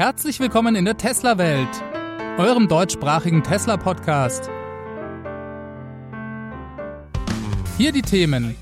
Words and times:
Herzlich 0.00 0.40
willkommen 0.40 0.76
in 0.76 0.86
der 0.86 0.96
Tesla-Welt, 0.96 1.68
eurem 2.38 2.68
deutschsprachigen 2.68 3.42
Tesla-Podcast. 3.42 4.48
Hier 7.76 7.92
die 7.92 8.00
Themen. 8.00 8.56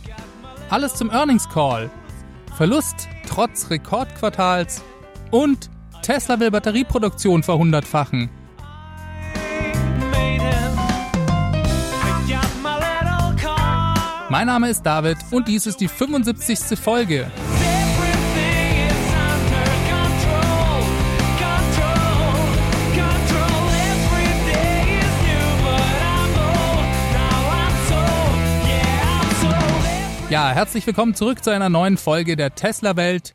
Alles 0.68 0.96
zum 0.96 1.11
Earnings 1.11 1.48
Call. 1.48 1.90
Verlust 2.56 3.06
trotz 3.29 3.70
Rekordquartals 3.70 4.82
und 5.30 5.70
Tesla 6.02 6.40
will 6.40 6.50
Batterieproduktion 6.50 7.45
verhundertfachen. 7.45 8.30
Mein 14.29 14.48
Name 14.48 14.70
ist 14.70 14.82
David 14.82 15.18
und 15.30 15.46
dies 15.46 15.68
ist 15.68 15.80
die 15.80 15.86
75. 15.86 16.77
Folge. 16.77 17.30
Herzlich 30.54 30.86
willkommen 30.86 31.14
zurück 31.14 31.44
zu 31.44 31.50
einer 31.50 31.68
neuen 31.68 31.98
Folge 31.98 32.34
der 32.34 32.55
Tesla 32.55 32.97
Welt. 32.97 33.34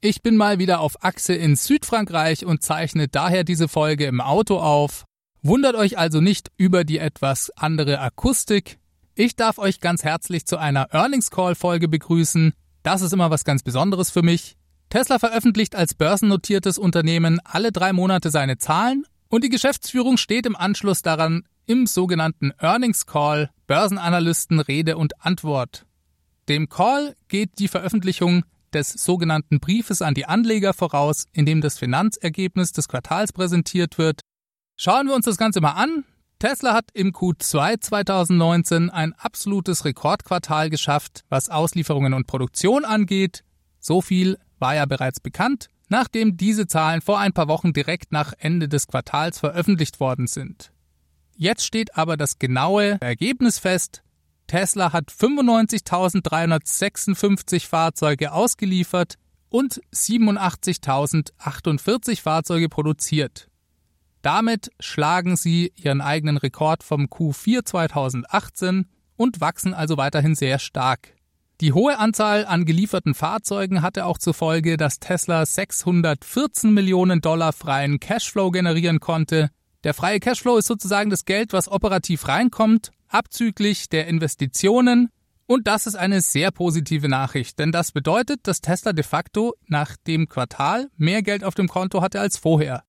Ich 0.00 0.22
bin 0.22 0.36
mal 0.36 0.58
wieder 0.60 0.80
auf 0.80 1.04
Achse 1.04 1.34
in 1.34 1.56
Südfrankreich 1.56 2.46
und 2.46 2.62
zeichne 2.62 3.08
daher 3.08 3.42
diese 3.42 3.66
Folge 3.66 4.06
im 4.06 4.20
Auto 4.20 4.58
auf. 4.58 5.04
Wundert 5.42 5.74
euch 5.74 5.98
also 5.98 6.20
nicht 6.20 6.50
über 6.56 6.84
die 6.84 6.98
etwas 6.98 7.50
andere 7.56 7.98
Akustik. 7.98 8.78
Ich 9.16 9.34
darf 9.34 9.58
euch 9.58 9.80
ganz 9.80 10.04
herzlich 10.04 10.46
zu 10.46 10.56
einer 10.56 10.94
Earnings 10.94 11.30
Call 11.30 11.56
Folge 11.56 11.88
begrüßen. 11.88 12.54
Das 12.84 13.02
ist 13.02 13.12
immer 13.12 13.30
was 13.30 13.44
ganz 13.44 13.64
Besonderes 13.64 14.10
für 14.10 14.22
mich. 14.22 14.56
Tesla 14.88 15.18
veröffentlicht 15.18 15.74
als 15.74 15.94
börsennotiertes 15.94 16.78
Unternehmen 16.78 17.40
alle 17.44 17.72
drei 17.72 17.92
Monate 17.92 18.30
seine 18.30 18.56
Zahlen 18.56 19.04
und 19.28 19.42
die 19.42 19.50
Geschäftsführung 19.50 20.16
steht 20.16 20.46
im 20.46 20.56
Anschluss 20.56 21.02
daran 21.02 21.42
im 21.66 21.86
sogenannten 21.86 22.52
Earnings 22.58 23.04
Call 23.04 23.50
Börsenanalysten 23.66 24.60
Rede 24.60 24.96
und 24.96 25.24
Antwort. 25.24 25.86
Dem 26.48 26.68
Call 26.68 27.14
geht 27.28 27.58
die 27.58 27.68
Veröffentlichung 27.68 28.44
des 28.72 28.90
sogenannten 28.90 29.60
Briefes 29.60 30.02
an 30.02 30.14
die 30.14 30.26
Anleger 30.26 30.74
voraus, 30.74 31.26
in 31.32 31.46
dem 31.46 31.60
das 31.60 31.78
Finanzergebnis 31.78 32.72
des 32.72 32.88
Quartals 32.88 33.32
präsentiert 33.32 33.98
wird. 33.98 34.20
Schauen 34.76 35.06
wir 35.06 35.14
uns 35.14 35.26
das 35.26 35.36
Ganze 35.36 35.60
mal 35.60 35.72
an. 35.72 36.04
Tesla 36.38 36.74
hat 36.74 36.86
im 36.92 37.12
Q2 37.12 37.80
2019 37.80 38.90
ein 38.90 39.12
absolutes 39.12 39.84
Rekordquartal 39.84 40.70
geschafft, 40.70 41.22
was 41.28 41.50
Auslieferungen 41.50 42.14
und 42.14 42.26
Produktion 42.26 42.84
angeht. 42.84 43.44
So 43.78 44.00
viel 44.00 44.38
war 44.58 44.74
ja 44.74 44.86
bereits 44.86 45.20
bekannt, 45.20 45.68
nachdem 45.88 46.36
diese 46.36 46.66
Zahlen 46.66 47.00
vor 47.00 47.20
ein 47.20 47.32
paar 47.32 47.46
Wochen 47.46 47.72
direkt 47.72 48.10
nach 48.10 48.32
Ende 48.38 48.68
des 48.68 48.88
Quartals 48.88 49.38
veröffentlicht 49.38 50.00
worden 50.00 50.26
sind. 50.26 50.72
Jetzt 51.36 51.64
steht 51.64 51.96
aber 51.96 52.16
das 52.16 52.38
genaue 52.38 52.98
Ergebnis 53.00 53.60
fest. 53.60 54.02
Tesla 54.46 54.92
hat 54.92 55.10
95.356 55.10 57.66
Fahrzeuge 57.66 58.32
ausgeliefert 58.32 59.14
und 59.48 59.80
87.048 59.94 62.20
Fahrzeuge 62.20 62.68
produziert. 62.68 63.48
Damit 64.22 64.70
schlagen 64.78 65.36
sie 65.36 65.72
ihren 65.76 66.00
eigenen 66.00 66.36
Rekord 66.36 66.82
vom 66.82 67.06
Q4 67.06 67.64
2018 67.64 68.86
und 69.16 69.40
wachsen 69.40 69.74
also 69.74 69.96
weiterhin 69.96 70.34
sehr 70.34 70.58
stark. 70.58 71.14
Die 71.60 71.72
hohe 71.72 71.98
Anzahl 71.98 72.46
an 72.46 72.64
gelieferten 72.64 73.14
Fahrzeugen 73.14 73.82
hatte 73.82 74.06
auch 74.06 74.18
zur 74.18 74.34
Folge, 74.34 74.76
dass 74.76 75.00
Tesla 75.00 75.46
614 75.46 76.72
Millionen 76.72 77.20
Dollar 77.20 77.52
freien 77.52 78.00
Cashflow 78.00 78.50
generieren 78.50 79.00
konnte. 79.00 79.50
Der 79.84 79.94
freie 79.94 80.20
Cashflow 80.20 80.58
ist 80.58 80.66
sozusagen 80.66 81.10
das 81.10 81.24
Geld, 81.24 81.52
was 81.52 81.70
operativ 81.70 82.26
reinkommt 82.26 82.90
abzüglich 83.12 83.88
der 83.88 84.06
Investitionen. 84.06 85.10
Und 85.46 85.66
das 85.66 85.86
ist 85.86 85.96
eine 85.96 86.20
sehr 86.20 86.50
positive 86.50 87.08
Nachricht, 87.08 87.58
denn 87.58 87.72
das 87.72 87.92
bedeutet, 87.92 88.40
dass 88.44 88.60
Tesla 88.60 88.92
de 88.92 89.04
facto 89.04 89.54
nach 89.66 89.96
dem 89.96 90.28
Quartal 90.28 90.88
mehr 90.96 91.22
Geld 91.22 91.44
auf 91.44 91.54
dem 91.54 91.68
Konto 91.68 92.00
hatte 92.00 92.20
als 92.20 92.38
vorher. 92.38 92.84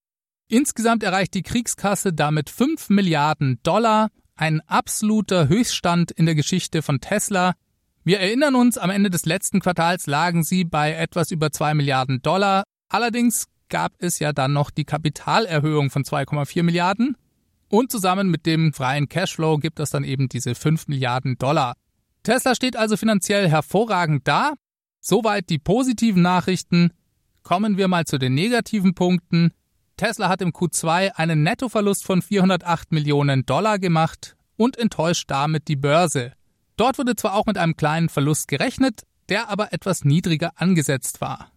Insgesamt 0.47 1.03
erreicht 1.03 1.33
die 1.33 1.41
Kriegskasse 1.41 2.13
damit 2.13 2.49
5 2.49 2.89
Milliarden 2.89 3.59
Dollar, 3.63 4.09
ein 4.35 4.61
absoluter 4.61 5.47
Höchststand 5.47 6.11
in 6.11 6.25
der 6.25 6.35
Geschichte 6.35 6.81
von 6.81 7.01
Tesla. 7.01 7.53
Wir 8.03 8.19
erinnern 8.19 8.55
uns, 8.55 8.77
am 8.77 8.89
Ende 8.89 9.09
des 9.09 9.25
letzten 9.25 9.59
Quartals 9.59 10.07
lagen 10.07 10.43
sie 10.43 10.63
bei 10.63 10.93
etwas 10.93 11.31
über 11.31 11.51
2 11.51 11.73
Milliarden 11.73 12.21
Dollar. 12.21 12.63
Allerdings 12.89 13.47
gab 13.69 13.93
es 13.99 14.19
ja 14.19 14.33
dann 14.33 14.53
noch 14.53 14.69
die 14.69 14.85
Kapitalerhöhung 14.85 15.89
von 15.89 16.03
2,4 16.03 16.63
Milliarden. 16.63 17.17
Und 17.73 17.91
zusammen 17.91 18.29
mit 18.29 18.45
dem 18.45 18.71
freien 18.71 19.09
Cashflow 19.09 19.57
gibt 19.57 19.79
es 19.79 19.89
dann 19.89 20.03
eben 20.03 20.29
diese 20.29 20.53
5 20.53 20.89
Milliarden 20.89 21.39
Dollar. 21.39 21.73
Tesla 22.21 22.53
steht 22.53 22.75
also 22.75 22.97
finanziell 22.97 23.49
hervorragend 23.49 24.27
da. 24.27 24.53
Soweit 25.01 25.49
die 25.49 25.57
positiven 25.57 26.21
Nachrichten. 26.21 26.91
Kommen 27.41 27.75
wir 27.75 27.87
mal 27.87 28.05
zu 28.05 28.19
den 28.19 28.35
negativen 28.35 28.93
Punkten. 28.93 29.53
Tesla 29.97 30.29
hat 30.29 30.43
im 30.43 30.51
Q2 30.51 31.13
einen 31.15 31.41
Nettoverlust 31.41 32.05
von 32.05 32.21
408 32.21 32.91
Millionen 32.91 33.43
Dollar 33.43 33.79
gemacht 33.79 34.35
und 34.55 34.77
enttäuscht 34.77 35.31
damit 35.31 35.67
die 35.67 35.75
Börse. 35.75 36.33
Dort 36.77 36.99
wurde 36.99 37.15
zwar 37.15 37.33
auch 37.33 37.47
mit 37.47 37.57
einem 37.57 37.75
kleinen 37.75 38.09
Verlust 38.09 38.49
gerechnet, 38.49 39.01
der 39.29 39.49
aber 39.49 39.73
etwas 39.73 40.05
niedriger 40.05 40.51
angesetzt 40.57 41.21
war. 41.21 41.49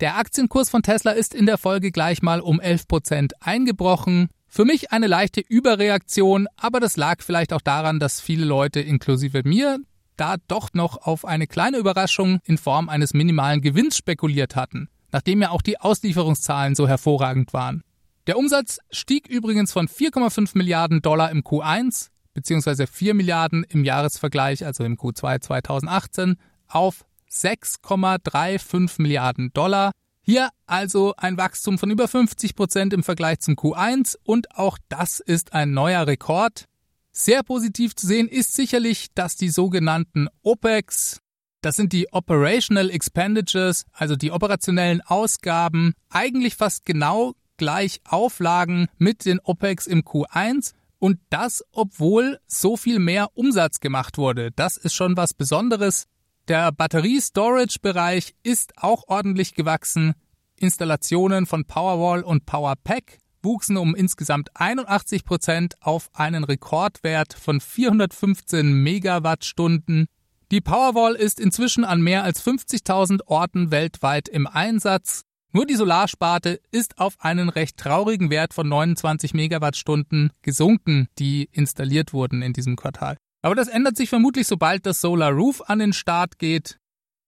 Der 0.00 0.16
Aktienkurs 0.16 0.70
von 0.70 0.80
Tesla 0.82 1.10
ist 1.10 1.34
in 1.34 1.44
der 1.44 1.58
Folge 1.58 1.92
gleich 1.92 2.22
mal 2.22 2.40
um 2.40 2.58
11 2.58 2.88
Prozent 2.88 3.32
eingebrochen. 3.40 4.30
Für 4.54 4.66
mich 4.66 4.92
eine 4.92 5.06
leichte 5.06 5.40
Überreaktion, 5.40 6.46
aber 6.58 6.78
das 6.78 6.98
lag 6.98 7.22
vielleicht 7.22 7.54
auch 7.54 7.62
daran, 7.62 7.98
dass 7.98 8.20
viele 8.20 8.44
Leute, 8.44 8.80
inklusive 8.80 9.40
mir, 9.46 9.78
da 10.18 10.34
doch 10.46 10.74
noch 10.74 10.98
auf 10.98 11.24
eine 11.24 11.46
kleine 11.46 11.78
Überraschung 11.78 12.38
in 12.44 12.58
Form 12.58 12.90
eines 12.90 13.14
minimalen 13.14 13.62
Gewinns 13.62 13.96
spekuliert 13.96 14.54
hatten, 14.54 14.90
nachdem 15.10 15.40
ja 15.40 15.48
auch 15.52 15.62
die 15.62 15.80
Auslieferungszahlen 15.80 16.74
so 16.74 16.86
hervorragend 16.86 17.54
waren. 17.54 17.82
Der 18.26 18.36
Umsatz 18.36 18.78
stieg 18.90 19.26
übrigens 19.26 19.72
von 19.72 19.88
4,5 19.88 20.50
Milliarden 20.52 21.00
Dollar 21.00 21.30
im 21.30 21.40
Q1 21.40 22.08
bzw. 22.34 22.86
4 22.86 23.14
Milliarden 23.14 23.64
im 23.64 23.84
Jahresvergleich, 23.84 24.66
also 24.66 24.84
im 24.84 24.98
Q2 24.98 25.40
2018, 25.40 26.36
auf 26.68 27.06
6,35 27.30 29.00
Milliarden 29.00 29.50
Dollar 29.54 29.92
hier 30.22 30.50
also 30.66 31.14
ein 31.16 31.36
Wachstum 31.36 31.78
von 31.78 31.90
über 31.90 32.06
50 32.06 32.54
Prozent 32.54 32.92
im 32.92 33.02
Vergleich 33.02 33.40
zum 33.40 33.54
Q1 33.54 34.16
und 34.22 34.56
auch 34.56 34.78
das 34.88 35.20
ist 35.20 35.52
ein 35.52 35.72
neuer 35.72 36.06
Rekord. 36.06 36.66
Sehr 37.10 37.42
positiv 37.42 37.94
zu 37.94 38.06
sehen 38.06 38.28
ist 38.28 38.54
sicherlich, 38.54 39.08
dass 39.14 39.36
die 39.36 39.50
sogenannten 39.50 40.28
OPEX, 40.42 41.20
das 41.60 41.76
sind 41.76 41.92
die 41.92 42.12
Operational 42.12 42.88
Expenditures, 42.88 43.84
also 43.92 44.16
die 44.16 44.30
operationellen 44.30 45.00
Ausgaben, 45.02 45.92
eigentlich 46.08 46.56
fast 46.56 46.86
genau 46.86 47.34
gleich 47.56 48.00
auflagen 48.04 48.86
mit 48.98 49.24
den 49.24 49.40
OPEX 49.40 49.86
im 49.86 50.02
Q1 50.02 50.72
und 50.98 51.18
das, 51.30 51.64
obwohl 51.72 52.38
so 52.46 52.76
viel 52.76 53.00
mehr 53.00 53.30
Umsatz 53.34 53.80
gemacht 53.80 54.18
wurde. 54.18 54.52
Das 54.52 54.76
ist 54.76 54.94
schon 54.94 55.16
was 55.16 55.34
Besonderes. 55.34 56.06
Der 56.48 56.72
Batterie-Storage-Bereich 56.72 58.34
ist 58.42 58.72
auch 58.76 59.04
ordentlich 59.06 59.54
gewachsen. 59.54 60.14
Installationen 60.56 61.46
von 61.46 61.64
Powerwall 61.66 62.22
und 62.22 62.46
Powerpack 62.46 63.18
wuchsen 63.42 63.76
um 63.76 63.94
insgesamt 63.94 64.50
81 64.54 65.24
Prozent 65.24 65.74
auf 65.80 66.10
einen 66.14 66.42
Rekordwert 66.42 67.32
von 67.34 67.60
415 67.60 68.72
Megawattstunden. 68.72 70.06
Die 70.50 70.60
Powerwall 70.60 71.14
ist 71.14 71.40
inzwischen 71.40 71.84
an 71.84 72.02
mehr 72.02 72.24
als 72.24 72.44
50.000 72.44 73.26
Orten 73.26 73.70
weltweit 73.70 74.28
im 74.28 74.46
Einsatz. 74.46 75.22
Nur 75.52 75.66
die 75.66 75.76
Solarsparte 75.76 76.60
ist 76.70 76.98
auf 76.98 77.14
einen 77.20 77.50
recht 77.50 77.76
traurigen 77.76 78.30
Wert 78.30 78.52
von 78.52 78.68
29 78.68 79.34
Megawattstunden 79.34 80.32
gesunken, 80.42 81.08
die 81.18 81.48
installiert 81.52 82.12
wurden 82.12 82.42
in 82.42 82.52
diesem 82.52 82.74
Quartal. 82.74 83.16
Aber 83.42 83.54
das 83.54 83.68
ändert 83.68 83.96
sich 83.96 84.08
vermutlich, 84.08 84.46
sobald 84.46 84.86
das 84.86 85.00
Solar 85.00 85.32
Roof 85.32 85.62
an 85.66 85.80
den 85.80 85.92
Start 85.92 86.38
geht. 86.38 86.78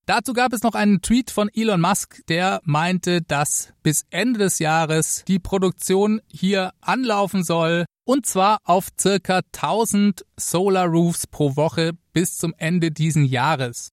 Dazu 0.06 0.34
gab 0.34 0.52
es 0.52 0.62
noch 0.62 0.74
einen 0.74 1.00
Tweet 1.00 1.30
von 1.30 1.48
Elon 1.52 1.80
Musk, 1.80 2.20
der 2.28 2.60
meinte, 2.64 3.22
dass 3.22 3.72
bis 3.82 4.04
Ende 4.10 4.38
des 4.38 4.58
Jahres 4.58 5.24
die 5.26 5.38
Produktion 5.38 6.20
hier 6.26 6.72
anlaufen 6.80 7.42
soll 7.42 7.86
und 8.04 8.26
zwar 8.26 8.58
auf 8.64 8.88
circa 9.00 9.40
1000 9.54 10.24
Solar 10.36 10.86
Roofs 10.86 11.26
pro 11.26 11.56
Woche 11.56 11.92
bis 12.12 12.36
zum 12.36 12.54
Ende 12.58 12.90
diesen 12.90 13.24
Jahres. 13.24 13.88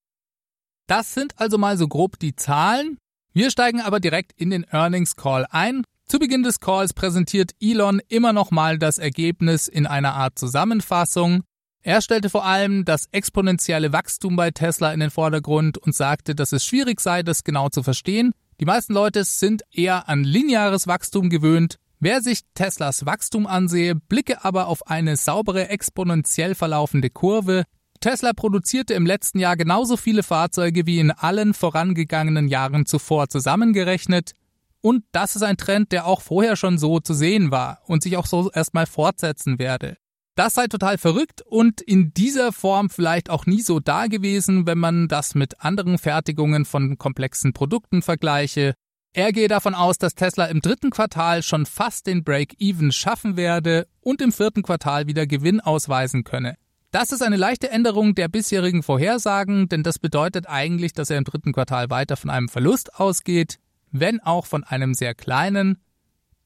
Das 0.88 1.14
sind 1.14 1.40
also 1.40 1.58
mal 1.58 1.78
so 1.78 1.88
grob 1.88 2.20
die 2.20 2.36
Zahlen. 2.36 2.98
Wir 3.34 3.50
steigen 3.50 3.80
aber 3.80 4.02
direkt 4.02 4.34
in 4.34 4.50
den 4.50 4.66
Earnings 4.66 5.16
Call 5.16 5.48
ein. 5.50 5.84
Zu 6.08 6.20
Beginn 6.20 6.44
des 6.44 6.60
Calls 6.60 6.94
präsentiert 6.94 7.52
Elon 7.62 8.02
immer 8.10 8.34
noch 8.34 8.52
mal 8.52 8.78
das 8.78 8.98
Ergebnis 8.98 9.70
in 9.70 9.88
einer 9.88 10.14
Art 10.16 10.38
Zusammenfassung. 10.38 11.44
Er 11.84 12.02
stellte 12.02 12.30
vor 12.30 12.46
allem 12.46 12.86
das 12.86 13.08
exponentielle 13.12 13.92
Wachstum 13.92 14.36
bei 14.36 14.52
Tesla 14.52 14.94
in 14.94 15.00
den 15.00 15.10
Vordergrund 15.10 15.80
und 15.80 15.96
sagte, 15.96 16.36
dass 16.36 16.52
es 16.52 16.64
schwierig 16.64 17.02
sei, 17.02 17.24
das 17.24 17.44
genau 17.44 17.70
zu 17.70 17.82
verstehen. 17.82 18.34
Die 18.60 18.66
meisten 18.66 18.94
Leute 18.94 19.24
sind 19.24 19.64
eher 19.72 20.08
an 20.08 20.24
lineares 20.24 20.86
Wachstum 20.86 21.32
gewöhnt. 21.32 21.78
Wer 22.00 22.22
sich 22.22 22.42
Teslas 22.54 23.08
Wachstum 23.08 23.48
ansehe, 23.48 23.96
blicke 23.96 24.46
aber 24.46 24.68
auf 24.68 24.88
eine 24.88 25.18
saubere 25.18 25.70
exponentiell 25.70 26.54
verlaufende 26.54 27.10
Kurve. 27.10 27.64
Tesla 28.00 28.34
produzierte 28.34 28.94
im 28.94 29.08
letzten 29.08 29.40
Jahr 29.40 29.58
genauso 29.58 29.98
viele 29.98 30.22
Fahrzeuge 30.22 30.86
wie 30.86 31.00
in 31.00 31.10
allen 31.10 31.56
vorangegangenen 31.56 32.48
Jahren 32.48 32.86
zuvor 32.86 33.30
zusammengerechnet. 33.30 34.34
Und 34.82 35.04
das 35.12 35.36
ist 35.36 35.44
ein 35.44 35.58
Trend, 35.58 35.92
der 35.92 36.06
auch 36.06 36.22
vorher 36.22 36.56
schon 36.56 36.78
so 36.78 37.00
zu 37.00 37.16
sehen 37.16 37.50
war 37.50 37.82
und 37.86 38.04
sich 38.04 38.18
auch 38.18 38.26
so 38.28 38.52
erstmal 38.52 38.86
fortsetzen 38.86 39.58
werde. 39.58 39.98
Das 40.42 40.56
sei 40.56 40.66
total 40.66 40.98
verrückt 40.98 41.44
und 41.46 41.82
in 41.82 42.16
dieser 42.16 42.52
Form 42.52 42.90
vielleicht 42.90 43.30
auch 43.30 43.46
nie 43.46 43.62
so 43.62 43.80
da 43.80 44.08
gewesen, 44.08 44.66
wenn 44.66 44.80
man 44.80 45.08
das 45.08 45.36
mit 45.36 45.62
anderen 45.62 46.00
Fertigungen 46.00 46.66
von 46.66 46.98
komplexen 46.98 47.54
Produkten 47.54 48.02
vergleiche. 48.02 48.74
Er 49.14 49.34
gehe 49.34 49.48
davon 49.48 49.76
aus, 49.76 50.00
dass 50.00 50.16
Tesla 50.16 50.46
im 50.46 50.60
dritten 50.60 50.90
Quartal 50.90 51.44
schon 51.44 51.68
fast 51.68 52.08
den 52.08 52.24
Break-Even 52.24 52.92
schaffen 52.92 53.38
werde 53.38 53.86
und 54.00 54.20
im 54.20 54.32
vierten 54.32 54.64
Quartal 54.64 55.06
wieder 55.06 55.28
Gewinn 55.28 55.60
ausweisen 55.60 56.24
könne. 56.24 56.56
Das 56.90 57.12
ist 57.12 57.22
eine 57.22 57.38
leichte 57.38 57.70
Änderung 57.70 58.16
der 58.16 58.28
bisherigen 58.28 58.82
Vorhersagen, 58.82 59.70
denn 59.70 59.84
das 59.84 60.00
bedeutet 60.00 60.50
eigentlich, 60.50 60.94
dass 60.94 61.12
er 61.12 61.20
im 61.20 61.24
dritten 61.24 61.54
Quartal 61.54 61.92
weiter 61.92 62.18
von 62.18 62.32
einem 62.32 62.50
Verlust 62.50 62.96
ausgeht 62.96 63.60
wenn 63.92 64.20
auch 64.22 64.46
von 64.46 64.64
einem 64.64 64.94
sehr 64.94 65.14
kleinen. 65.14 65.78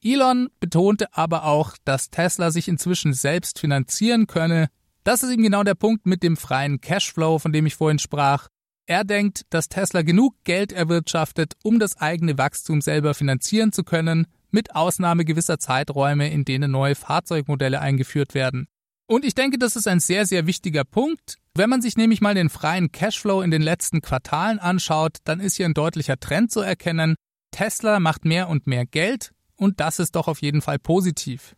Elon 0.06 0.50
betonte 0.60 1.12
aber 1.12 1.44
auch, 1.44 1.74
dass 1.84 2.10
Tesla 2.10 2.52
sich 2.52 2.68
inzwischen 2.68 3.12
selbst 3.12 3.58
finanzieren 3.58 4.28
könne. 4.28 4.68
Das 5.02 5.24
ist 5.24 5.32
eben 5.32 5.42
genau 5.42 5.64
der 5.64 5.74
Punkt 5.74 6.06
mit 6.06 6.22
dem 6.22 6.36
freien 6.36 6.80
Cashflow, 6.80 7.40
von 7.40 7.52
dem 7.52 7.66
ich 7.66 7.74
vorhin 7.74 7.98
sprach. 7.98 8.46
Er 8.86 9.02
denkt, 9.02 9.42
dass 9.50 9.68
Tesla 9.68 10.02
genug 10.02 10.36
Geld 10.44 10.70
erwirtschaftet, 10.70 11.54
um 11.64 11.80
das 11.80 11.96
eigene 11.96 12.38
Wachstum 12.38 12.82
selber 12.82 13.14
finanzieren 13.14 13.72
zu 13.72 13.82
können, 13.82 14.28
mit 14.52 14.76
Ausnahme 14.76 15.24
gewisser 15.24 15.58
Zeiträume, 15.58 16.30
in 16.30 16.44
denen 16.44 16.70
neue 16.70 16.94
Fahrzeugmodelle 16.94 17.80
eingeführt 17.80 18.32
werden. 18.32 18.68
Und 19.08 19.24
ich 19.24 19.34
denke, 19.34 19.58
das 19.58 19.74
ist 19.74 19.88
ein 19.88 19.98
sehr, 19.98 20.24
sehr 20.24 20.46
wichtiger 20.46 20.84
Punkt. 20.84 21.38
Wenn 21.54 21.68
man 21.68 21.82
sich 21.82 21.96
nämlich 21.96 22.20
mal 22.20 22.34
den 22.34 22.48
freien 22.48 22.92
Cashflow 22.92 23.42
in 23.42 23.50
den 23.50 23.62
letzten 23.62 24.02
Quartalen 24.02 24.60
anschaut, 24.60 25.16
dann 25.24 25.40
ist 25.40 25.56
hier 25.56 25.66
ein 25.66 25.74
deutlicher 25.74 26.18
Trend 26.20 26.52
zu 26.52 26.60
erkennen. 26.60 27.16
Tesla 27.50 27.98
macht 27.98 28.24
mehr 28.24 28.48
und 28.48 28.68
mehr 28.68 28.86
Geld 28.86 29.32
und 29.56 29.80
das 29.80 29.98
ist 29.98 30.16
doch 30.16 30.28
auf 30.28 30.42
jeden 30.42 30.62
Fall 30.62 30.78
positiv. 30.78 31.56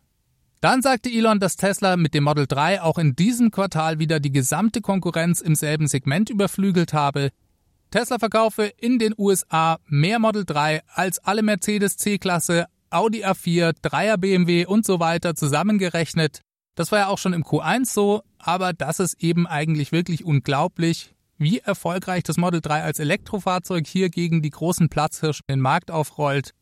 Dann 0.61 0.81
sagte 0.81 1.09
Elon, 1.09 1.39
dass 1.39 1.55
Tesla 1.55 1.95
mit 1.95 2.13
dem 2.13 2.25
Model 2.25 2.45
3 2.45 2.81
auch 2.81 2.97
in 2.97 3.15
diesem 3.15 3.49
Quartal 3.49 3.99
wieder 3.99 4.19
die 4.19 4.31
gesamte 4.31 4.81
Konkurrenz 4.81 5.39
im 5.39 5.55
selben 5.55 5.87
Segment 5.87 6.29
überflügelt 6.29 6.91
habe. 6.91 7.29
Tesla 7.91 8.19
verkaufe 8.19 8.65
in 8.65 8.99
den 8.99 9.13
USA 9.17 9.79
mehr 9.87 10.19
Model 10.19 10.43
3 10.45 10.81
als 10.87 11.19
alle 11.19 11.43
Mercedes 11.43 11.95
C-Klasse, 11.97 12.65
Audi 12.89 13.23
A4, 13.23 13.73
3er 13.81 14.17
BMW 14.17 14.65
und 14.65 14.85
so 14.85 14.99
weiter 14.99 15.33
zusammengerechnet. 15.33 16.41
Das 16.75 16.91
war 16.91 16.99
ja 16.99 17.07
auch 17.07 17.17
schon 17.17 17.33
im 17.33 17.43
Q1 17.43 17.85
so, 17.85 18.21
aber 18.37 18.73
das 18.73 18.99
ist 18.99 19.23
eben 19.23 19.47
eigentlich 19.47 19.91
wirklich 19.91 20.25
unglaublich, 20.25 21.13
wie 21.37 21.59
erfolgreich 21.59 22.23
das 22.23 22.37
Model 22.37 22.61
3 22.61 22.83
als 22.83 22.99
Elektrofahrzeug 22.99 23.87
hier 23.87 24.09
gegen 24.09 24.41
die 24.41 24.49
großen 24.49 24.89
Platzhirschen 24.89 25.45
den 25.49 25.61
Markt 25.61 25.89
aufrollt. 25.89 26.53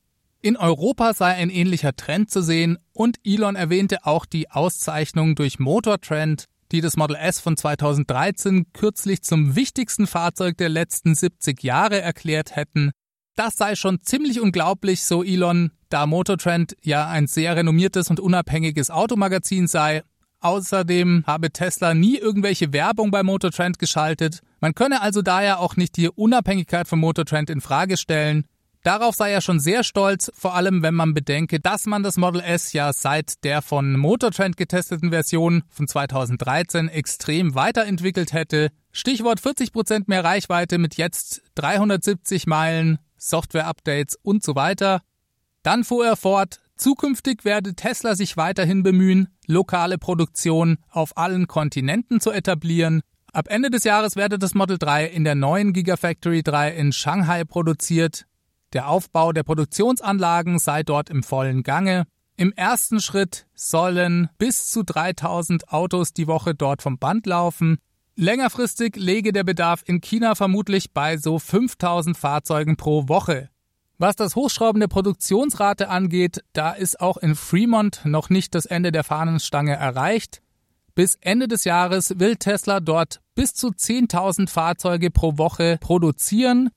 In 0.48 0.56
Europa 0.56 1.14
sei 1.14 1.34
ein 1.34 1.50
ähnlicher 1.50 1.94
Trend 1.94 2.32
zu 2.32 2.42
sehen 2.42 2.78
und 2.94 3.18
Elon 3.26 3.58
erwähnte 3.58 4.06
auch 4.06 4.26
die 4.26 4.50
Auszeichnung 4.50 5.36
durch 5.36 5.60
Motortrend, 5.60 6.46
die 6.72 6.80
das 6.80 6.96
Model 6.96 7.18
S 7.18 7.42
von 7.42 7.58
2013 7.58 8.72
kürzlich 8.72 9.24
zum 9.24 9.58
wichtigsten 9.58 10.08
Fahrzeug 10.08 10.56
der 10.56 10.70
letzten 10.70 11.16
70 11.16 11.62
Jahre 11.64 12.00
erklärt 12.00 12.56
hätten. 12.56 12.92
Das 13.36 13.58
sei 13.58 13.76
schon 13.76 14.00
ziemlich 14.00 14.40
unglaublich, 14.40 15.04
so 15.04 15.22
Elon, 15.22 15.72
da 15.90 16.06
Motortrend 16.08 16.78
ja 16.82 17.10
ein 17.10 17.28
sehr 17.28 17.58
renommiertes 17.58 18.10
und 18.10 18.22
unabhängiges 18.22 18.90
Automagazin 18.90 19.68
sei 19.68 20.02
Außerdem 20.40 21.26
habe 21.28 21.52
Tesla 21.52 21.94
nie 21.94 22.16
irgendwelche 22.16 22.72
Werbung 22.72 23.12
bei 23.12 23.22
Motortrend 23.24 23.80
geschaltet. 23.80 24.40
Man 24.62 24.76
könne 24.76 25.02
also 25.02 25.22
daher 25.22 25.60
auch 25.60 25.76
nicht 25.76 25.98
die 25.98 26.08
Unabhängigkeit 26.08 26.88
von 26.88 27.00
Motortrend 27.00 27.50
in 27.50 27.60
Frage 27.60 27.98
stellen. 27.98 28.46
Darauf 28.84 29.16
sei 29.16 29.32
er 29.32 29.42
schon 29.42 29.60
sehr 29.60 29.84
stolz, 29.84 30.32
vor 30.36 30.56
allem 30.56 30.82
wenn 30.82 30.94
man 30.94 31.14
bedenke, 31.14 31.60
dass 31.60 31.86
man 31.86 32.04
das 32.04 32.18
Model 32.18 32.42
S 32.42 32.74
ja 32.74 32.94
seit 32.94 33.44
der 33.44 33.62
von 33.62 33.98
Motortrend 33.98 34.56
getesteten 34.56 35.10
Version 35.10 35.64
von 35.70 35.88
2013 35.88 36.88
extrem 36.88 37.56
weiterentwickelt 37.56 38.34
hätte. 38.34 38.70
Stichwort 38.92 39.42
40% 39.42 40.04
mehr 40.08 40.24
Reichweite 40.24 40.78
mit 40.78 40.96
jetzt 40.96 41.42
370 41.56 42.48
Meilen, 42.48 43.00
Software-Updates 43.18 44.18
und 44.22 44.44
so 44.44 44.56
weiter. 44.56 45.02
Dann 45.64 45.84
fuhr 45.84 46.06
er 46.06 46.16
fort, 46.16 46.62
Zukünftig 46.78 47.44
werde 47.44 47.74
Tesla 47.74 48.16
sich 48.16 48.38
weiterhin 48.38 48.84
bemühen, 48.84 49.30
lokale 49.48 49.98
Produktion 49.98 50.78
auf 50.92 51.18
allen 51.18 51.48
Kontinenten 51.48 52.20
zu 52.20 52.30
etablieren. 52.32 53.02
Ab 53.34 53.48
Ende 53.50 53.72
des 53.72 53.84
Jahres 53.84 54.16
werde 54.16 54.38
das 54.38 54.54
Model 54.54 54.78
3 54.78 55.08
in 55.08 55.24
der 55.24 55.34
neuen 55.34 55.74
Gigafactory 55.74 56.44
3 56.44 56.76
in 56.76 56.94
Shanghai 56.94 57.44
produziert. 57.44 58.27
Der 58.74 58.90
Aufbau 58.90 59.32
der 59.32 59.44
Produktionsanlagen 59.44 60.60
sei 60.60 60.84
dort 60.84 61.10
im 61.10 61.24
vollen 61.24 61.64
Gange. 61.64 62.06
Im 62.36 62.52
ersten 62.52 63.00
Schritt 63.00 63.48
sollen 63.56 64.30
bis 64.38 64.70
zu 64.70 64.84
3000 64.84 65.70
Autos 65.70 66.14
die 66.14 66.28
Woche 66.28 66.54
dort 66.54 66.82
vom 66.82 67.00
Band 67.00 67.26
laufen. 67.26 67.78
Längerfristig 68.16 68.96
lege 68.96 69.32
der 69.32 69.44
Bedarf 69.44 69.84
in 69.86 70.02
China 70.02 70.36
vermutlich 70.36 70.92
bei 70.92 71.18
so 71.18 71.40
5000 71.40 72.18
Fahrzeugen 72.18 72.76
pro 72.76 73.08
Woche. 73.08 73.50
Was 74.00 74.16
das 74.16 74.36
Hochschrauben 74.36 74.80
der 74.80 74.88
Produktionsrate 74.88 75.90
angeht, 75.90 76.44
da 76.54 76.72
ist 76.72 77.00
auch 77.00 77.18
in 77.18 77.36
Fremont 77.36 78.02
noch 78.06 78.30
nicht 78.30 78.54
das 78.54 78.66
Ende 78.68 78.92
der 78.92 79.04
Fahnenstange 79.04 79.76
erreicht. 79.76 80.42
Bis 80.94 81.16
Ende 81.22 81.48
des 81.48 81.64
Jahres 81.64 82.20
will 82.20 82.36
Tesla 82.36 82.80
dort 82.80 83.22
bis 83.34 83.54
zu 83.54 83.70
10.000 83.70 84.50
Fahrzeuge 84.50 85.10
pro 85.10 85.38
Woche 85.38 85.78
produzieren. 85.80 86.70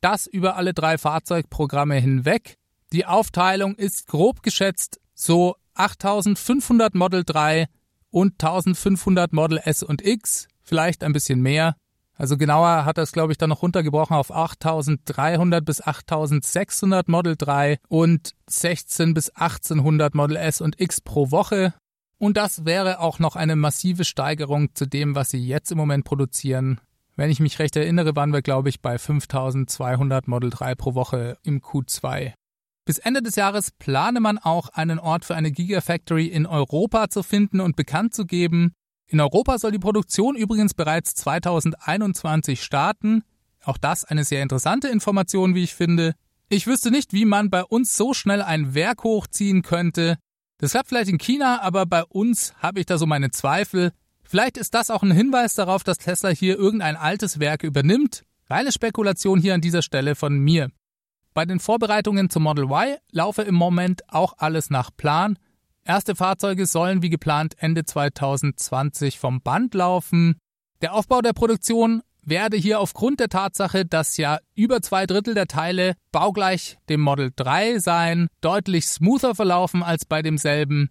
Das 0.00 0.26
über 0.26 0.56
alle 0.56 0.74
drei 0.74 0.98
Fahrzeugprogramme 0.98 1.96
hinweg. 1.96 2.56
Die 2.92 3.06
Aufteilung 3.06 3.74
ist 3.76 4.06
grob 4.06 4.42
geschätzt 4.42 5.00
so 5.14 5.56
8.500 5.76 6.96
Model 6.96 7.24
3 7.24 7.66
und 8.10 8.42
1.500 8.42 9.28
Model 9.32 9.60
S 9.62 9.82
und 9.82 10.04
X, 10.04 10.48
vielleicht 10.62 11.04
ein 11.04 11.12
bisschen 11.12 11.40
mehr. 11.40 11.76
Also 12.14 12.36
genauer 12.36 12.84
hat 12.84 12.98
es, 12.98 13.12
glaube 13.12 13.32
ich, 13.32 13.38
dann 13.38 13.50
noch 13.50 13.62
runtergebrochen 13.62 14.16
auf 14.16 14.30
8300 14.30 15.64
bis 15.64 15.80
8600 15.80 17.08
Model 17.08 17.36
3 17.36 17.78
und 17.88 18.34
16 18.48 19.14
bis 19.14 19.30
1800 19.30 20.14
Model 20.14 20.36
S 20.36 20.60
und 20.60 20.80
X 20.80 21.00
pro 21.00 21.30
Woche. 21.30 21.72
Und 22.18 22.36
das 22.36 22.66
wäre 22.66 23.00
auch 23.00 23.18
noch 23.18 23.36
eine 23.36 23.56
massive 23.56 24.04
Steigerung 24.04 24.74
zu 24.74 24.86
dem, 24.86 25.14
was 25.14 25.30
sie 25.30 25.46
jetzt 25.46 25.72
im 25.72 25.78
Moment 25.78 26.04
produzieren. 26.04 26.80
Wenn 27.16 27.30
ich 27.30 27.40
mich 27.40 27.58
recht 27.58 27.76
erinnere, 27.76 28.16
waren 28.16 28.32
wir, 28.32 28.42
glaube 28.42 28.68
ich, 28.68 28.80
bei 28.80 28.98
5200 28.98 30.28
Model 30.28 30.50
3 30.50 30.74
pro 30.74 30.94
Woche 30.94 31.38
im 31.42 31.60
Q2. 31.60 32.32
Bis 32.84 32.98
Ende 32.98 33.22
des 33.22 33.36
Jahres 33.36 33.70
plane 33.70 34.20
man 34.20 34.38
auch 34.38 34.68
einen 34.70 34.98
Ort 34.98 35.24
für 35.24 35.34
eine 35.34 35.52
Gigafactory 35.52 36.26
in 36.26 36.46
Europa 36.46 37.08
zu 37.08 37.22
finden 37.22 37.60
und 37.60 37.76
bekannt 37.76 38.14
zu 38.14 38.24
geben. 38.24 38.72
In 39.06 39.20
Europa 39.20 39.58
soll 39.58 39.72
die 39.72 39.78
Produktion 39.78 40.36
übrigens 40.36 40.74
bereits 40.74 41.14
2021 41.14 42.62
starten. 42.62 43.22
Auch 43.64 43.76
das 43.76 44.04
eine 44.04 44.24
sehr 44.24 44.42
interessante 44.42 44.88
Information, 44.88 45.54
wie 45.54 45.64
ich 45.64 45.74
finde. 45.74 46.14
Ich 46.48 46.66
wüsste 46.66 46.90
nicht, 46.90 47.12
wie 47.12 47.26
man 47.26 47.50
bei 47.50 47.62
uns 47.62 47.96
so 47.96 48.14
schnell 48.14 48.42
ein 48.42 48.74
Werk 48.74 49.04
hochziehen 49.04 49.62
könnte. 49.62 50.16
Das 50.58 50.72
klappt 50.72 50.88
vielleicht 50.88 51.10
in 51.10 51.18
China, 51.18 51.60
aber 51.62 51.86
bei 51.86 52.04
uns 52.04 52.54
habe 52.58 52.80
ich 52.80 52.86
da 52.86 52.98
so 52.98 53.06
meine 53.06 53.30
Zweifel. 53.30 53.92
Vielleicht 54.30 54.58
ist 54.58 54.74
das 54.74 54.90
auch 54.90 55.02
ein 55.02 55.10
Hinweis 55.10 55.56
darauf, 55.56 55.82
dass 55.82 55.98
Tesla 55.98 56.28
hier 56.28 56.56
irgendein 56.56 56.94
altes 56.94 57.40
Werk 57.40 57.64
übernimmt. 57.64 58.22
Reine 58.48 58.70
Spekulation 58.70 59.40
hier 59.40 59.54
an 59.54 59.60
dieser 59.60 59.82
Stelle 59.82 60.14
von 60.14 60.38
mir. 60.38 60.70
Bei 61.34 61.44
den 61.44 61.58
Vorbereitungen 61.58 62.30
zum 62.30 62.44
Model 62.44 62.66
Y 62.66 62.96
laufe 63.10 63.42
im 63.42 63.56
Moment 63.56 64.02
auch 64.06 64.34
alles 64.38 64.70
nach 64.70 64.92
Plan. 64.96 65.36
Erste 65.82 66.14
Fahrzeuge 66.14 66.66
sollen 66.66 67.02
wie 67.02 67.10
geplant 67.10 67.56
Ende 67.58 67.84
2020 67.84 69.18
vom 69.18 69.40
Band 69.40 69.74
laufen. 69.74 70.38
Der 70.80 70.94
Aufbau 70.94 71.22
der 71.22 71.32
Produktion 71.32 72.00
werde 72.22 72.56
hier 72.56 72.78
aufgrund 72.78 73.18
der 73.18 73.30
Tatsache, 73.30 73.84
dass 73.84 74.16
ja 74.16 74.38
über 74.54 74.80
zwei 74.80 75.06
Drittel 75.06 75.34
der 75.34 75.48
Teile 75.48 75.94
baugleich 76.12 76.78
dem 76.88 77.00
Model 77.00 77.32
3 77.34 77.80
seien, 77.80 78.28
deutlich 78.42 78.86
smoother 78.86 79.34
verlaufen 79.34 79.82
als 79.82 80.04
bei 80.04 80.22
demselben. 80.22 80.88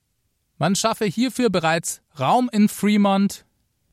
Man 0.61 0.75
schaffe 0.75 1.05
hierfür 1.05 1.49
bereits 1.49 2.01
Raum 2.19 2.49
in 2.51 2.67
Fremont. 2.67 3.45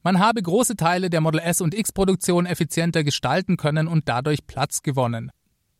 Man 0.02 0.18
habe 0.18 0.42
große 0.42 0.74
Teile 0.74 1.10
der 1.10 1.20
Model 1.20 1.40
S 1.40 1.60
und 1.60 1.72
X 1.72 1.92
Produktion 1.92 2.44
effizienter 2.44 3.04
gestalten 3.04 3.56
können 3.56 3.86
und 3.86 4.08
dadurch 4.08 4.48
Platz 4.48 4.82
gewonnen. 4.82 5.30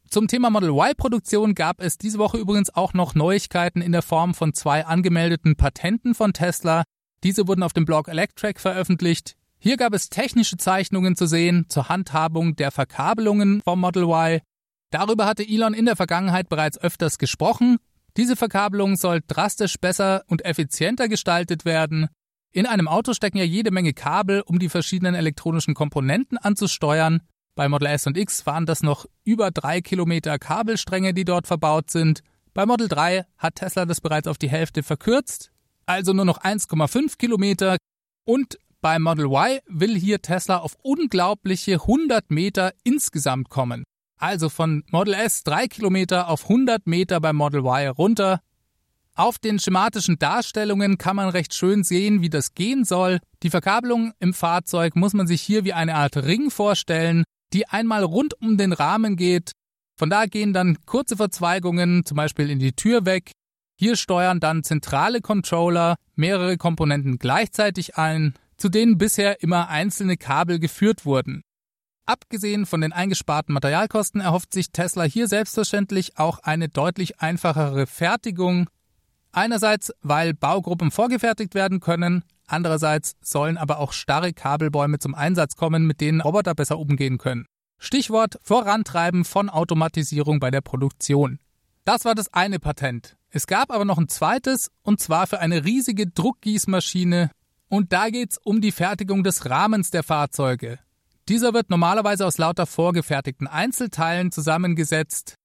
Zum 0.09 0.29
Thema 0.29 0.49
Model 0.49 0.71
Y-Produktion 0.71 1.57
gab 1.57 1.81
es 1.81 1.99
diese 1.99 2.19
Woche 2.19 2.39
übrigens 2.39 2.73
auch 2.73 2.95
noch 2.95 3.17
Neuigkeiten 3.17 3.83
in 3.83 3.91
der 3.91 4.03
Form 4.03 4.33
von 4.33 4.55
zwei 4.55 4.87
angemeldeten 4.87 5.57
Patenten 5.57 6.15
von 6.15 6.33
Tesla. 6.33 6.85
Diese 7.25 7.49
wurden 7.49 7.65
auf 7.65 7.73
dem 7.73 7.85
Blog 7.85 8.07
Electrek 8.07 8.61
veröffentlicht. 8.61 9.35
Hier 9.59 9.77
gab 9.77 9.93
es 9.93 10.09
technische 10.09 10.57
Zeichnungen 10.57 11.17
zu 11.17 11.27
sehen 11.27 11.67
zur 11.69 11.89
Handhabung 11.89 12.55
der 12.55 12.71
Verkabelungen 12.71 13.61
vom 13.61 13.81
Model 13.81 14.05
Y. 14.05 14.41
Darüber 14.91 15.27
hatte 15.27 15.43
Elon 15.43 15.75
in 15.75 15.87
der 15.87 15.97
Vergangenheit 15.97 16.49
bereits 16.49 16.79
öfters 16.79 17.19
gesprochen. 17.19 17.79
Diese 18.17 18.37
Verkabelung 18.37 18.97
soll 18.97 19.21
drastisch 19.27 19.79
besser 19.79 20.25
und 20.27 20.45
effizienter 20.45 21.09
gestaltet 21.09 21.65
werden. 21.65 22.09
In 22.51 22.65
einem 22.65 22.89
Auto 22.89 23.13
stecken 23.13 23.37
ja 23.37 23.45
jede 23.45 23.71
Menge 23.71 23.93
Kabel, 23.93 24.41
um 24.41 24.59
die 24.59 24.71
verschiedenen 24.71 25.15
elektronischen 25.15 25.75
Komponenten 25.75 26.39
anzusteuern. 26.39 27.21
Bei 27.55 27.69
Model 27.69 27.89
S 27.89 28.07
und 28.07 28.17
X 28.17 28.47
waren 28.47 28.65
das 28.65 28.83
noch 28.83 29.05
über 29.25 29.51
drei 29.51 29.83
Kilometer 29.83 30.39
Kabelstränge, 30.39 31.13
die 31.13 31.27
dort 31.27 31.47
verbaut 31.47 31.91
sind. 31.91 32.23
Bei 32.55 32.65
Model 32.65 32.89
3 32.89 33.27
hat 33.37 33.57
Tesla 33.57 33.85
das 33.85 34.01
bereits 34.01 34.29
auf 34.29 34.39
die 34.39 34.49
Hälfte 34.49 34.83
verkürzt, 34.83 35.53
also 35.85 36.15
nur 36.15 36.25
noch 36.25 36.41
1,5 36.41 37.19
Kilometer. 37.19 37.77
Und 38.25 38.59
bei 38.81 38.99
Model 38.99 39.27
Y 39.27 39.61
will 39.67 39.95
hier 39.95 40.23
Tesla 40.23 40.59
auf 40.59 40.75
unglaubliche 40.83 41.75
100 41.75 42.31
Meter 42.31 42.73
insgesamt 42.83 43.51
kommen. 43.51 43.85
Also 44.19 44.49
von 44.49 44.83
Model 44.91 45.15
S 45.15 45.45
3 45.45 45.69
Kilometer 45.69 46.29
auf 46.29 46.45
100 46.45 46.87
Meter 46.87 47.21
bei 47.21 47.33
Model 47.33 47.61
Y 47.61 47.89
runter. 47.89 48.41
Auf 49.15 49.39
den 49.39 49.59
schematischen 49.59 50.19
Darstellungen 50.19 50.99
kann 50.99 51.17
man 51.17 51.29
recht 51.31 51.55
schön 51.55 51.85
sehen, 51.85 52.21
wie 52.23 52.29
das 52.29 52.55
gehen 52.55 52.85
soll. 52.85 53.21
Die 53.43 53.51
Verkabelung 53.51 54.13
im 54.19 54.35
Fahrzeug 54.35 54.95
muss 54.97 55.15
man 55.15 55.27
sich 55.27 55.41
hier 55.41 55.65
wie 55.65 55.73
eine 55.73 55.95
Art 55.95 56.17
Ring 56.17 56.51
vorstellen, 56.51 57.25
die 57.53 57.67
einmal 57.67 58.05
rund 58.05 58.35
um 58.41 58.59
den 58.59 58.73
Rahmen 58.73 59.17
geht. 59.17 59.53
Von 59.97 60.11
da 60.11 60.27
gehen 60.27 60.53
dann 60.53 60.79
kurze 60.85 61.17
Verzweigungen, 61.17 62.05
zum 62.05 62.17
Beispiel 62.17 62.51
in 62.51 62.59
die 62.59 62.75
Tür 62.75 63.07
weg. 63.07 63.33
Hier 63.79 63.97
steuern 63.97 64.41
dann 64.41 64.65
zentrale 64.65 65.21
Controller 65.21 65.97
mehrere 66.15 66.57
Komponenten 66.57 67.19
gleichzeitig 67.19 67.97
ein, 67.97 68.35
zu 68.57 68.69
denen 68.69 68.99
bisher 68.99 69.43
immer 69.43 69.69
einzelne 69.69 70.17
Kabel 70.17 70.59
geführt 70.59 71.05
wurden. 71.05 71.43
Abgesehen 72.07 72.67
von 72.67 72.81
den 72.81 72.93
eingesparten 72.93 73.53
Materialkosten 73.53 74.21
erhofft 74.21 74.53
sich 74.53 74.71
Tesla 74.71 75.03
hier 75.05 75.29
selbstverständlich 75.29 76.19
auch 76.19 76.39
eine 76.39 76.69
deutlich 76.69 77.21
einfachere 77.21 77.87
Fertigung 77.87 78.69
Einerseits, 79.37 79.93
weil 80.01 80.33
Baugruppen 80.33 80.91
vorgefertigt 80.91 81.55
werden 81.55 81.81
können, 81.81 82.25
andererseits 82.47 83.17
sollen 83.21 83.59
aber 83.59 83.81
auch 83.81 83.93
starre 83.93 84.33
Kabelbäume 84.33 84.99
zum 84.99 85.15
Einsatz 85.15 85.57
kommen, 85.57 85.87
mit 85.87 86.01
denen 86.01 86.23
Roboter 86.23 86.55
besser 86.55 86.79
umgehen 86.79 87.19
können. 87.19 87.45
Stichwort 87.79 88.39
Vorantreiben 88.41 89.27
von 89.27 89.51
Automatisierung 89.51 90.41
bei 90.41 90.51
der 90.51 90.63
Produktion. 90.63 91.39
Das 91.85 92.07
war 92.07 92.15
das 92.15 92.33
eine 92.33 92.59
Patent. 92.59 93.19
Es 93.29 93.47
gab 93.47 93.71
aber 93.71 93.85
noch 93.85 93.99
ein 93.99 94.09
zweites, 94.09 94.71
und 94.81 95.01
zwar 95.01 95.27
für 95.27 95.41
eine 95.41 95.67
riesige 95.67 96.07
Druckgießmaschine. 96.07 97.31
Und 97.69 97.93
da 97.93 98.09
geht's 98.09 98.39
um 98.43 98.63
die 98.63 98.73
Fertigung 98.73 99.23
des 99.23 99.51
Rahmens 99.51 99.91
der 99.91 100.03
Fahrzeuge. 100.03 100.79
Dieser 101.29 101.55
wird 101.55 101.71
normalerweise 101.71 102.25
aus 102.25 102.39
lauter 102.39 102.67
vorgefertigten 102.67 103.47
Einzelteilen 103.47 104.31
zusammengesetzt, 104.31 105.37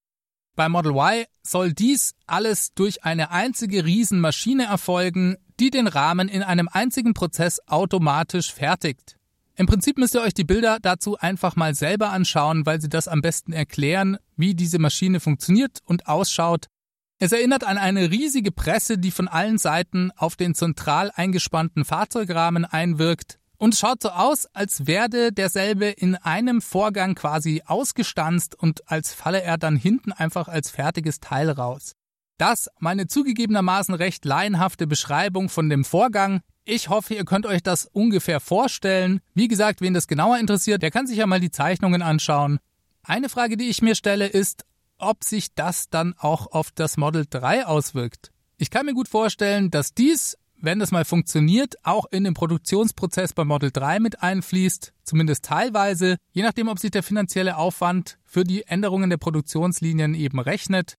bei 0.55 0.67
Model 0.67 0.91
Y 0.91 1.25
soll 1.43 1.73
dies 1.73 2.13
alles 2.27 2.73
durch 2.73 3.03
eine 3.03 3.31
einzige 3.31 3.85
Riesenmaschine 3.85 4.65
erfolgen, 4.65 5.38
die 5.59 5.69
den 5.69 5.88
Rahmen 5.88 6.27
in 6.27 6.43
einem 6.43 6.67
einzigen 6.67 7.13
Prozess 7.13 7.59
automatisch 7.67 8.53
fertigt. 8.53 9.17
Im 9.55 9.65
Prinzip 9.65 9.97
müsst 9.97 10.13
ihr 10.13 10.21
euch 10.21 10.33
die 10.33 10.43
Bilder 10.43 10.77
dazu 10.81 11.17
einfach 11.17 11.55
mal 11.55 11.73
selber 11.73 12.09
anschauen, 12.09 12.65
weil 12.65 12.81
sie 12.81 12.89
das 12.89 13.07
am 13.07 13.21
besten 13.21 13.53
erklären, 13.53 14.17
wie 14.35 14.55
diese 14.55 14.79
Maschine 14.79 15.19
funktioniert 15.19 15.79
und 15.85 16.07
ausschaut. 16.07 16.67
Es 17.19 17.31
erinnert 17.31 17.63
an 17.63 17.77
eine 17.77 18.11
riesige 18.11 18.51
Presse, 18.51 18.97
die 18.97 19.11
von 19.11 19.27
allen 19.27 19.57
Seiten 19.57 20.11
auf 20.17 20.35
den 20.35 20.53
zentral 20.55 21.11
eingespannten 21.15 21.85
Fahrzeugrahmen 21.85 22.65
einwirkt 22.65 23.39
und 23.61 23.75
schaut 23.75 24.01
so 24.01 24.09
aus, 24.09 24.47
als 24.53 24.87
werde 24.87 25.31
derselbe 25.31 25.85
in 25.85 26.15
einem 26.15 26.63
Vorgang 26.63 27.13
quasi 27.13 27.61
ausgestanzt 27.63 28.55
und 28.55 28.89
als 28.89 29.13
falle 29.13 29.43
er 29.43 29.59
dann 29.59 29.75
hinten 29.75 30.11
einfach 30.11 30.47
als 30.47 30.71
fertiges 30.71 31.19
Teil 31.19 31.47
raus. 31.51 31.93
Das 32.39 32.69
meine 32.79 33.05
zugegebenermaßen 33.05 33.93
recht 33.93 34.25
laienhafte 34.25 34.87
Beschreibung 34.87 35.47
von 35.47 35.69
dem 35.69 35.85
Vorgang. 35.85 36.41
Ich 36.65 36.89
hoffe, 36.89 37.13
ihr 37.13 37.23
könnt 37.23 37.45
euch 37.45 37.61
das 37.61 37.85
ungefähr 37.85 38.39
vorstellen. 38.39 39.21
Wie 39.35 39.47
gesagt, 39.47 39.79
wen 39.79 39.93
das 39.93 40.07
genauer 40.07 40.39
interessiert, 40.39 40.81
der 40.81 40.89
kann 40.89 41.05
sich 41.05 41.17
ja 41.17 41.27
mal 41.27 41.39
die 41.39 41.51
Zeichnungen 41.51 42.01
anschauen. 42.01 42.57
Eine 43.03 43.29
Frage, 43.29 43.57
die 43.57 43.69
ich 43.69 43.83
mir 43.83 43.93
stelle, 43.93 44.25
ist, 44.25 44.65
ob 44.97 45.23
sich 45.23 45.53
das 45.53 45.87
dann 45.87 46.15
auch 46.17 46.47
auf 46.47 46.71
das 46.73 46.97
Model 46.97 47.27
3 47.29 47.67
auswirkt. 47.67 48.31
Ich 48.57 48.71
kann 48.71 48.87
mir 48.87 48.95
gut 48.95 49.07
vorstellen, 49.07 49.69
dass 49.69 49.93
dies 49.93 50.35
wenn 50.61 50.79
das 50.79 50.91
mal 50.91 51.05
funktioniert, 51.05 51.75
auch 51.83 52.05
in 52.11 52.23
den 52.23 52.33
Produktionsprozess 52.33 53.33
bei 53.33 53.45
Model 53.45 53.71
3 53.71 53.99
mit 53.99 54.21
einfließt, 54.21 54.93
zumindest 55.03 55.45
teilweise, 55.45 56.17
je 56.31 56.43
nachdem, 56.43 56.67
ob 56.67 56.79
sich 56.79 56.91
der 56.91 57.03
finanzielle 57.03 57.57
Aufwand 57.57 58.17
für 58.23 58.43
die 58.43 58.63
Änderungen 58.63 59.09
der 59.09 59.17
Produktionslinien 59.17 60.13
eben 60.13 60.39
rechnet. 60.39 60.95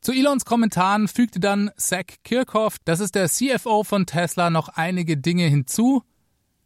Zu 0.00 0.12
Elons 0.12 0.44
Kommentaren 0.44 1.08
fügte 1.08 1.40
dann 1.40 1.70
Zach 1.76 2.04
Kirchhoff, 2.22 2.76
das 2.84 3.00
ist 3.00 3.14
der 3.14 3.28
CFO 3.28 3.82
von 3.82 4.06
Tesla, 4.06 4.50
noch 4.50 4.68
einige 4.68 5.16
Dinge 5.16 5.46
hinzu. 5.46 6.02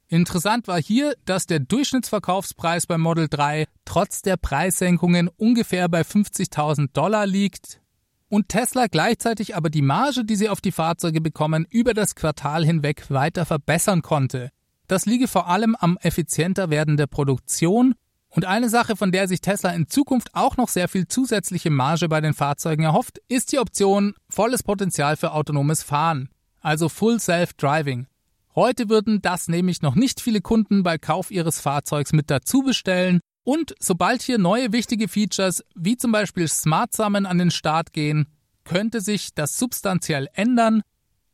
Interessant 0.09 0.67
war 0.67 0.83
hier, 0.83 1.15
dass 1.25 1.47
der 1.47 1.61
Durchschnittsverkaufspreis 1.61 2.87
bei 2.87 2.99
Model 2.99 3.29
3 3.29 3.67
trotz 3.85 4.23
der 4.23 4.37
Preissenkungen 4.37 5.29
ungefähr 5.29 5.89
bei 5.89 6.01
50.000 6.01 6.89
Dollar 6.93 7.27
liegt 7.27 7.80
und 8.31 8.49
Tesla 8.49 8.87
gleichzeitig 8.87 9.57
aber 9.57 9.69
die 9.69 9.83
Marge, 9.83 10.25
die 10.25 10.37
sie 10.37 10.49
auf 10.49 10.63
die 10.63 10.73
Fahrzeuge 10.73 11.21
bekommen, 11.21 11.67
über 11.69 11.93
das 11.93 12.15
Quartal 12.15 12.65
hinweg 12.65 13.11
weiter 13.11 13.45
verbessern 13.45 14.01
konnte. 14.01 14.51
Das 14.87 15.05
liege 15.05 15.29
vor 15.29 15.49
allem 15.49 15.77
am 15.79 15.99
effizienter 16.01 16.71
werden 16.71 16.97
der 16.97 17.09
Produktion 17.09 17.95
und 18.29 18.45
eine 18.45 18.69
Sache, 18.69 18.97
von 18.97 19.11
der 19.11 19.27
sich 19.27 19.41
Tesla 19.41 19.71
in 19.71 19.89
Zukunft 19.89 20.35
auch 20.35 20.57
noch 20.57 20.69
sehr 20.69 20.89
viel 20.89 21.09
zusätzliche 21.09 21.71
Marge 21.71 22.09
bei 22.09 22.21
den 22.21 22.33
Fahrzeugen 22.33 22.85
erhofft, 22.85 23.19
ist 23.29 23.51
die 23.51 23.59
Option 23.59 24.15
volles 24.29 24.63
Potenzial 24.63 25.17
für 25.17 25.33
autonomes 25.33 25.83
Fahren, 25.83 26.29
also 26.61 26.89
Full 26.89 27.19
Self-Driving. 27.19 28.07
Heute 28.55 28.89
würden 28.89 29.21
das 29.23 29.49
nämlich 29.49 29.83
noch 29.83 29.97
nicht 29.97 30.21
viele 30.21 30.41
Kunden 30.41 30.85
bei 30.85 30.99
Kauf 30.99 31.33
ihres 31.33 31.61
Fahrzeugs 31.61 32.13
mit 32.13 32.31
dazu 32.31 32.63
bestellen 32.63 33.21
und 33.45 33.75
sobald 33.79 34.23
hier 34.23 34.39
neue 34.39 34.73
wichtige 34.73 35.09
Features 35.09 35.65
wie 35.75 35.97
zum 35.97 36.13
Beispiel 36.13 36.49
Smart 36.49 36.95
Summon 36.95 37.27
an 37.27 37.39
den 37.39 37.51
Start 37.51 37.93
gehen, 37.93 38.27
könnte 38.65 39.01
sich 39.01 39.35
das 39.35 39.59
substanziell 39.59 40.29
ändern. 40.35 40.83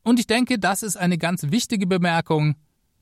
Und 0.03 0.21
ich 0.21 0.27
denke, 0.27 0.59
das 0.59 0.83
ist 0.83 0.97
eine 0.97 1.19
ganz 1.19 1.51
wichtige 1.51 1.87
Bemerkung, 1.87 2.55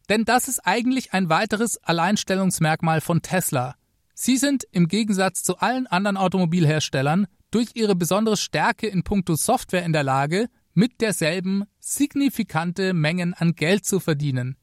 denn 0.08 0.24
das 0.24 0.48
ist 0.48 0.60
eigentlich 0.60 1.12
ein 1.12 1.28
weiteres 1.28 1.76
Alleinstellungsmerkmal 1.82 3.00
von 3.00 3.22
Tesla. 3.22 3.76
Sie 4.14 4.36
sind 4.36 4.64
im 4.70 4.88
Gegensatz 4.88 5.42
zu 5.42 5.58
allen 5.58 5.86
anderen 5.86 6.16
Automobilherstellern 6.16 7.26
durch 7.50 7.70
ihre 7.74 7.94
besondere 7.94 8.36
Stärke 8.36 8.86
in 8.86 9.02
puncto 9.02 9.34
Software 9.34 9.84
in 9.84 9.92
der 9.92 10.02
Lage, 10.02 10.48
mit 10.72 11.00
derselben 11.00 11.64
signifikante 11.78 12.94
Mengen 12.94 13.32
an 13.34 13.54
Geld 13.54 13.84
zu 13.84 14.00
verdienen. 14.00 14.56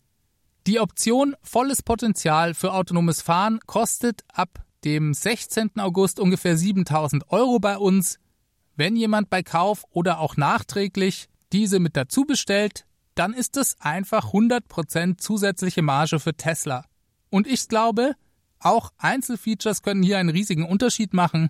Die 0.67 0.79
Option 0.79 1.35
volles 1.41 1.81
Potenzial 1.81 2.53
für 2.53 2.73
autonomes 2.73 3.23
Fahren 3.23 3.59
kostet 3.65 4.23
ab 4.31 4.63
dem 4.83 5.13
16. 5.13 5.79
August 5.79 6.19
ungefähr 6.19 6.55
7000 6.55 7.31
Euro 7.31 7.59
bei 7.59 7.79
uns. 7.79 8.19
Wenn 8.75 8.95
jemand 8.95 9.31
bei 9.31 9.41
Kauf 9.41 9.85
oder 9.89 10.19
auch 10.19 10.37
nachträglich 10.37 11.29
diese 11.51 11.79
mit 11.79 11.97
dazu 11.97 12.25
bestellt, 12.25 12.85
dann 13.15 13.33
ist 13.33 13.57
es 13.57 13.75
einfach 13.79 14.33
100% 14.33 15.17
zusätzliche 15.17 15.81
Marge 15.81 16.19
für 16.19 16.35
Tesla. 16.35 16.85
Und 17.31 17.47
ich 17.47 17.67
glaube, 17.67 18.15
auch 18.59 18.91
Einzelfeatures 18.99 19.81
können 19.81 20.03
hier 20.03 20.19
einen 20.19 20.29
riesigen 20.29 20.65
Unterschied 20.65 21.13
machen. 21.13 21.49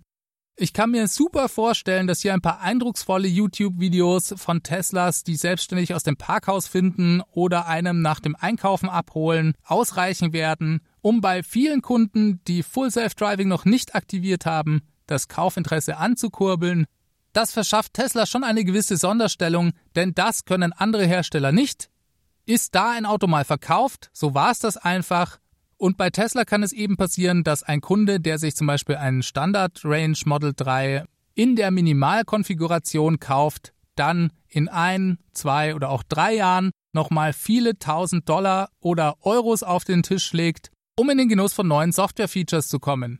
Ich 0.62 0.74
kann 0.74 0.91
mir 0.91 1.08
super 1.08 1.50
vorstellen, 1.50 2.06
dass 2.06 2.22
hier 2.22 2.36
ein 2.36 2.41
paar 2.41 2.62
eindrucksvolle 2.62 3.27
YouTube-Videos 3.27 4.36
von 4.38 4.62
Teslas, 4.62 5.24
die 5.24 5.36
selbstständig 5.36 5.96
aus 5.96 6.03
dem 6.03 6.18
Parkhaus 6.18 6.68
finden 6.68 7.24
oder 7.32 7.65
einem 7.65 8.03
nach 8.03 8.20
dem 8.20 8.36
Einkaufen 8.36 8.88
abholen, 8.88 9.56
ausreichen 9.65 10.34
werden, 10.34 10.82
um 11.01 11.20
bei 11.20 11.41
vielen 11.41 11.82
Kunden, 11.82 12.44
die 12.46 12.62
Full 12.62 12.91
Self-Driving 12.91 13.48
noch 13.48 13.65
nicht 13.65 13.96
aktiviert 13.96 14.46
haben, 14.46 14.84
das 15.08 15.27
Kaufinteresse 15.27 15.98
anzukurbeln. 15.98 16.86
Das 17.34 17.51
verschafft 17.51 17.96
Tesla 17.96 18.27
schon 18.27 18.44
eine 18.44 18.63
gewisse 18.63 18.98
Sonderstellung, 18.98 19.72
denn 19.96 20.13
das 20.13 20.46
können 20.46 20.74
andere 20.74 21.08
Hersteller 21.08 21.51
nicht. 21.51 21.89
Ist 22.46 22.75
da 22.75 22.91
ein 22.91 23.08
Auto 23.08 23.25
mal 23.25 23.46
verkauft, 23.46 24.12
so 24.13 24.36
war 24.36 24.51
es 24.51 24.60
das 24.60 24.77
einfach, 24.77 25.39
und 25.82 25.98
bei 25.98 26.12
Tesla 26.12 26.46
kann 26.46 26.62
es 26.62 26.74
eben 26.74 26.96
passieren, 26.96 27.44
dass 27.44 27.64
ein 27.64 27.82
Kunde, 27.82 28.20
der 28.20 28.38
sich 28.38 28.56
zum 28.56 28.68
Beispiel 28.68 28.98
einen 28.98 29.24
Standard 29.24 29.82
Range 29.84 30.18
Model 30.26 30.54
3 30.56 31.06
in 31.34 31.56
der 31.56 31.72
Minimalkonfiguration 31.72 33.20
kauft, 33.20 33.74
dann 33.96 34.32
in 34.48 34.70
ein, 34.70 35.18
zwei 35.34 35.74
oder 35.74 35.90
auch 35.90 36.04
drei 36.04 36.36
Jahren 36.36 36.70
nochmal 36.94 37.34
viele 37.34 37.80
tausend 37.80 38.30
Dollar 38.30 38.70
oder 38.80 39.16
Euros 39.22 39.64
auf 39.64 39.84
den 39.84 40.04
Tisch 40.04 40.34
legt, 40.34 40.70
um 40.96 41.10
in 41.10 41.18
den 41.18 41.30
Genuss 41.30 41.54
von 41.54 41.68
neuen 41.68 41.92
Software-Features 41.92 42.68
zu 42.68 42.78
kommen. 42.78 43.20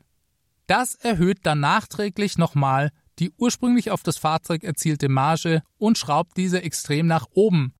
Das 0.68 0.94
erhöht 0.94 1.40
dann 1.42 1.58
nachträglich 1.58 2.38
nochmal 2.38 2.90
die 3.18 3.32
ursprünglich 3.36 3.90
auf 3.90 4.02
das 4.02 4.18
Fahrzeug 4.18 4.62
erzielte 4.62 5.08
Marge 5.08 5.62
und 5.78 5.98
schraubt 5.98 6.36
diese 6.36 6.62
extrem 6.62 7.06
nach 7.08 7.26
oben. 7.32 7.74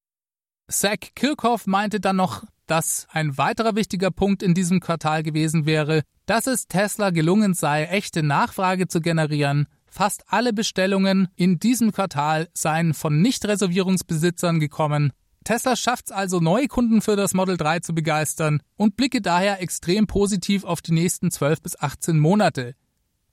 Zach 0.69 0.99
Kirchhoff 1.15 1.67
meinte 1.67 2.01
dann 2.01 2.17
noch, 2.17 2.45
dass 2.67 3.07
ein 3.11 3.37
weiterer 3.39 3.77
wichtiger 3.77 4.11
Punkt 4.11 4.43
in 4.43 4.55
diesem 4.55 4.81
Quartal 4.81 5.23
gewesen 5.23 5.67
wäre, 5.67 6.03
dass 6.27 6.47
es 6.47 6.67
Tesla 6.67 7.11
gelungen 7.11 7.55
sei, 7.55 7.85
echte 7.85 8.23
Nachfrage 8.23 8.89
zu 8.89 9.01
generieren. 9.01 9.67
Fast 9.87 10.25
alle 10.29 10.53
Bestellungen 10.53 11.29
in 11.37 11.59
diesem 11.59 11.93
Quartal 11.93 12.49
seien 12.55 12.95
von 12.95 13.21
Nicht-Reservierungsbesitzern 13.21 14.61
gekommen. 14.61 15.13
Tesla 15.45 15.77
schafft 15.77 16.07
es 16.07 16.13
also, 16.13 16.41
neue 16.41 16.69
Kunden 16.69 17.03
für 17.03 17.17
das 17.17 17.35
Model 17.35 17.57
3 17.57 17.81
zu 17.81 17.95
begeistern 17.95 18.63
und 18.77 18.97
blicke 18.97 19.21
daher 19.21 19.61
extrem 19.61 20.07
positiv 20.07 20.65
auf 20.65 20.81
die 20.81 20.93
nächsten 20.93 21.31
12 21.31 21.63
bis 21.63 21.79
18 21.79 22.19
Monate. 22.19 22.75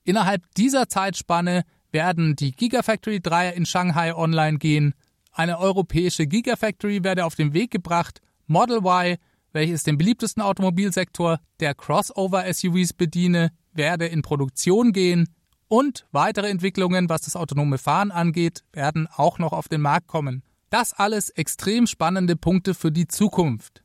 Innerhalb 0.03 0.43
dieser 0.55 0.89
Zeitspanne 0.89 1.63
werden 1.91 2.36
die 2.36 2.51
Gigafactory 2.51 3.21
3 3.21 3.51
in 3.51 3.65
Shanghai 3.65 4.15
online 4.15 4.57
gehen, 4.57 4.95
eine 5.31 5.59
europäische 5.59 6.27
Gigafactory 6.27 7.03
werde 7.03 7.25
auf 7.25 7.36
den 7.36 7.53
Weg 7.53 7.71
gebracht, 7.71 8.21
Model 8.50 8.79
Y, 8.84 9.18
welches 9.53 9.84
den 9.84 9.98
beliebtesten 9.98 10.41
Automobilsektor 10.41 11.39
der 11.60 11.75
Crossover-SUVs 11.75 12.94
bediene, 12.94 13.51
werde 13.74 14.08
in 14.08 14.22
Produktion 14.22 14.91
gehen 14.91 15.29
und 15.68 16.08
weitere 16.12 16.50
Entwicklungen, 16.50 17.10
was 17.10 17.22
das 17.22 17.36
autonome 17.36 17.77
Fahren 17.77 18.12
angeht, 18.12 18.63
werden 18.74 19.08
auch 19.08 19.38
noch 19.38 19.53
auf 19.53 19.68
den 19.68 19.82
Markt 19.82 20.08
kommen. 20.08 20.44
Das 20.72 20.94
alles 20.94 21.29
extrem 21.29 21.88
spannende 21.88 22.36
Punkte 22.36 22.74
für 22.74 22.91
die 22.91 23.08
Zukunft. 23.08 23.84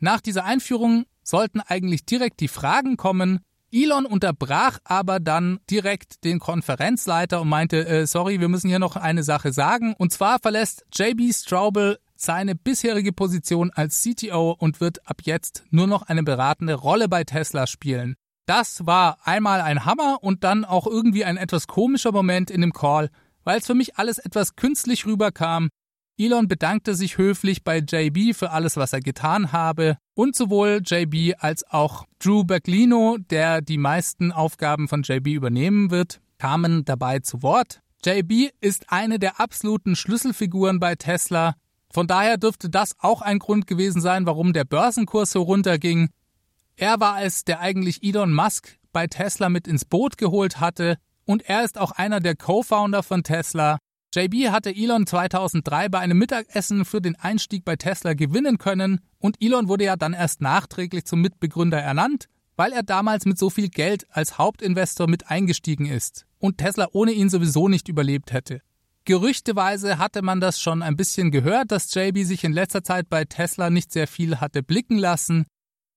Nach 0.00 0.20
dieser 0.20 0.44
Einführung 0.44 1.04
sollten 1.22 1.60
eigentlich 1.60 2.04
direkt 2.04 2.40
die 2.40 2.48
Fragen 2.48 2.96
kommen, 2.96 3.40
Elon 3.74 4.06
unterbrach 4.06 4.78
aber 4.84 5.18
dann 5.18 5.58
direkt 5.68 6.22
den 6.22 6.38
Konferenzleiter 6.38 7.40
und 7.40 7.48
meinte, 7.48 7.84
äh, 7.88 8.06
sorry, 8.06 8.38
wir 8.38 8.48
müssen 8.48 8.68
hier 8.68 8.78
noch 8.78 8.94
eine 8.94 9.24
Sache 9.24 9.52
sagen. 9.52 9.94
Und 9.98 10.12
zwar 10.12 10.38
verlässt 10.38 10.86
JB 10.92 11.34
Straubel 11.34 11.98
seine 12.24 12.54
bisherige 12.54 13.12
Position 13.12 13.70
als 13.74 14.02
CTO 14.02 14.56
und 14.58 14.80
wird 14.80 15.08
ab 15.08 15.22
jetzt 15.24 15.64
nur 15.70 15.86
noch 15.86 16.02
eine 16.02 16.22
beratende 16.22 16.74
Rolle 16.74 17.08
bei 17.08 17.24
Tesla 17.24 17.66
spielen. 17.66 18.16
Das 18.46 18.86
war 18.86 19.18
einmal 19.24 19.60
ein 19.60 19.84
Hammer 19.84 20.18
und 20.20 20.44
dann 20.44 20.64
auch 20.64 20.86
irgendwie 20.86 21.24
ein 21.24 21.36
etwas 21.36 21.66
komischer 21.66 22.12
Moment 22.12 22.50
in 22.50 22.60
dem 22.60 22.72
Call, 22.72 23.10
weil 23.44 23.58
es 23.58 23.66
für 23.66 23.74
mich 23.74 23.96
alles 23.96 24.18
etwas 24.18 24.56
künstlich 24.56 25.06
rüberkam. 25.06 25.68
Elon 26.16 26.46
bedankte 26.46 26.94
sich 26.94 27.18
höflich 27.18 27.64
bei 27.64 27.78
JB 27.78 28.36
für 28.36 28.50
alles, 28.50 28.76
was 28.76 28.92
er 28.92 29.00
getan 29.00 29.50
habe, 29.50 29.96
und 30.14 30.36
sowohl 30.36 30.80
JB 30.84 31.34
als 31.38 31.68
auch 31.68 32.04
Drew 32.20 32.44
Berglino, 32.44 33.16
der 33.18 33.62
die 33.62 33.78
meisten 33.78 34.30
Aufgaben 34.30 34.86
von 34.86 35.02
JB 35.02 35.28
übernehmen 35.28 35.90
wird, 35.90 36.20
kamen 36.38 36.84
dabei 36.84 37.18
zu 37.18 37.42
Wort. 37.42 37.80
JB 38.04 38.50
ist 38.60 38.92
eine 38.92 39.18
der 39.18 39.40
absoluten 39.40 39.96
Schlüsselfiguren 39.96 40.78
bei 40.78 40.94
Tesla. 40.94 41.54
Von 41.94 42.08
daher 42.08 42.38
dürfte 42.38 42.68
das 42.68 42.96
auch 42.98 43.22
ein 43.22 43.38
Grund 43.38 43.68
gewesen 43.68 44.00
sein, 44.00 44.26
warum 44.26 44.52
der 44.52 44.64
Börsenkurs 44.64 45.30
so 45.30 45.42
runterging. 45.42 46.10
Er 46.74 46.98
war 46.98 47.22
es, 47.22 47.44
der 47.44 47.60
eigentlich 47.60 48.02
Elon 48.02 48.32
Musk 48.32 48.80
bei 48.92 49.06
Tesla 49.06 49.48
mit 49.48 49.68
ins 49.68 49.84
Boot 49.84 50.18
geholt 50.18 50.58
hatte, 50.58 50.96
und 51.24 51.48
er 51.48 51.62
ist 51.62 51.78
auch 51.78 51.92
einer 51.92 52.18
der 52.18 52.34
Co-Founder 52.34 53.04
von 53.04 53.22
Tesla. 53.22 53.78
JB 54.12 54.50
hatte 54.50 54.74
Elon 54.74 55.06
2003 55.06 55.88
bei 55.88 56.00
einem 56.00 56.18
Mittagessen 56.18 56.84
für 56.84 57.00
den 57.00 57.14
Einstieg 57.14 57.64
bei 57.64 57.76
Tesla 57.76 58.14
gewinnen 58.14 58.58
können 58.58 58.98
und 59.20 59.36
Elon 59.40 59.68
wurde 59.68 59.84
ja 59.84 59.94
dann 59.94 60.14
erst 60.14 60.40
nachträglich 60.40 61.04
zum 61.04 61.20
Mitbegründer 61.20 61.78
ernannt, 61.78 62.26
weil 62.56 62.72
er 62.72 62.82
damals 62.82 63.24
mit 63.24 63.38
so 63.38 63.50
viel 63.50 63.68
Geld 63.68 64.04
als 64.10 64.36
Hauptinvestor 64.36 65.08
mit 65.08 65.30
eingestiegen 65.30 65.86
ist 65.86 66.26
und 66.40 66.58
Tesla 66.58 66.88
ohne 66.90 67.12
ihn 67.12 67.30
sowieso 67.30 67.68
nicht 67.68 67.86
überlebt 67.86 68.32
hätte. 68.32 68.62
Gerüchteweise 69.04 69.98
hatte 69.98 70.22
man 70.22 70.40
das 70.40 70.60
schon 70.60 70.82
ein 70.82 70.96
bisschen 70.96 71.30
gehört, 71.30 71.72
dass 71.72 71.92
JB 71.94 72.24
sich 72.24 72.44
in 72.44 72.52
letzter 72.52 72.82
Zeit 72.82 73.08
bei 73.08 73.24
Tesla 73.24 73.70
nicht 73.70 73.92
sehr 73.92 74.06
viel 74.06 74.40
hatte 74.40 74.62
blicken 74.62 74.98
lassen. 74.98 75.46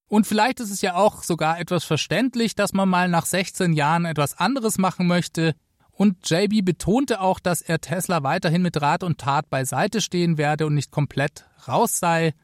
Und 0.10 0.28
vielleicht 0.28 0.60
ist 0.60 0.72
es 0.72 0.82
ja 0.82 0.96
auch 0.96 1.24
sogar 1.24 1.60
etwas 1.60 1.84
verständlich, 1.84 2.56
dass 2.56 2.74
man 2.74 2.90
mal 2.90 3.10
nach 3.10 3.26
16 3.26 3.74
Jahren 3.74 4.06
etwas 4.06 4.38
anderes 4.38 4.78
machen 4.78 5.08
möchte, 5.08 5.56
und 5.98 6.30
JB 6.30 6.64
betonte 6.64 7.22
auch, 7.22 7.40
dass 7.40 7.64
er 7.64 7.82
Tesla 7.82 8.22
weiterhin 8.22 8.62
mit 8.62 8.80
Rat 8.80 9.02
und 9.02 9.18
Tat 9.18 9.50
beiseite 9.50 10.00
stehen 10.00 10.38
werde 10.38 10.68
und 10.68 10.76
nicht 10.76 10.92
komplett 10.92 11.46
raus 11.68 11.98
sei. 11.98 12.36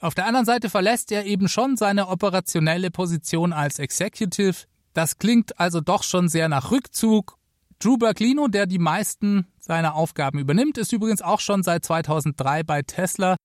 Auf 0.00 0.16
der 0.16 0.26
anderen 0.26 0.46
Seite 0.46 0.68
verlässt 0.68 1.12
er 1.12 1.24
eben 1.24 1.48
schon 1.48 1.76
seine 1.76 2.08
operationelle 2.08 2.90
Position 2.90 3.52
als 3.52 3.78
Executive. 3.78 4.64
Das 4.94 5.18
klingt 5.18 5.60
also 5.60 5.80
doch 5.80 6.02
schon 6.02 6.28
sehr 6.28 6.48
nach 6.48 6.72
Rückzug. 6.72 7.37
Drew 7.80 7.96
Berglino, 7.96 8.48
der 8.48 8.66
die 8.66 8.80
meisten 8.80 9.46
seiner 9.60 9.94
Aufgaben 9.94 10.40
übernimmt, 10.40 10.78
ist 10.78 10.92
übrigens 10.92 11.22
auch 11.22 11.38
schon 11.38 11.62
seit 11.62 11.84
2003 11.84 12.64
bei 12.64 12.82
Tesla. 12.82 13.36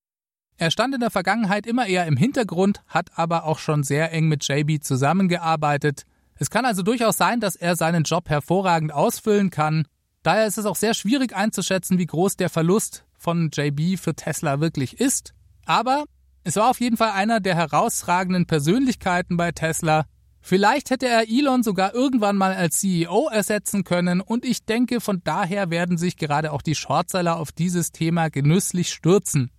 Er 0.57 0.71
stand 0.71 0.95
in 0.95 1.01
der 1.01 1.11
Vergangenheit 1.11 1.67
immer 1.67 1.85
eher 1.85 2.07
im 2.07 2.17
Hintergrund, 2.17 2.81
hat 2.87 3.11
aber 3.15 3.43
auch 3.43 3.59
schon 3.59 3.83
sehr 3.83 4.11
eng 4.11 4.27
mit 4.27 4.47
JB 4.47 4.83
zusammengearbeitet. 4.83 6.03
Es 6.35 6.49
kann 6.49 6.65
also 6.65 6.81
durchaus 6.81 7.17
sein, 7.17 7.41
dass 7.41 7.55
er 7.55 7.75
seinen 7.75 8.03
Job 8.03 8.27
hervorragend 8.27 8.91
ausfüllen 8.91 9.51
kann. 9.51 9.85
Daher 10.23 10.47
ist 10.47 10.57
es 10.57 10.65
auch 10.65 10.77
sehr 10.77 10.95
schwierig 10.95 11.35
einzuschätzen, 11.35 11.99
wie 11.99 12.05
groß 12.07 12.35
der 12.35 12.49
Verlust 12.49 13.05
von 13.17 13.51
JB 13.53 13.99
für 13.99 14.15
Tesla 14.15 14.59
wirklich 14.59 14.99
ist. 14.99 15.33
Aber 15.65 16.05
es 16.43 16.55
war 16.55 16.71
auf 16.71 16.79
jeden 16.79 16.97
Fall 16.97 17.11
einer 17.11 17.39
der 17.39 17.55
herausragenden 17.55 18.47
Persönlichkeiten 18.47 19.37
bei 19.37 19.51
Tesla. 19.51 20.05
Vielleicht 20.45 20.89
hätte 20.89 21.07
er 21.07 21.29
Elon 21.29 21.63
sogar 21.63 21.95
irgendwann 21.95 22.35
mal 22.35 22.53
als 22.53 22.81
CEO 22.81 23.29
ersetzen 23.29 23.85
können 23.85 24.19
und 24.19 24.43
ich 24.43 24.65
denke, 24.65 24.99
von 24.99 25.21
daher 25.23 25.69
werden 25.69 25.97
sich 25.97 26.17
gerade 26.17 26.51
auch 26.51 26.61
die 26.61 26.75
Shortseller 26.75 27.37
auf 27.37 27.53
dieses 27.53 27.93
Thema 27.93 28.29
genüsslich 28.29 28.89
stürzen. 28.89 29.51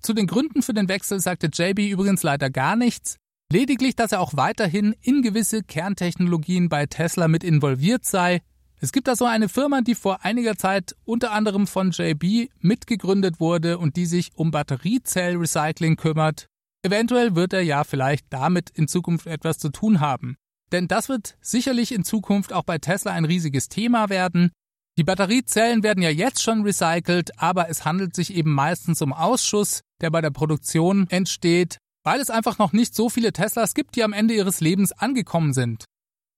Zu 0.00 0.14
den 0.14 0.26
Gründen 0.26 0.62
für 0.62 0.72
den 0.72 0.88
Wechsel 0.88 1.20
sagte 1.20 1.50
JB 1.52 1.90
übrigens 1.90 2.22
leider 2.22 2.48
gar 2.48 2.74
nichts. 2.74 3.16
Lediglich, 3.52 3.96
dass 3.96 4.12
er 4.12 4.20
auch 4.20 4.34
weiterhin 4.34 4.94
in 5.02 5.20
gewisse 5.20 5.62
Kerntechnologien 5.62 6.70
bei 6.70 6.86
Tesla 6.86 7.28
mit 7.28 7.44
involviert 7.44 8.06
sei. 8.06 8.40
Es 8.80 8.92
gibt 8.92 9.08
da 9.08 9.16
so 9.16 9.26
eine 9.26 9.50
Firma, 9.50 9.82
die 9.82 9.94
vor 9.94 10.24
einiger 10.24 10.56
Zeit 10.56 10.96
unter 11.04 11.32
anderem 11.32 11.66
von 11.66 11.90
JB 11.90 12.48
mitgegründet 12.60 13.40
wurde 13.40 13.76
und 13.76 13.96
die 13.96 14.06
sich 14.06 14.30
um 14.36 14.52
Batteriezellrecycling 14.52 15.96
kümmert. 15.96 16.49
Eventuell 16.82 17.34
wird 17.34 17.52
er 17.52 17.62
ja 17.62 17.84
vielleicht 17.84 18.26
damit 18.30 18.70
in 18.70 18.88
Zukunft 18.88 19.26
etwas 19.26 19.58
zu 19.58 19.68
tun 19.68 20.00
haben. 20.00 20.36
Denn 20.72 20.88
das 20.88 21.08
wird 21.08 21.36
sicherlich 21.40 21.92
in 21.92 22.04
Zukunft 22.04 22.52
auch 22.52 22.62
bei 22.62 22.78
Tesla 22.78 23.12
ein 23.12 23.24
riesiges 23.24 23.68
Thema 23.68 24.08
werden. 24.08 24.50
Die 24.96 25.04
Batteriezellen 25.04 25.82
werden 25.82 26.02
ja 26.02 26.10
jetzt 26.10 26.42
schon 26.42 26.62
recycelt, 26.62 27.38
aber 27.38 27.68
es 27.68 27.84
handelt 27.84 28.14
sich 28.14 28.34
eben 28.34 28.52
meistens 28.52 29.02
um 29.02 29.12
Ausschuss, 29.12 29.80
der 30.00 30.10
bei 30.10 30.20
der 30.20 30.30
Produktion 30.30 31.06
entsteht, 31.10 31.78
weil 32.02 32.20
es 32.20 32.30
einfach 32.30 32.58
noch 32.58 32.72
nicht 32.72 32.94
so 32.94 33.08
viele 33.08 33.32
Teslas 33.32 33.74
gibt, 33.74 33.96
die 33.96 34.04
am 34.04 34.12
Ende 34.12 34.34
ihres 34.34 34.60
Lebens 34.60 34.92
angekommen 34.92 35.52
sind. 35.52 35.84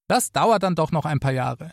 Das 0.09 0.33
dauert 0.33 0.63
dann 0.63 0.75
doch 0.75 0.93
noch 0.93 1.05
ein 1.05 1.21
paar 1.21 1.33
Jahre. 1.33 1.73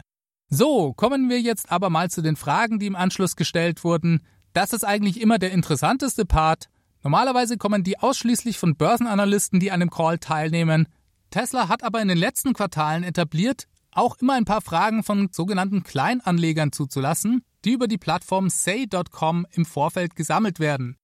So, 0.50 0.94
kommen 0.94 1.30
wir 1.30 1.42
jetzt 1.42 1.72
aber 1.72 1.90
mal 1.90 2.10
zu 2.10 2.22
den 2.22 2.36
Fragen, 2.36 2.80
die 2.80 2.88
im 2.88 2.96
Anschluss 2.96 3.36
gestellt 3.36 3.84
wurden. 3.84 4.26
Das 4.54 4.74
ist 4.74 4.84
eigentlich 4.84 5.22
immer 5.22 5.38
der 5.38 5.52
interessanteste 5.52 6.26
Part. 6.26 6.70
Normalerweise 7.04 7.58
kommen 7.58 7.84
die 7.84 8.00
ausschließlich 8.00 8.58
von 8.58 8.76
Börsenanalysten, 8.76 9.60
die 9.60 9.72
an 9.72 9.80
dem 9.80 9.90
Call 9.90 10.20
teilnehmen. 10.20 10.88
Tesla 11.32 11.70
hat 11.70 11.84
aber 11.84 12.02
in 12.02 12.08
den 12.08 12.18
letzten 12.18 12.54
Quartalen 12.54 13.04
etabliert, 13.04 13.68
auch 13.92 14.18
immer 14.18 14.34
ein 14.34 14.46
paar 14.46 14.62
Fragen 14.62 15.04
von 15.04 15.30
sogenannten 15.32 15.84
Kleinanlegern 15.84 16.72
zuzulassen, 16.72 17.44
die 17.66 17.74
über 17.74 17.88
die 17.88 17.98
Plattform 17.98 18.50
say.com 18.50 19.46
im 19.52 19.66
Vorfeld 19.66 20.16
gesammelt 20.16 20.60
werden. 20.60 20.98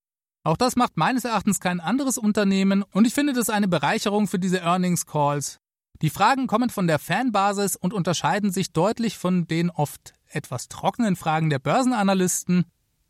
Auch 0.43 0.57
das 0.57 0.75
macht 0.75 0.95
meines 0.95 1.25
Erachtens 1.25 1.59
kein 1.59 1.79
anderes 1.79 2.17
Unternehmen 2.17 2.83
und 2.83 3.07
ich 3.07 3.13
finde 3.13 3.33
das 3.33 3.49
eine 3.49 3.67
Bereicherung 3.67 4.27
für 4.27 4.37
diese 4.37 4.59
Earnings 4.59 5.05
Calls. 5.05 5.59
Die 6.01 6.09
Fragen 6.09 6.47
kommen 6.47 6.69
von 6.69 6.87
der 6.87 6.99
Fanbasis 6.99 7.75
und 7.75 7.93
unterscheiden 7.93 8.51
sich 8.51 8.71
deutlich 8.71 9.17
von 9.17 9.47
den 9.47 9.69
oft 9.71 10.13
etwas 10.27 10.67
trockenen 10.67 11.15
Fragen 11.15 11.49
der 11.49 11.59
Börsenanalysten. 11.59 12.65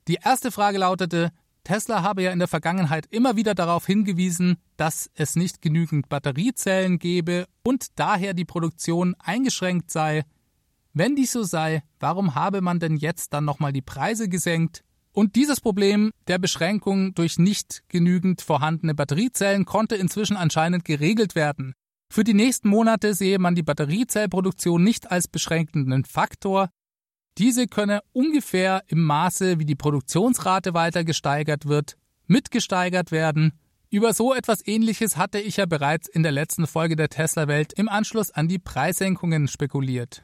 Die 0.08 0.20
erste 0.24 0.52
Frage 0.52 0.78
lautete, 0.78 1.32
Tesla 1.66 2.02
habe 2.02 2.24
ja 2.24 2.32
in 2.32 2.40
der 2.40 2.48
Vergangenheit 2.48 3.08
immer 3.10 3.36
wieder 3.36 3.54
darauf 3.56 3.86
hingewiesen, 3.86 4.58
dass 4.78 5.12
es 5.16 5.36
nicht 5.36 5.62
genügend 5.62 6.08
Batteriezellen 6.08 7.00
gebe 7.00 7.48
und 7.64 8.00
daher 8.00 8.34
die 8.34 8.46
Produktion 8.46 9.16
eingeschränkt 9.20 9.92
sei. 9.92 10.24
Wenn 10.94 11.18
dies 11.18 11.34
so 11.34 11.44
sei, 11.44 11.84
warum 12.00 12.36
habe 12.36 12.62
man 12.62 12.80
denn 12.80 12.96
jetzt 12.96 13.34
dann 13.34 13.44
nochmal 13.44 13.74
die 13.74 13.82
Preise 13.82 14.30
gesenkt? 14.30 14.86
Und 15.12 15.36
dieses 15.36 15.60
Problem 15.60 16.12
der 16.28 16.38
Beschränkung 16.38 17.14
durch 17.16 17.38
nicht 17.38 17.84
genügend 17.90 18.42
vorhandene 18.42 18.94
Batteriezellen 18.94 19.66
konnte 19.66 19.96
inzwischen 19.96 20.38
anscheinend 20.38 20.86
geregelt 20.86 21.36
werden. 21.36 21.74
Für 22.12 22.24
die 22.24 22.34
nächsten 22.34 22.70
Monate 22.70 23.14
sehe 23.14 23.40
man 23.40 23.56
die 23.56 23.64
Batteriezellproduktion 23.64 24.84
nicht 24.84 25.12
als 25.12 25.28
beschränkenden 25.28 26.06
Faktor. 26.06 26.70
Diese 27.38 27.68
könne 27.68 28.02
ungefähr 28.14 28.84
im 28.88 29.04
Maße, 29.04 29.60
wie 29.60 29.66
die 29.66 29.76
Produktionsrate 29.76 30.74
weiter 30.74 31.04
gesteigert 31.04 31.66
wird, 31.66 31.98
mitgesteigert 32.28 33.12
werden. 33.12 33.54
Über 33.90 34.14
so 34.14 34.34
etwas 34.34 34.66
ähnliches 34.66 35.18
hatte 35.18 35.40
ich 35.40 35.58
ja 35.58 35.66
bereits 35.66 36.08
in 36.08 36.24
der 36.24 36.32
letzten 36.32 36.66
Folge 36.66 36.96
der 36.96 37.10
Tesla-Welt 37.10 37.74
im 37.74 37.90
Anschluss 37.90 38.32
an 38.32 38.48
die 38.48 38.60
Preissenkungen 38.60 39.48
spekuliert. 39.48 40.24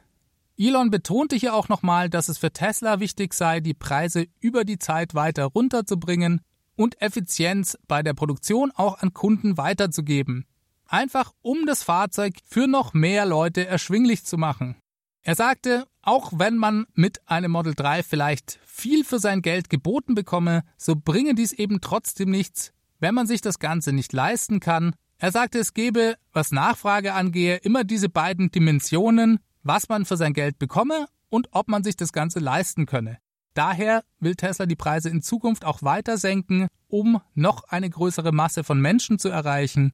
Elon 0.58 0.90
betonte 0.90 1.36
hier 1.36 1.54
auch 1.54 1.68
nochmal, 1.68 2.08
dass 2.08 2.28
es 2.28 2.38
für 2.38 2.52
Tesla 2.52 3.00
wichtig 3.00 3.34
sei, 3.34 3.60
die 3.60 3.74
Preise 3.74 4.26
über 4.40 4.64
die 4.64 4.78
Zeit 4.78 5.14
weiter 5.14 5.46
runterzubringen 5.46 6.40
und 6.76 7.00
Effizienz 7.00 7.78
bei 7.88 8.02
der 8.02 8.14
Produktion 8.14 8.70
auch 8.74 9.00
an 9.00 9.12
Kunden 9.12 9.56
weiterzugeben. 9.56 10.46
Einfach 10.86 11.32
um 11.42 11.66
das 11.66 11.82
Fahrzeug 11.82 12.34
für 12.44 12.66
noch 12.66 12.92
mehr 12.92 13.24
Leute 13.26 13.66
erschwinglich 13.66 14.24
zu 14.24 14.36
machen. 14.36 14.76
Er 15.22 15.34
sagte, 15.36 15.86
auch 16.02 16.32
wenn 16.36 16.56
man 16.56 16.86
mit 16.94 17.26
einem 17.28 17.52
Model 17.52 17.74
3 17.74 18.02
vielleicht 18.02 18.58
viel 18.64 19.04
für 19.04 19.18
sein 19.18 19.42
Geld 19.42 19.70
geboten 19.70 20.14
bekomme, 20.14 20.64
so 20.76 20.94
bringe 20.96 21.34
dies 21.34 21.52
eben 21.52 21.80
trotzdem 21.80 22.30
nichts, 22.30 22.72
wenn 23.00 23.14
man 23.14 23.26
sich 23.26 23.40
das 23.40 23.58
Ganze 23.58 23.92
nicht 23.92 24.12
leisten 24.12 24.60
kann. 24.60 24.94
Er 25.18 25.30
sagte, 25.30 25.58
es 25.58 25.74
gebe, 25.74 26.16
was 26.32 26.50
Nachfrage 26.50 27.14
angehe, 27.14 27.56
immer 27.56 27.84
diese 27.84 28.08
beiden 28.08 28.50
Dimensionen, 28.50 29.38
was 29.62 29.88
man 29.88 30.04
für 30.04 30.16
sein 30.16 30.32
Geld 30.32 30.58
bekomme 30.58 31.06
und 31.28 31.48
ob 31.52 31.68
man 31.68 31.84
sich 31.84 31.96
das 31.96 32.12
Ganze 32.12 32.40
leisten 32.40 32.86
könne. 32.86 33.18
Daher 33.54 34.02
will 34.18 34.34
Tesla 34.34 34.66
die 34.66 34.76
Preise 34.76 35.10
in 35.10 35.22
Zukunft 35.22 35.64
auch 35.64 35.82
weiter 35.82 36.18
senken, 36.18 36.68
um 36.88 37.20
noch 37.34 37.64
eine 37.64 37.88
größere 37.88 38.32
Masse 38.32 38.64
von 38.64 38.80
Menschen 38.80 39.18
zu 39.18 39.28
erreichen. 39.28 39.92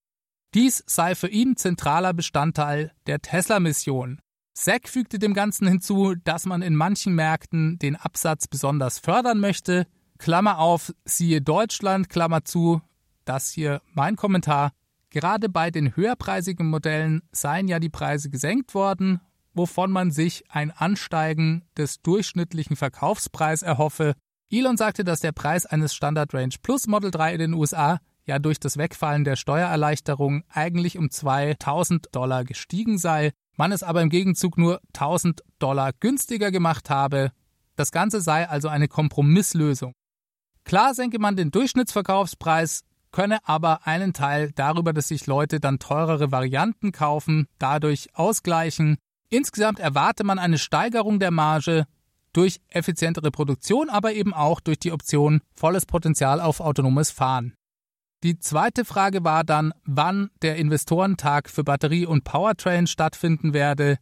Dies 0.54 0.82
sei 0.86 1.14
für 1.14 1.28
ihn 1.28 1.56
zentraler 1.56 2.14
Bestandteil 2.14 2.92
der 3.06 3.20
Tesla-Mission. 3.20 4.20
Zack 4.60 4.88
fügte 4.88 5.20
dem 5.20 5.34
Ganzen 5.34 5.68
hinzu, 5.68 6.16
dass 6.24 6.44
man 6.44 6.62
in 6.62 6.74
manchen 6.74 7.14
Märkten 7.14 7.78
den 7.78 7.94
Absatz 7.94 8.48
besonders 8.48 8.98
fördern 8.98 9.38
möchte. 9.38 9.86
Klammer 10.18 10.58
auf, 10.58 10.92
siehe 11.04 11.40
Deutschland, 11.40 12.08
Klammer 12.08 12.44
zu. 12.44 12.82
Das 13.24 13.52
hier 13.52 13.80
mein 13.94 14.16
Kommentar. 14.16 14.72
Gerade 15.10 15.48
bei 15.48 15.70
den 15.70 15.94
höherpreisigen 15.94 16.68
Modellen 16.68 17.22
seien 17.30 17.68
ja 17.68 17.78
die 17.78 17.88
Preise 17.88 18.30
gesenkt 18.30 18.74
worden, 18.74 19.20
wovon 19.54 19.92
man 19.92 20.10
sich 20.10 20.42
ein 20.50 20.72
Ansteigen 20.72 21.64
des 21.76 22.02
durchschnittlichen 22.02 22.74
Verkaufspreises 22.74 23.62
erhoffe. 23.62 24.14
Elon 24.50 24.76
sagte, 24.76 25.04
dass 25.04 25.20
der 25.20 25.30
Preis 25.30 25.66
eines 25.66 25.94
Standard 25.94 26.34
Range 26.34 26.54
Plus 26.60 26.88
Model 26.88 27.12
3 27.12 27.34
in 27.34 27.38
den 27.38 27.54
USA 27.54 28.00
ja 28.28 28.38
durch 28.38 28.60
das 28.60 28.76
Wegfallen 28.76 29.24
der 29.24 29.36
Steuererleichterung 29.36 30.44
eigentlich 30.48 30.96
um 30.96 31.10
2000 31.10 32.08
Dollar 32.12 32.44
gestiegen 32.44 32.98
sei 32.98 33.32
man 33.58 33.72
es 33.72 33.82
aber 33.82 34.02
im 34.02 34.08
Gegenzug 34.08 34.56
nur 34.56 34.80
1000 34.94 35.42
Dollar 35.58 35.92
günstiger 35.92 36.52
gemacht 36.52 36.90
habe. 36.90 37.32
Das 37.74 37.90
Ganze 37.90 38.20
sei 38.20 38.48
also 38.48 38.68
eine 38.68 38.86
Kompromisslösung. 38.86 39.92
Klar 40.64 40.94
senke 40.94 41.18
man 41.18 41.34
den 41.34 41.50
Durchschnittsverkaufspreis, 41.50 42.84
könne 43.10 43.40
aber 43.42 43.84
einen 43.86 44.12
Teil 44.12 44.52
darüber, 44.54 44.92
dass 44.92 45.08
sich 45.08 45.26
Leute 45.26 45.58
dann 45.58 45.80
teurere 45.80 46.30
Varianten 46.30 46.92
kaufen, 46.92 47.48
dadurch 47.58 48.14
ausgleichen. 48.14 48.96
Insgesamt 49.28 49.80
erwarte 49.80 50.22
man 50.22 50.38
eine 50.38 50.58
Steigerung 50.58 51.18
der 51.18 51.32
Marge 51.32 51.86
durch 52.32 52.60
effizientere 52.68 53.32
Produktion, 53.32 53.90
aber 53.90 54.12
eben 54.12 54.34
auch 54.34 54.60
durch 54.60 54.78
die 54.78 54.92
Option 54.92 55.40
volles 55.56 55.84
Potenzial 55.84 56.40
auf 56.40 56.60
autonomes 56.60 57.10
Fahren. 57.10 57.54
Die 58.24 58.40
zweite 58.40 58.84
Frage 58.84 59.22
war 59.22 59.44
dann, 59.44 59.72
wann 59.84 60.30
der 60.42 60.56
Investorentag 60.56 61.48
für 61.48 61.62
Batterie 61.62 62.04
und 62.04 62.24
Powertrain 62.24 62.88
stattfinden 62.88 63.52
werde. 63.54 63.98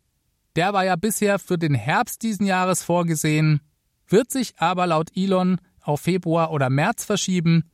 Der 0.57 0.73
war 0.73 0.85
ja 0.87 0.97
bisher 0.97 1.39
für 1.39 1.59
den 1.59 1.75
Herbst 1.75 2.23
diesen 2.23 2.47
Jahres 2.47 2.83
vorgesehen, 2.83 3.61
wird 4.09 4.31
sich 4.31 4.55
aber 4.59 4.87
laut 4.87 5.11
Elon 5.15 5.61
auf 5.83 6.01
Februar 6.01 6.51
oder 6.51 6.71
März 6.71 7.05
verschieben. 7.05 7.65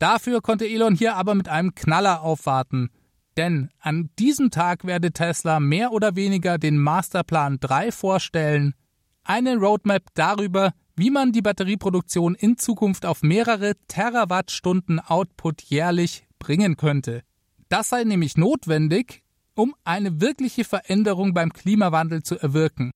Dafür 0.00 0.40
konnte 0.40 0.66
Elon 0.66 0.96
hier 0.96 1.14
aber 1.14 1.36
mit 1.36 1.48
einem 1.48 1.74
Knaller 1.76 2.22
aufwarten. 2.22 2.90
Denn 3.36 3.70
an 3.78 4.10
diesem 4.18 4.50
Tag 4.50 4.84
werde 4.86 5.12
Tesla 5.12 5.60
mehr 5.60 5.92
oder 5.92 6.16
weniger 6.16 6.58
den 6.58 6.78
Masterplan 6.78 7.58
3 7.60 7.92
vorstellen, 7.92 8.74
eine 9.22 9.56
Roadmap 9.56 10.02
darüber, 10.14 10.72
wie 10.96 11.10
man 11.10 11.32
die 11.32 11.42
Batterieproduktion 11.42 12.34
in 12.34 12.56
Zukunft 12.56 13.04
auf 13.04 13.22
mehrere 13.22 13.74
Terawattstunden 13.86 14.98
Output 14.98 15.62
jährlich 15.62 16.26
bringen 16.38 16.76
könnte. 16.76 17.22
Das 17.68 17.90
sei 17.90 18.04
nämlich 18.04 18.36
notwendig, 18.36 19.22
um 19.54 19.74
eine 19.84 20.20
wirkliche 20.20 20.64
Veränderung 20.64 21.34
beim 21.34 21.52
Klimawandel 21.52 22.22
zu 22.22 22.38
erwirken. 22.38 22.90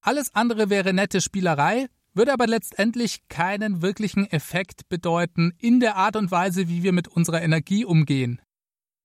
Alles 0.00 0.34
andere 0.34 0.70
wäre 0.70 0.92
nette 0.92 1.20
Spielerei, 1.20 1.86
würde 2.14 2.32
aber 2.32 2.46
letztendlich 2.46 3.28
keinen 3.28 3.82
wirklichen 3.82 4.30
Effekt 4.30 4.88
bedeuten 4.88 5.52
in 5.58 5.80
der 5.80 5.96
Art 5.96 6.16
und 6.16 6.30
Weise, 6.30 6.68
wie 6.68 6.82
wir 6.82 6.92
mit 6.92 7.08
unserer 7.08 7.42
Energie 7.42 7.84
umgehen. 7.84 8.40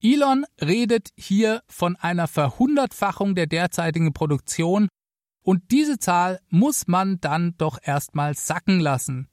Elon 0.02 0.46
redet 0.60 1.10
hier 1.16 1.62
von 1.68 1.96
einer 1.96 2.28
Verhundertfachung 2.28 3.36
der 3.36 3.46
derzeitigen 3.48 4.14
Produktion 4.14 4.88
und 5.44 5.72
diese 5.72 5.98
Zahl 6.00 6.40
muss 6.50 6.88
man 6.88 7.20
dann 7.22 7.56
doch 7.58 7.80
erstmal 7.82 8.36
sacken 8.36 8.80
lassen. 8.80 9.28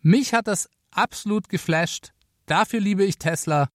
Mich 0.00 0.34
hat 0.34 0.46
das 0.46 0.68
absolut 0.90 1.48
geflasht. 1.48 2.12
Dafür 2.46 2.80
liebe 2.80 3.04
ich 3.04 3.18
Tesla. 3.18 3.68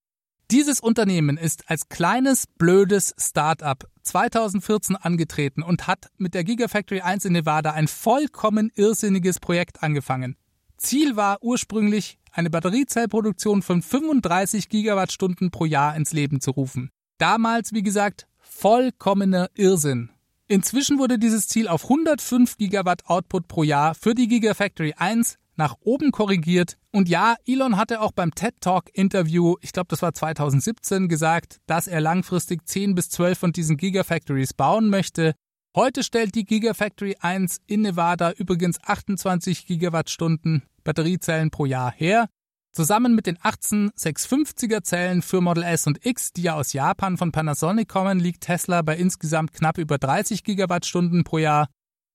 Dieses 0.50 0.80
Unternehmen 0.80 1.38
ist 1.38 1.70
als 1.70 1.90
kleines, 1.90 2.46
blödes 2.48 3.14
Start-up 3.20 3.86
2014 4.04 4.96
angetreten 4.96 5.62
und 5.62 5.88
hat 5.88 6.08
mit 6.18 6.34
der 6.34 6.46
Gigafactory 6.46 7.02
1 7.02 7.26
in 7.26 7.34
Nevada 7.34 7.72
ein 7.72 7.88
vollkommen 7.88 8.72
irrsinniges 8.74 9.40
Projekt 9.40 9.84
angefangen. 9.84 10.38
Ziel 10.78 11.16
war 11.16 11.44
ursprünglich, 11.44 12.18
eine 12.32 12.50
Batteriezellproduktion 12.50 13.62
von 13.62 13.82
35 13.82 14.70
Gigawattstunden 14.70 15.52
pro 15.52 15.66
Jahr 15.66 15.96
ins 15.96 16.14
Leben 16.14 16.40
zu 16.40 16.52
rufen. 16.52 16.92
Damals, 17.18 17.74
wie 17.74 17.84
gesagt, 17.84 18.28
vollkommener 18.38 19.50
Irrsinn. 19.56 20.12
Inzwischen 20.50 20.98
wurde 20.98 21.20
dieses 21.20 21.50
Ziel 21.50 21.68
auf 21.68 21.84
105 21.84 22.56
Gigawatt 22.58 23.06
Output 23.08 23.50
pro 23.50 23.64
Jahr 23.64 23.94
für 23.96 24.16
die 24.16 24.30
Gigafactory 24.30 24.94
1 24.96 25.36
nach 25.58 25.76
oben 25.82 26.12
korrigiert. 26.12 26.78
Und 26.92 27.10
ja, 27.10 27.36
Elon 27.46 27.76
hatte 27.76 28.00
auch 28.00 28.14
beim 28.14 28.34
TED 28.34 28.54
Talk 28.62 28.86
Interview, 28.94 29.56
ich 29.60 29.74
glaube, 29.74 29.88
das 29.90 30.02
war 30.02 30.14
2017, 30.14 31.10
gesagt, 31.10 31.58
dass 31.66 31.88
er 31.88 32.00
langfristig 32.00 32.66
10 32.66 32.96
bis 32.96 33.10
12 33.10 33.38
von 33.38 33.52
diesen 33.52 33.76
Gigafactories 33.76 34.54
bauen 34.54 34.90
möchte. 34.90 35.34
Heute 35.76 36.02
stellt 36.02 36.34
die 36.36 36.46
Gigafactory 36.46 37.18
1 37.20 37.58
in 37.68 37.82
Nevada 37.82 38.32
übrigens 38.32 38.80
28 38.82 39.66
Gigawattstunden 39.66 40.64
Batteriezellen 40.86 41.52
pro 41.52 41.66
Jahr 41.66 41.92
her. 41.92 42.30
Zusammen 42.78 43.16
mit 43.16 43.26
den 43.26 43.40
18 43.42 43.90
650er 43.98 44.84
Zellen 44.84 45.24
für 45.24 45.42
Model 45.42 45.64
S 45.64 45.88
und 45.88 46.06
X, 46.06 46.32
die 46.32 46.44
ja 46.44 46.54
aus 46.54 46.74
Japan 46.74 47.18
von 47.18 47.32
Panasonic 47.32 47.90
kommen, 47.90 48.20
liegt 48.20 48.42
Tesla 48.42 48.84
bei 48.84 48.96
insgesamt 48.96 49.52
knapp 49.52 49.80
über 49.80 49.98
30 49.98 50.44
Gigawattstunden 50.44 51.24
pro 51.24 51.40
Jahr. 51.40 51.70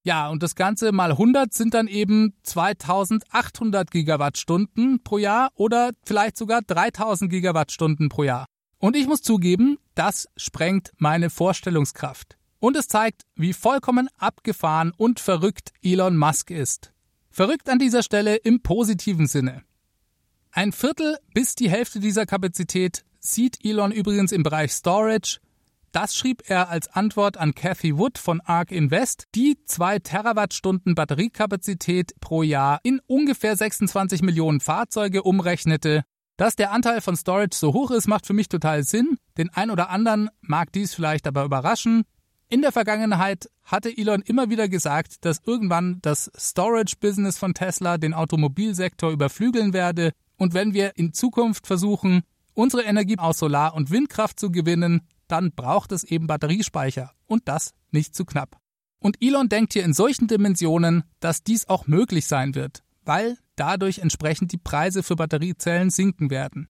Ja, 0.05 0.29
und 0.29 0.45
das 0.45 0.55
Ganze 0.55 0.93
mal 0.93 1.11
100 1.11 1.53
sind 1.53 1.75
dann 1.75 1.89
eben 1.89 2.37
2800 2.45 3.91
Gigawattstunden 3.91 5.03
pro 5.03 5.19
Jahr 5.19 5.51
oder 5.57 5.91
vielleicht 6.07 6.37
sogar 6.37 6.63
3000 6.63 7.29
Gigawattstunden 7.29 8.09
pro 8.09 8.23
Jahr. 8.23 8.47
Und 8.79 8.95
ich 8.95 9.09
muss 9.09 9.23
zugeben, 9.23 9.79
das 9.97 10.29
sprengt 10.37 10.93
meine 10.97 11.29
Vorstellungskraft. 11.31 12.39
Und 12.61 12.77
es 12.77 12.87
zeigt, 12.87 13.23
wie 13.35 13.53
vollkommen 13.53 14.09
abgefahren 14.17 14.93
und 14.97 15.19
verrückt 15.19 15.73
Elon 15.83 16.17
Musk 16.17 16.53
ist. 16.53 16.93
Verrückt 17.31 17.69
an 17.69 17.81
dieser 17.81 18.05
Stelle 18.05 18.37
im 18.37 18.63
positiven 18.63 19.27
Sinne. 19.27 19.65
Ein 20.55 20.73
Viertel 20.73 21.17
bis 21.33 21.55
die 21.55 21.71
Hälfte 21.71 21.99
dieser 21.99 22.27
Kapazität 22.27 23.07
sieht 23.21 23.65
Elon 23.65 23.91
übrigens 23.91 24.33
im 24.33 24.43
Bereich 24.43 24.73
Storage. 24.73 25.39
Das 25.93 26.15
schrieb 26.15 26.43
er 26.47 26.69
als 26.69 26.89
Antwort 26.89 27.39
an 27.39 27.55
Cathy 27.55 27.97
Wood 27.97 28.19
von 28.19 28.43
ARK 28.43 28.71
Invest, 28.71 29.29
die 29.35 29.57
2 29.65 30.01
Terawattstunden 30.01 30.95
Batteriekapazität 30.95 32.13
pro 32.21 32.43
Jahr 32.43 32.81
in 32.83 33.01
ungefähr 33.07 33.57
26 33.57 34.21
Millionen 34.21 34.61
Fahrzeuge 34.61 35.23
umrechnete. 35.23 36.03
Dass 36.37 36.55
der 36.55 36.71
Anteil 36.71 37.01
von 37.01 37.17
Storage 37.17 37.57
so 37.57 37.73
hoch 37.73 37.91
ist, 37.91 38.07
macht 38.07 38.27
für 38.27 38.35
mich 38.35 38.51
total 38.51 38.85
Sinn. 38.85 39.17
Den 39.39 39.49
ein 39.49 39.71
oder 39.71 39.89
anderen 39.89 40.29
mag 40.43 40.71
dies 40.73 40.93
vielleicht 40.93 41.27
aber 41.27 41.45
überraschen. 41.45 42.03
In 42.51 42.61
der 42.61 42.73
Vergangenheit 42.73 43.49
hatte 43.65 43.97
Elon 43.97 44.21
immer 44.21 44.51
wieder 44.51 44.69
gesagt, 44.69 45.25
dass 45.25 45.41
irgendwann 45.47 46.01
das 46.03 46.31
Storage-Business 46.37 47.39
von 47.39 47.55
Tesla 47.55 47.97
den 47.97 48.13
Automobilsektor 48.13 49.13
überflügeln 49.13 49.73
werde 49.73 50.13
und 50.43 50.55
wenn 50.55 50.75
wir 50.75 50.97
in 50.97 51.13
Zukunft 51.13 51.69
versuchen, 51.69 52.23
unsere 52.53 52.83
Energie 52.83 53.17
aus 53.17 53.39
Solar- 53.39 53.75
und 53.75 53.93
Windkraft 53.93 54.41
zu 54.41 54.51
gewinnen, 54.51 55.03
dann 55.29 55.53
braucht 55.53 55.93
es 55.93 56.03
eben 56.03 56.27
Batteriespeicher 56.27 57.13
und 57.29 57.47
das 57.47 57.75
nicht 57.93 58.17
zu 58.17 58.25
knapp. 58.25 58.59
Und 58.99 59.23
Elon 59.23 59.49
denkt 59.49 59.73
hier 59.73 59.85
in 59.85 59.95
solchen 59.95 60.27
Dimensionen, 60.27 61.05
dass 61.21 61.45
dies 61.45 61.69
auch 61.69 61.87
möglich 61.87 62.27
sein 62.27 62.57
wird, 62.57 62.83
weil 63.05 63.39
dadurch 63.55 64.01
entsprechend 64.01 64.51
die 64.51 64.59
Preise 64.59 65.05
für 65.05 65.15
Batteriezellen 65.15 65.91
sinken 65.91 66.29
werden. 66.29 66.67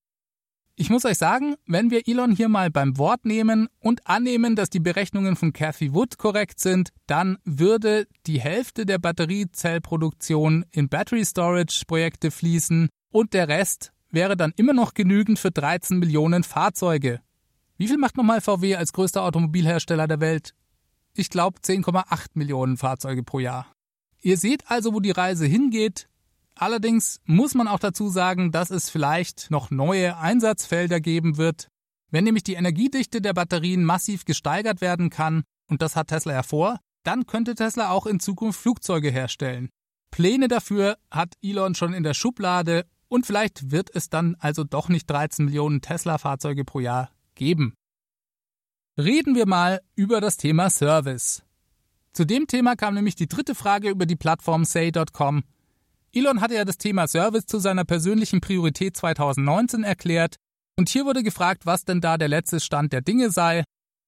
Ich 0.75 0.91
muss 0.91 1.05
euch 1.05 1.17
sagen, 1.17 1.55
wenn 1.65 1.89
wir 1.89 2.07
Elon 2.07 2.31
hier 2.35 2.49
mal 2.49 2.69
beim 2.69 2.99
Wort 2.99 3.25
nehmen 3.25 3.69
und 3.79 4.05
annehmen, 4.05 4.55
dass 4.55 4.69
die 4.69 4.81
Berechnungen 4.81 5.35
von 5.35 5.51
Cathy 5.51 5.95
Wood 5.95 6.19
korrekt 6.19 6.59
sind, 6.59 6.89
dann 7.07 7.39
würde 7.43 8.05
die 8.27 8.39
Hälfte 8.39 8.85
der 8.85 8.99
Batteriezellproduktion 8.99 10.63
in 10.69 10.89
Battery 10.89 11.25
Storage 11.25 11.85
Projekte 11.87 12.29
fließen 12.29 12.89
und 13.13 13.33
der 13.33 13.47
Rest 13.47 13.93
wäre 14.09 14.35
dann 14.35 14.53
immer 14.55 14.73
noch 14.73 14.93
genügend 14.93 15.39
für 15.39 15.51
13 15.51 15.99
Millionen 15.99 16.43
Fahrzeuge. 16.43 17.21
Wie 17.77 17.87
viel 17.87 17.97
macht 17.97 18.17
nochmal 18.17 18.41
VW 18.41 18.75
als 18.75 18.91
größter 18.91 19.23
Automobilhersteller 19.23 20.07
der 20.07 20.19
Welt? 20.19 20.53
Ich 21.15 21.29
glaube 21.29 21.59
10,8 21.59 22.31
Millionen 22.33 22.75
Fahrzeuge 22.75 23.23
pro 23.23 23.39
Jahr. 23.39 23.67
Ihr 24.21 24.37
seht 24.37 24.69
also, 24.69 24.93
wo 24.93 24.99
die 24.99 25.11
Reise 25.11 25.45
hingeht. 25.45 26.09
Allerdings 26.55 27.21
muss 27.25 27.55
man 27.55 27.67
auch 27.67 27.79
dazu 27.79 28.09
sagen, 28.09 28.51
dass 28.51 28.71
es 28.71 28.89
vielleicht 28.89 29.51
noch 29.51 29.69
neue 29.69 30.17
Einsatzfelder 30.17 30.99
geben 30.99 31.37
wird. 31.37 31.67
Wenn 32.09 32.23
nämlich 32.23 32.43
die 32.43 32.53
Energiedichte 32.53 33.21
der 33.21 33.33
Batterien 33.33 33.83
massiv 33.83 34.25
gesteigert 34.25 34.81
werden 34.81 35.09
kann, 35.09 35.43
und 35.67 35.81
das 35.81 35.95
hat 35.95 36.07
Tesla 36.07 36.33
ja 36.33 36.43
vor, 36.43 36.79
dann 37.03 37.25
könnte 37.25 37.55
Tesla 37.55 37.89
auch 37.89 38.05
in 38.05 38.19
Zukunft 38.19 38.59
Flugzeuge 38.59 39.09
herstellen. 39.09 39.69
Pläne 40.09 40.47
dafür 40.47 40.97
hat 41.09 41.33
Elon 41.41 41.75
schon 41.75 41.93
in 41.93 42.03
der 42.03 42.13
Schublade 42.13 42.85
und 43.13 43.27
vielleicht 43.27 43.69
wird 43.69 43.95
es 43.95 44.09
dann 44.09 44.35
also 44.39 44.63
doch 44.63 44.89
nicht 44.89 45.07
13 45.07 45.45
Millionen 45.45 45.81
Tesla-Fahrzeuge 45.81 46.65
pro 46.65 46.79
Jahr 46.79 47.11
geben. 47.35 47.75
Reden 48.97 49.35
wir 49.35 49.45
mal 49.45 49.81
über 49.95 50.19
das 50.19 50.35
Thema 50.35 50.71
Service. 50.71 51.43
Zu 52.13 52.25
dem 52.25 52.47
Thema 52.47 52.75
kam 52.75 52.95
nämlich 52.95 53.13
die 53.13 53.27
dritte 53.27 53.53
Frage 53.53 53.91
über 53.91 54.07
die 54.07 54.15
Plattform 54.15 54.65
say.com. 54.65 55.43
Elon 56.11 56.41
hatte 56.41 56.55
ja 56.55 56.65
das 56.65 56.79
Thema 56.79 57.07
Service 57.07 57.45
zu 57.45 57.59
seiner 57.59 57.85
persönlichen 57.85 58.41
Priorität 58.41 58.97
2019 58.97 59.83
erklärt 59.83 60.37
und 60.75 60.89
hier 60.89 61.05
wurde 61.05 61.21
gefragt, 61.21 61.67
was 61.67 61.85
denn 61.85 62.01
da 62.01 62.17
der 62.17 62.29
letzte 62.29 62.59
Stand 62.59 62.93
der 62.93 63.01
Dinge 63.01 63.29
sei. 63.29 63.63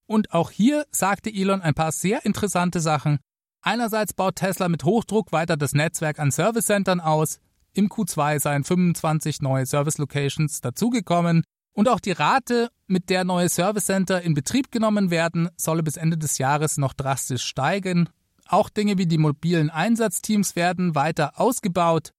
Und 0.08 0.34
auch 0.34 0.50
hier 0.50 0.84
sagte 0.89 1.32
Elon 1.32 1.62
ein 1.62 1.76
paar 1.76 1.91
sehr 1.91 2.26
interessante 2.26 2.80
Sachen. 2.80 3.20
Einerseits 3.62 4.13
baut 4.13 4.38
Tesla 4.38 4.68
mit 4.68 4.84
Hochdruck 4.84 5.32
weiter 5.32 5.58
das 5.58 5.74
Netzwerk 5.74 6.18
an 6.18 6.32
Service-Centern 6.32 7.02
aus. 7.02 7.39
Im 7.75 7.89
Q2 7.89 8.39
seien 8.39 8.63
25 8.63 9.41
neue 9.41 9.65
Service-Locations 9.65 10.61
dazugekommen. 10.61 11.43
Und 11.73 11.89
auch 11.89 11.99
die 11.99 12.13
Rate, 12.13 12.69
mit 12.88 13.09
der 13.09 13.25
neue 13.25 13.49
Service-Center 13.49 14.21
in 14.21 14.33
Betrieb 14.33 14.71
genommen 14.71 15.11
werden, 15.11 15.49
solle 15.57 15.83
bis 15.83 15.97
Ende 15.97 16.17
des 16.17 16.38
Jahres 16.38 16.77
noch 16.77 16.93
drastisch 16.93 17.43
steigen. 17.43 18.07
Auch 18.47 18.69
Dinge 18.69 18.97
wie 18.97 19.07
die 19.07 19.17
mobilen 19.17 19.69
Einsatzteams 19.69 20.55
werden 20.55 20.95
weiter 20.95 21.39
ausgebaut. 21.39 22.11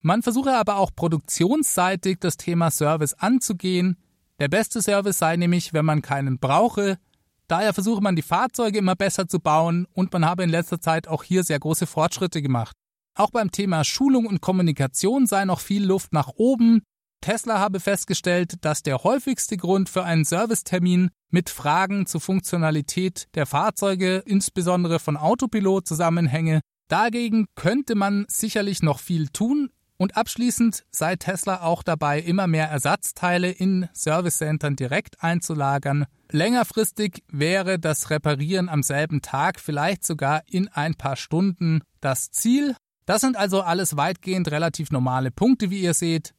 Man 0.00 0.22
versuche 0.22 0.52
aber 0.54 0.76
auch 0.76 0.90
produktionsseitig 0.94 2.18
das 2.18 2.36
Thema 2.36 2.72
Service 2.72 3.14
anzugehen. 3.14 3.96
Der 4.40 4.48
beste 4.48 4.82
Service 4.82 5.18
sei 5.18 5.36
nämlich, 5.36 5.72
wenn 5.72 5.84
man 5.84 6.02
keinen 6.02 6.38
brauche, 6.38 6.98
Daher 7.46 7.74
versuche 7.74 8.00
man 8.00 8.16
die 8.16 8.22
Fahrzeuge 8.22 8.78
immer 8.78 8.96
besser 8.96 9.28
zu 9.28 9.38
bauen 9.38 9.86
und 9.92 10.12
man 10.12 10.24
habe 10.24 10.42
in 10.42 10.50
letzter 10.50 10.80
Zeit 10.80 11.08
auch 11.08 11.22
hier 11.22 11.44
sehr 11.44 11.58
große 11.58 11.86
Fortschritte 11.86 12.40
gemacht. 12.40 12.74
Auch 13.16 13.30
beim 13.30 13.50
Thema 13.52 13.84
Schulung 13.84 14.26
und 14.26 14.40
Kommunikation 14.40 15.26
sei 15.26 15.44
noch 15.44 15.60
viel 15.60 15.84
Luft 15.84 16.12
nach 16.12 16.30
oben. 16.34 16.82
Tesla 17.20 17.58
habe 17.58 17.80
festgestellt, 17.80 18.64
dass 18.64 18.82
der 18.82 19.04
häufigste 19.04 19.56
Grund 19.56 19.88
für 19.88 20.04
einen 20.04 20.24
Servicetermin 20.24 21.10
mit 21.30 21.48
Fragen 21.48 22.06
zur 22.06 22.20
Funktionalität 22.20 23.28
der 23.34 23.46
Fahrzeuge, 23.46 24.22
insbesondere 24.26 24.98
von 24.98 25.16
Autopilot, 25.16 25.86
zusammenhänge. 25.86 26.60
Dagegen 26.88 27.46
könnte 27.54 27.94
man 27.94 28.26
sicherlich 28.28 28.82
noch 28.82 28.98
viel 28.98 29.28
tun, 29.28 29.70
und 29.96 30.16
abschließend 30.16 30.84
sei 30.90 31.16
Tesla 31.16 31.62
auch 31.62 31.82
dabei, 31.82 32.20
immer 32.20 32.46
mehr 32.46 32.68
Ersatzteile 32.68 33.50
in 33.50 33.88
Servicecentern 33.92 34.76
direkt 34.76 35.22
einzulagern. 35.22 36.06
Längerfristig 36.30 37.22
wäre 37.28 37.78
das 37.78 38.10
Reparieren 38.10 38.68
am 38.68 38.82
selben 38.82 39.22
Tag, 39.22 39.60
vielleicht 39.60 40.04
sogar 40.04 40.42
in 40.46 40.68
ein 40.68 40.94
paar 40.94 41.16
Stunden, 41.16 41.80
das 42.00 42.30
Ziel. 42.32 42.74
Das 43.06 43.20
sind 43.20 43.36
also 43.36 43.60
alles 43.62 43.96
weitgehend 43.96 44.50
relativ 44.50 44.90
normale 44.90 45.30
Punkte, 45.30 45.70
wie 45.70 45.80
ihr 45.80 45.94
seht. 45.94 46.34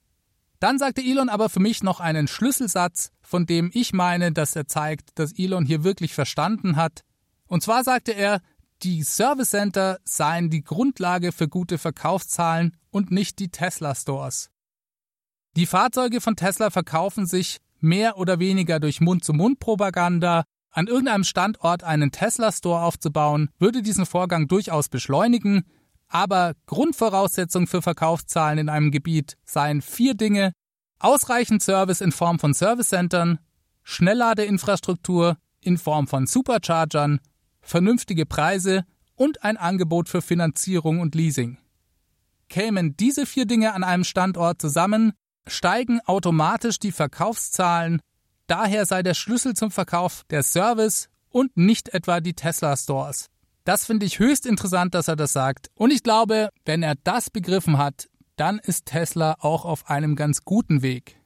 Dann 0.59 0.79
sagte 0.79 1.01
Elon 1.01 1.29
aber 1.29 1.49
für 1.49 1.59
mich 1.59 1.83
noch 1.83 1.99
einen 1.99 2.27
Schlüsselsatz, 2.27 3.11
von 3.21 3.45
dem 3.45 3.69
ich 3.73 3.93
meine, 3.93 4.31
dass 4.31 4.55
er 4.55 4.67
zeigt, 4.67 5.19
dass 5.19 5.37
Elon 5.37 5.65
hier 5.65 5.83
wirklich 5.83 6.13
verstanden 6.13 6.75
hat. 6.75 7.01
Und 7.47 7.61
zwar 7.61 7.83
sagte 7.83 8.13
er, 8.13 8.41
die 8.83 9.03
Service 9.03 9.51
Center 9.51 9.99
seien 10.03 10.49
die 10.49 10.63
Grundlage 10.63 11.31
für 11.31 11.47
gute 11.47 11.77
Verkaufszahlen 11.77 12.75
und 12.89 13.11
nicht 13.11 13.39
die 13.39 13.49
Tesla 13.49 13.95
Stores. 13.95 14.49
Die 15.55 15.65
Fahrzeuge 15.65 16.19
von 16.19 16.35
Tesla 16.35 16.69
verkaufen 16.69 17.25
sich 17.25 17.59
mehr 17.79 18.17
oder 18.17 18.39
weniger 18.39 18.79
durch 18.79 19.01
Mund-zu-Mund-Propaganda. 19.01 20.43
An 20.71 20.87
irgendeinem 20.87 21.23
Standort 21.23 21.83
einen 21.83 22.11
Tesla 22.11 22.51
Store 22.51 22.81
aufzubauen, 22.81 23.49
würde 23.59 23.81
diesen 23.81 24.05
Vorgang 24.05 24.47
durchaus 24.49 24.89
beschleunigen, 24.89 25.63
aber 26.07 26.53
Grundvoraussetzung 26.65 27.67
für 27.67 27.81
Verkaufszahlen 27.81 28.59
in 28.59 28.69
einem 28.69 28.91
Gebiet 28.91 29.37
seien 29.43 29.81
vier 29.81 30.13
Dinge: 30.15 30.53
ausreichend 30.99 31.61
Service 31.61 32.01
in 32.01 32.11
Form 32.11 32.39
von 32.39 32.53
Servicecentern, 32.53 33.39
Schnellladeinfrastruktur 33.83 35.37
in 35.61 35.77
Form 35.77 36.07
von 36.07 36.27
Superchargern 36.27 37.19
vernünftige 37.65 38.25
Preise 38.25 38.85
und 39.15 39.43
ein 39.43 39.57
Angebot 39.57 40.07
für 40.07 40.21
Finanzierung 40.21 40.99
und 40.99 41.15
Leasing. 41.15 41.57
Kämen 42.47 42.95
diese 42.97 43.25
vier 43.25 43.45
Dinge 43.45 43.73
an 43.73 43.83
einem 43.83 44.03
Standort 44.03 44.61
zusammen, 44.61 45.13
steigen 45.47 45.99
automatisch 46.05 46.79
die 46.79 46.91
Verkaufszahlen, 46.91 48.01
daher 48.47 48.85
sei 48.85 49.03
der 49.03 49.15
Schlüssel 49.15 49.55
zum 49.55 49.71
Verkauf 49.71 50.23
der 50.29 50.43
Service 50.43 51.09
und 51.29 51.57
nicht 51.57 51.89
etwa 51.89 52.19
die 52.19 52.33
Tesla 52.33 52.77
Stores. 52.77 53.29
Das 53.65 53.85
finde 53.85 54.05
ich 54.05 54.19
höchst 54.19 54.45
interessant, 54.45 54.93
dass 54.93 55.07
er 55.07 55.15
das 55.15 55.33
sagt. 55.33 55.71
Und 55.73 55.91
ich 55.91 56.03
glaube, 56.03 56.49
wenn 56.65 56.83
er 56.83 56.93
das 57.03 57.31
begriffen 57.31 57.79
hat, 57.79 58.07
dann 58.35 58.59
ist 58.59 58.85
Tesla 58.85 59.37
auch 59.39 59.65
auf 59.65 59.89
einem 59.89 60.15
ganz 60.15 60.45
guten 60.45 60.83
Weg. 60.83 61.19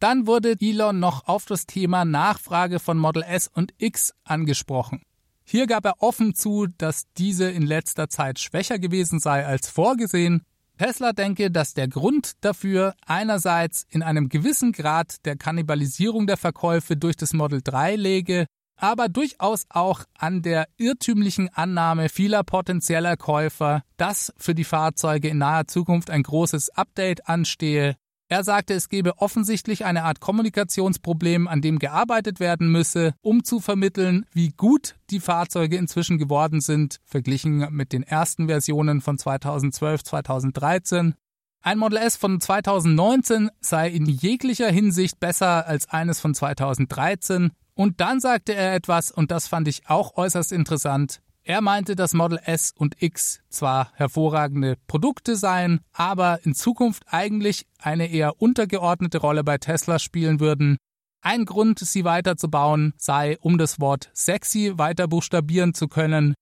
Dann 0.00 0.26
wurde 0.26 0.56
Elon 0.60 0.98
noch 0.98 1.28
auf 1.28 1.44
das 1.44 1.66
Thema 1.66 2.06
Nachfrage 2.06 2.78
von 2.78 2.96
Model 2.96 3.22
S 3.22 3.48
und 3.52 3.74
X 3.76 4.14
angesprochen. 4.24 5.02
Hier 5.44 5.66
gab 5.66 5.84
er 5.84 6.02
offen 6.02 6.34
zu, 6.34 6.68
dass 6.78 7.04
diese 7.18 7.50
in 7.50 7.66
letzter 7.66 8.08
Zeit 8.08 8.38
schwächer 8.38 8.78
gewesen 8.78 9.18
sei 9.18 9.44
als 9.44 9.68
vorgesehen. 9.68 10.42
Tesla 10.78 11.12
denke, 11.12 11.50
dass 11.50 11.74
der 11.74 11.88
Grund 11.88 12.32
dafür 12.42 12.94
einerseits 13.04 13.84
in 13.90 14.02
einem 14.02 14.28
gewissen 14.28 14.72
Grad 14.72 15.24
der 15.26 15.36
Kannibalisierung 15.36 16.26
der 16.26 16.36
Verkäufe 16.36 16.96
durch 16.96 17.16
das 17.16 17.34
Model 17.34 17.60
3 17.62 17.96
läge, 17.96 18.46
aber 18.78 19.08
durchaus 19.08 19.66
auch 19.68 20.04
an 20.16 20.42
der 20.42 20.68
irrtümlichen 20.76 21.50
Annahme 21.52 22.08
vieler 22.08 22.44
potenzieller 22.44 23.16
Käufer, 23.16 23.82
dass 23.96 24.32
für 24.38 24.54
die 24.54 24.64
Fahrzeuge 24.64 25.28
in 25.28 25.38
naher 25.38 25.66
Zukunft 25.66 26.10
ein 26.10 26.22
großes 26.22 26.70
Update 26.70 27.28
anstehe, 27.28 27.96
er 28.30 28.44
sagte, 28.44 28.74
es 28.74 28.90
gebe 28.90 29.16
offensichtlich 29.18 29.86
eine 29.86 30.04
Art 30.04 30.20
Kommunikationsproblem, 30.20 31.48
an 31.48 31.62
dem 31.62 31.78
gearbeitet 31.78 32.40
werden 32.40 32.70
müsse, 32.70 33.14
um 33.22 33.42
zu 33.42 33.58
vermitteln, 33.58 34.26
wie 34.34 34.50
gut 34.50 34.96
die 35.08 35.20
Fahrzeuge 35.20 35.78
inzwischen 35.78 36.18
geworden 36.18 36.60
sind, 36.60 36.98
verglichen 37.06 37.66
mit 37.70 37.94
den 37.94 38.02
ersten 38.02 38.48
Versionen 38.48 39.00
von 39.00 39.16
2012, 39.16 40.04
2013. 40.04 41.14
Ein 41.62 41.78
Model 41.78 41.98
S 41.98 42.16
von 42.16 42.38
2019 42.38 43.48
sei 43.60 43.88
in 43.88 44.04
jeglicher 44.04 44.70
Hinsicht 44.70 45.18
besser 45.18 45.66
als 45.66 45.88
eines 45.88 46.20
von 46.20 46.34
2013. 46.34 47.50
Und 47.78 48.00
dann 48.00 48.18
sagte 48.18 48.56
er 48.56 48.74
etwas, 48.74 49.12
und 49.12 49.30
das 49.30 49.46
fand 49.46 49.68
ich 49.68 49.88
auch 49.88 50.16
äußerst 50.16 50.50
interessant. 50.50 51.20
Er 51.44 51.60
meinte, 51.60 51.94
dass 51.94 52.12
Model 52.12 52.40
S 52.44 52.74
und 52.76 53.00
X 53.00 53.38
zwar 53.50 53.92
hervorragende 53.94 54.76
Produkte 54.88 55.36
seien, 55.36 55.78
aber 55.92 56.40
in 56.44 56.56
Zukunft 56.56 57.04
eigentlich 57.06 57.66
eine 57.78 58.10
eher 58.10 58.42
untergeordnete 58.42 59.18
Rolle 59.18 59.44
bei 59.44 59.58
Tesla 59.58 60.00
spielen 60.00 60.40
würden. 60.40 60.76
Ein 61.22 61.44
Grund, 61.44 61.78
sie 61.78 62.04
weiterzubauen, 62.04 62.94
sei, 62.96 63.38
um 63.42 63.58
das 63.58 63.78
Wort 63.78 64.10
sexy 64.12 64.72
weiter 64.76 65.06
buchstabieren 65.06 65.72
zu 65.72 65.86
können. 65.86 66.34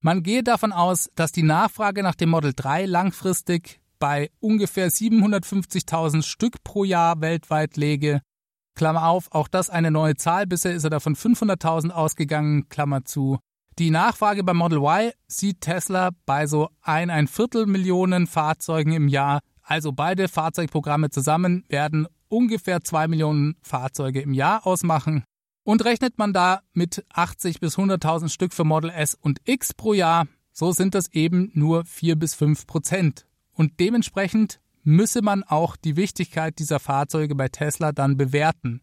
Man 0.00 0.22
gehe 0.22 0.44
davon 0.44 0.70
aus, 0.70 1.10
dass 1.16 1.32
die 1.32 1.42
Nachfrage 1.42 2.04
nach 2.04 2.14
dem 2.14 2.30
Model 2.30 2.52
3 2.54 2.86
langfristig 2.86 3.80
bei 3.98 4.30
ungefähr 4.38 4.90
750.000 4.90 6.22
Stück 6.22 6.62
pro 6.62 6.84
Jahr 6.84 7.20
weltweit 7.20 7.76
läge. 7.76 8.20
Klammer 8.74 9.06
auf, 9.06 9.32
auch 9.32 9.48
das 9.48 9.70
eine 9.70 9.90
neue 9.90 10.16
Zahl, 10.16 10.46
bisher 10.46 10.72
ist 10.72 10.84
er 10.84 10.90
davon 10.90 11.14
500.000 11.14 11.90
ausgegangen, 11.90 12.68
Klammer 12.68 13.04
zu. 13.04 13.38
Die 13.78 13.90
Nachfrage 13.90 14.44
beim 14.44 14.56
Model 14.56 14.78
Y 14.78 15.12
sieht 15.26 15.60
Tesla 15.60 16.10
bei 16.26 16.46
so 16.46 16.68
ein, 16.80 17.10
ein 17.10 17.26
Viertel 17.26 17.66
Millionen 17.66 18.26
Fahrzeugen 18.26 18.92
im 18.92 19.08
Jahr. 19.08 19.40
Also 19.62 19.92
beide 19.92 20.28
Fahrzeugprogramme 20.28 21.10
zusammen 21.10 21.64
werden 21.68 22.06
ungefähr 22.28 22.82
zwei 22.82 23.08
Millionen 23.08 23.56
Fahrzeuge 23.62 24.20
im 24.20 24.32
Jahr 24.32 24.66
ausmachen. 24.66 25.24
Und 25.64 25.84
rechnet 25.84 26.18
man 26.18 26.32
da 26.32 26.60
mit 26.72 27.04
80 27.12 27.58
bis 27.58 27.76
100.000 27.76 28.28
Stück 28.28 28.52
für 28.52 28.64
Model 28.64 28.90
S 28.90 29.14
und 29.14 29.40
X 29.44 29.72
pro 29.74 29.94
Jahr, 29.94 30.26
so 30.52 30.72
sind 30.72 30.94
das 30.94 31.10
eben 31.12 31.50
nur 31.54 31.84
vier 31.84 32.16
bis 32.16 32.34
fünf 32.34 32.66
Prozent. 32.66 33.26
Und 33.52 33.80
dementsprechend 33.80 34.60
müsse 34.84 35.22
man 35.22 35.42
auch 35.42 35.76
die 35.76 35.96
Wichtigkeit 35.96 36.58
dieser 36.58 36.78
Fahrzeuge 36.78 37.34
bei 37.34 37.48
Tesla 37.48 37.92
dann 37.92 38.16
bewerten. 38.16 38.82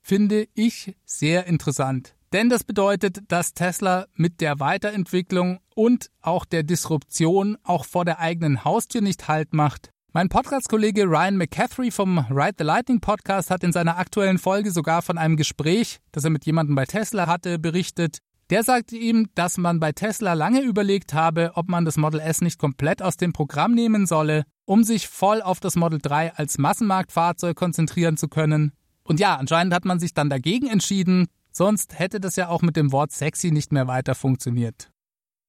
Finde 0.00 0.46
ich 0.54 0.96
sehr 1.04 1.46
interessant. 1.46 2.14
Denn 2.32 2.48
das 2.48 2.64
bedeutet, 2.64 3.20
dass 3.28 3.54
Tesla 3.54 4.06
mit 4.14 4.40
der 4.40 4.58
Weiterentwicklung 4.58 5.60
und 5.74 6.10
auch 6.20 6.44
der 6.44 6.62
Disruption 6.62 7.56
auch 7.62 7.84
vor 7.84 8.04
der 8.04 8.18
eigenen 8.18 8.64
Haustür 8.64 9.02
nicht 9.02 9.28
Halt 9.28 9.54
macht. 9.54 9.90
Mein 10.12 10.28
Podcast-Kollege 10.28 11.04
Ryan 11.04 11.36
McCaffrey 11.36 11.90
vom 11.90 12.18
Ride 12.30 12.56
the 12.58 12.64
Lightning 12.64 13.00
Podcast 13.00 13.50
hat 13.50 13.64
in 13.64 13.72
seiner 13.72 13.98
aktuellen 13.98 14.38
Folge 14.38 14.70
sogar 14.70 15.02
von 15.02 15.18
einem 15.18 15.36
Gespräch, 15.36 15.98
das 16.12 16.24
er 16.24 16.30
mit 16.30 16.44
jemandem 16.46 16.76
bei 16.76 16.86
Tesla 16.86 17.26
hatte, 17.26 17.58
berichtet. 17.58 18.18
Der 18.50 18.62
sagte 18.62 18.96
ihm, 18.96 19.28
dass 19.34 19.56
man 19.56 19.80
bei 19.80 19.92
Tesla 19.92 20.34
lange 20.34 20.60
überlegt 20.60 21.14
habe, 21.14 21.52
ob 21.54 21.68
man 21.68 21.84
das 21.84 21.96
Model 21.96 22.20
S 22.20 22.42
nicht 22.42 22.58
komplett 22.58 23.02
aus 23.02 23.16
dem 23.16 23.32
Programm 23.32 23.74
nehmen 23.74 24.06
solle. 24.06 24.44
Um 24.64 24.84
sich 24.84 25.08
voll 25.08 25.42
auf 25.42 25.60
das 25.60 25.76
Model 25.76 25.98
3 26.00 26.34
als 26.34 26.58
Massenmarktfahrzeug 26.58 27.56
konzentrieren 27.56 28.16
zu 28.16 28.28
können. 28.28 28.72
Und 29.02 29.20
ja, 29.20 29.36
anscheinend 29.36 29.74
hat 29.74 29.84
man 29.84 30.00
sich 30.00 30.14
dann 30.14 30.30
dagegen 30.30 30.66
entschieden, 30.66 31.26
sonst 31.52 31.98
hätte 31.98 32.20
das 32.20 32.36
ja 32.36 32.48
auch 32.48 32.62
mit 32.62 32.76
dem 32.76 32.92
Wort 32.92 33.12
sexy 33.12 33.50
nicht 33.50 33.72
mehr 33.72 33.86
weiter 33.86 34.14
funktioniert. 34.14 34.90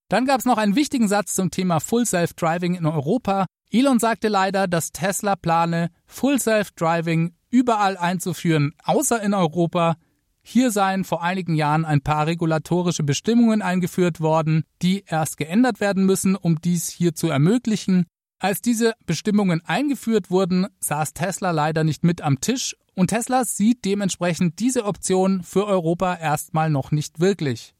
Dann 0.09 0.25
gab 0.25 0.39
es 0.39 0.45
noch 0.45 0.57
einen 0.57 0.75
wichtigen 0.75 1.07
Satz 1.07 1.33
zum 1.33 1.49
Thema 1.49 1.79
Full 1.79 2.05
Self-Driving 2.05 2.75
in 2.75 2.85
Europa. 2.85 3.45
Elon 3.71 3.99
sagte 3.99 4.27
leider, 4.27 4.67
dass 4.67 4.91
Tesla 4.91 5.35
plane, 5.35 5.89
Full 6.05 6.39
Self-Driving 6.39 7.33
überall 7.49 7.97
einzuführen, 7.97 8.73
außer 8.83 9.21
in 9.21 9.33
Europa. 9.33 9.95
Hier 10.43 10.69
seien 10.69 11.05
vor 11.05 11.23
einigen 11.23 11.55
Jahren 11.55 11.85
ein 11.85 12.01
paar 12.01 12.27
regulatorische 12.27 13.01
Bestimmungen 13.03 13.63
eingeführt 13.63 14.19
worden, 14.19 14.63
die 14.83 15.03
erst 15.07 15.37
geändert 15.37 15.79
werden 15.79 16.05
müssen, 16.05 16.35
um 16.35 16.61
dies 16.61 16.87
hier 16.87 17.15
zu 17.15 17.29
ermöglichen. 17.29 18.05
Als 18.39 18.61
diese 18.61 18.93
Bestimmungen 19.05 19.61
eingeführt 19.65 20.29
wurden, 20.29 20.67
saß 20.79 21.13
Tesla 21.13 21.51
leider 21.51 21.83
nicht 21.83 22.03
mit 22.03 22.21
am 22.21 22.41
Tisch 22.41 22.75
und 22.93 23.07
Tesla 23.07 23.45
sieht 23.45 23.85
dementsprechend 23.85 24.59
diese 24.59 24.85
Option 24.85 25.41
für 25.43 25.65
Europa 25.65 26.15
erstmal 26.15 26.69
noch 26.69 26.91
nicht 26.91 27.19
wirklich. 27.19 27.73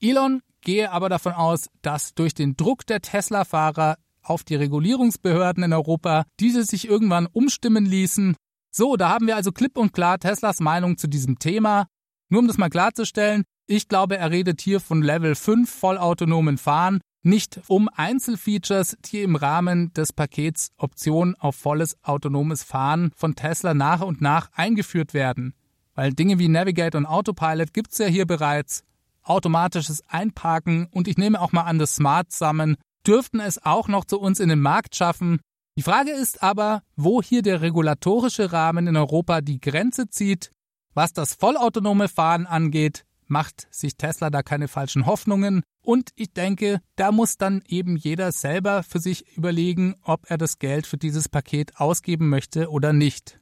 Elon 0.00 0.42
gehe 0.60 0.90
aber 0.90 1.08
davon 1.08 1.32
aus, 1.32 1.68
dass 1.80 2.14
durch 2.14 2.34
den 2.34 2.56
Druck 2.56 2.86
der 2.86 3.00
Tesla-Fahrer 3.00 3.96
auf 4.22 4.44
die 4.44 4.54
Regulierungsbehörden 4.54 5.64
in 5.64 5.72
Europa 5.72 6.24
diese 6.40 6.64
sich 6.64 6.88
irgendwann 6.88 7.26
umstimmen 7.26 7.86
ließen. 7.86 8.36
So, 8.70 8.96
da 8.96 9.08
haben 9.08 9.26
wir 9.26 9.36
also 9.36 9.52
klipp 9.52 9.76
und 9.76 9.92
klar 9.92 10.18
Teslas 10.18 10.60
Meinung 10.60 10.96
zu 10.96 11.08
diesem 11.08 11.38
Thema. 11.38 11.86
Nur 12.28 12.40
um 12.40 12.48
das 12.48 12.58
mal 12.58 12.70
klarzustellen, 12.70 13.44
ich 13.66 13.88
glaube, 13.88 14.16
er 14.16 14.30
redet 14.30 14.60
hier 14.60 14.80
von 14.80 15.02
Level 15.02 15.34
5 15.34 15.70
vollautonomen 15.70 16.58
Fahren, 16.58 17.00
nicht 17.22 17.60
um 17.68 17.88
Einzelfeatures, 17.94 18.96
die 19.04 19.22
im 19.22 19.36
Rahmen 19.36 19.92
des 19.94 20.12
Pakets 20.12 20.72
Option 20.76 21.34
auf 21.36 21.56
volles 21.56 21.96
autonomes 22.02 22.62
Fahren 22.62 23.12
von 23.16 23.34
Tesla 23.34 23.74
nach 23.74 24.00
und 24.00 24.20
nach 24.20 24.50
eingeführt 24.54 25.14
werden. 25.14 25.54
Weil 25.94 26.12
Dinge 26.12 26.38
wie 26.38 26.48
Navigate 26.48 26.96
und 26.96 27.06
Autopilot 27.06 27.72
gibt's 27.72 27.98
ja 27.98 28.06
hier 28.06 28.26
bereits 28.26 28.84
automatisches 29.22 30.02
Einparken 30.08 30.88
und 30.90 31.06
ich 31.06 31.16
nehme 31.16 31.40
auch 31.40 31.52
mal 31.52 31.62
an 31.62 31.78
das 31.78 31.96
Smart 31.96 32.32
Summon 32.32 32.76
dürften 33.06 33.40
es 33.40 33.64
auch 33.64 33.88
noch 33.88 34.04
zu 34.04 34.20
uns 34.20 34.40
in 34.40 34.48
den 34.48 34.60
Markt 34.60 34.96
schaffen. 34.96 35.40
Die 35.76 35.82
Frage 35.82 36.12
ist 36.12 36.42
aber, 36.42 36.82
wo 36.96 37.22
hier 37.22 37.42
der 37.42 37.60
regulatorische 37.60 38.52
Rahmen 38.52 38.86
in 38.86 38.96
Europa 38.96 39.40
die 39.40 39.60
Grenze 39.60 40.08
zieht. 40.08 40.50
Was 40.94 41.12
das 41.12 41.34
vollautonome 41.34 42.08
Fahren 42.08 42.46
angeht, 42.46 43.04
macht 43.32 43.66
sich 43.70 43.96
Tesla 43.96 44.30
da 44.30 44.42
keine 44.42 44.68
falschen 44.68 45.06
Hoffnungen. 45.06 45.62
Und 45.80 46.10
ich 46.14 46.32
denke, 46.32 46.80
da 46.94 47.10
muss 47.10 47.38
dann 47.38 47.62
eben 47.66 47.96
jeder 47.96 48.30
selber 48.30 48.84
für 48.84 49.00
sich 49.00 49.36
überlegen, 49.36 49.96
ob 50.04 50.30
er 50.30 50.38
das 50.38 50.60
Geld 50.60 50.86
für 50.86 50.98
dieses 50.98 51.28
Paket 51.28 51.78
ausgeben 51.78 52.28
möchte 52.28 52.70
oder 52.70 52.92
nicht. 52.92 53.40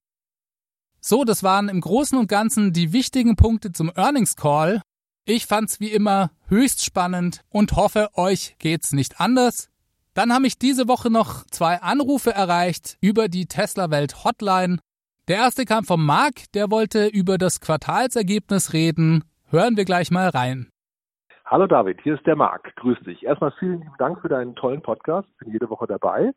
So, 1.00 1.24
das 1.24 1.42
waren 1.42 1.68
im 1.68 1.80
Großen 1.80 2.16
und 2.16 2.28
Ganzen 2.28 2.72
die 2.72 2.92
wichtigen 2.92 3.36
Punkte 3.36 3.72
zum 3.72 3.90
Earnings 3.94 4.36
Call. 4.36 4.80
Ich 5.26 5.46
fand's 5.46 5.80
wie 5.80 5.90
immer 5.90 6.30
höchst 6.46 6.84
spannend 6.84 7.42
und 7.50 7.72
hoffe, 7.72 8.08
euch 8.14 8.56
geht's 8.58 8.92
nicht 8.92 9.20
anders. 9.20 9.68
Dann 10.14 10.32
haben 10.32 10.42
mich 10.42 10.58
diese 10.58 10.88
Woche 10.88 11.10
noch 11.10 11.44
zwei 11.50 11.80
Anrufe 11.82 12.32
erreicht 12.32 12.96
über 13.00 13.28
die 13.28 13.46
Tesla 13.46 13.90
Welt 13.90 14.24
Hotline. 14.24 14.78
Der 15.28 15.36
erste 15.36 15.64
kam 15.64 15.84
vom 15.84 16.04
Marc, 16.04 16.50
der 16.54 16.70
wollte 16.70 17.06
über 17.06 17.38
das 17.38 17.60
Quartalsergebnis 17.60 18.72
reden. 18.72 19.24
Hören 19.52 19.76
wir 19.76 19.84
gleich 19.84 20.12
mal 20.12 20.28
rein. 20.28 20.70
Hallo 21.44 21.66
David, 21.66 22.00
hier 22.02 22.14
ist 22.14 22.24
der 22.24 22.36
Marc. 22.36 22.72
Grüß 22.76 23.00
dich. 23.00 23.24
Erstmal 23.24 23.50
vielen 23.58 23.80
lieben 23.80 23.96
Dank 23.98 24.20
für 24.20 24.28
deinen 24.28 24.54
tollen 24.54 24.80
Podcast. 24.80 25.28
Ich 25.32 25.38
bin 25.38 25.50
jede 25.50 25.68
Woche 25.68 25.88
dabei. 25.88 26.30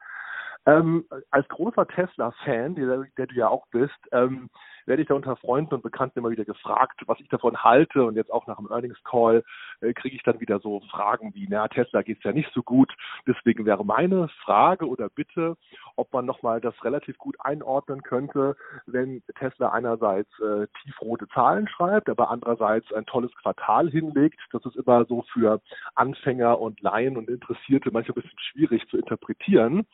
Ähm, 0.65 1.05
als 1.29 1.47
großer 1.49 1.87
Tesla-Fan, 1.87 2.73
der, 2.73 3.05
der, 3.15 3.27
du 3.27 3.35
ja 3.35 3.49
auch 3.49 3.67
bist, 3.67 3.93
ähm, 4.13 4.49
werde 4.87 5.03
ich 5.03 5.09
da 5.09 5.13
unter 5.13 5.35
Freunden 5.35 5.75
und 5.75 5.83
Bekannten 5.83 6.19
immer 6.19 6.31
wieder 6.31 6.45
gefragt, 6.45 7.01
was 7.05 7.19
ich 7.19 7.27
davon 7.29 7.55
halte. 7.63 8.03
Und 8.03 8.15
jetzt 8.15 8.31
auch 8.31 8.47
nach 8.47 8.57
dem 8.57 8.71
Earnings 8.71 8.97
Call 9.03 9.43
äh, 9.81 9.93
kriege 9.93 10.15
ich 10.15 10.23
dann 10.23 10.39
wieder 10.39 10.59
so 10.59 10.79
Fragen 10.89 11.35
wie, 11.35 11.45
na, 11.47 11.67
Tesla 11.67 12.01
geht's 12.01 12.23
ja 12.23 12.31
nicht 12.31 12.51
so 12.53 12.63
gut. 12.63 12.91
Deswegen 13.27 13.65
wäre 13.65 13.85
meine 13.85 14.29
Frage 14.43 14.87
oder 14.87 15.09
Bitte, 15.09 15.55
ob 15.95 16.11
man 16.13 16.25
nochmal 16.25 16.61
das 16.61 16.73
relativ 16.83 17.17
gut 17.17 17.35
einordnen 17.39 18.01
könnte, 18.03 18.55
wenn 18.85 19.21
Tesla 19.37 19.71
einerseits 19.71 20.29
äh, 20.39 20.67
tiefrote 20.81 21.27
Zahlen 21.29 21.67
schreibt, 21.67 22.09
aber 22.09 22.29
andererseits 22.29 22.91
ein 22.93 23.05
tolles 23.05 23.33
Quartal 23.35 23.89
hinlegt. 23.89 24.39
Das 24.51 24.65
ist 24.65 24.75
immer 24.75 25.05
so 25.05 25.23
für 25.33 25.61
Anfänger 25.95 26.59
und 26.59 26.81
Laien 26.81 27.17
und 27.17 27.29
Interessierte 27.29 27.91
manchmal 27.91 28.17
ein 28.17 28.21
bisschen 28.21 28.39
schwierig 28.39 28.87
zu 28.89 28.97
interpretieren. 28.97 29.85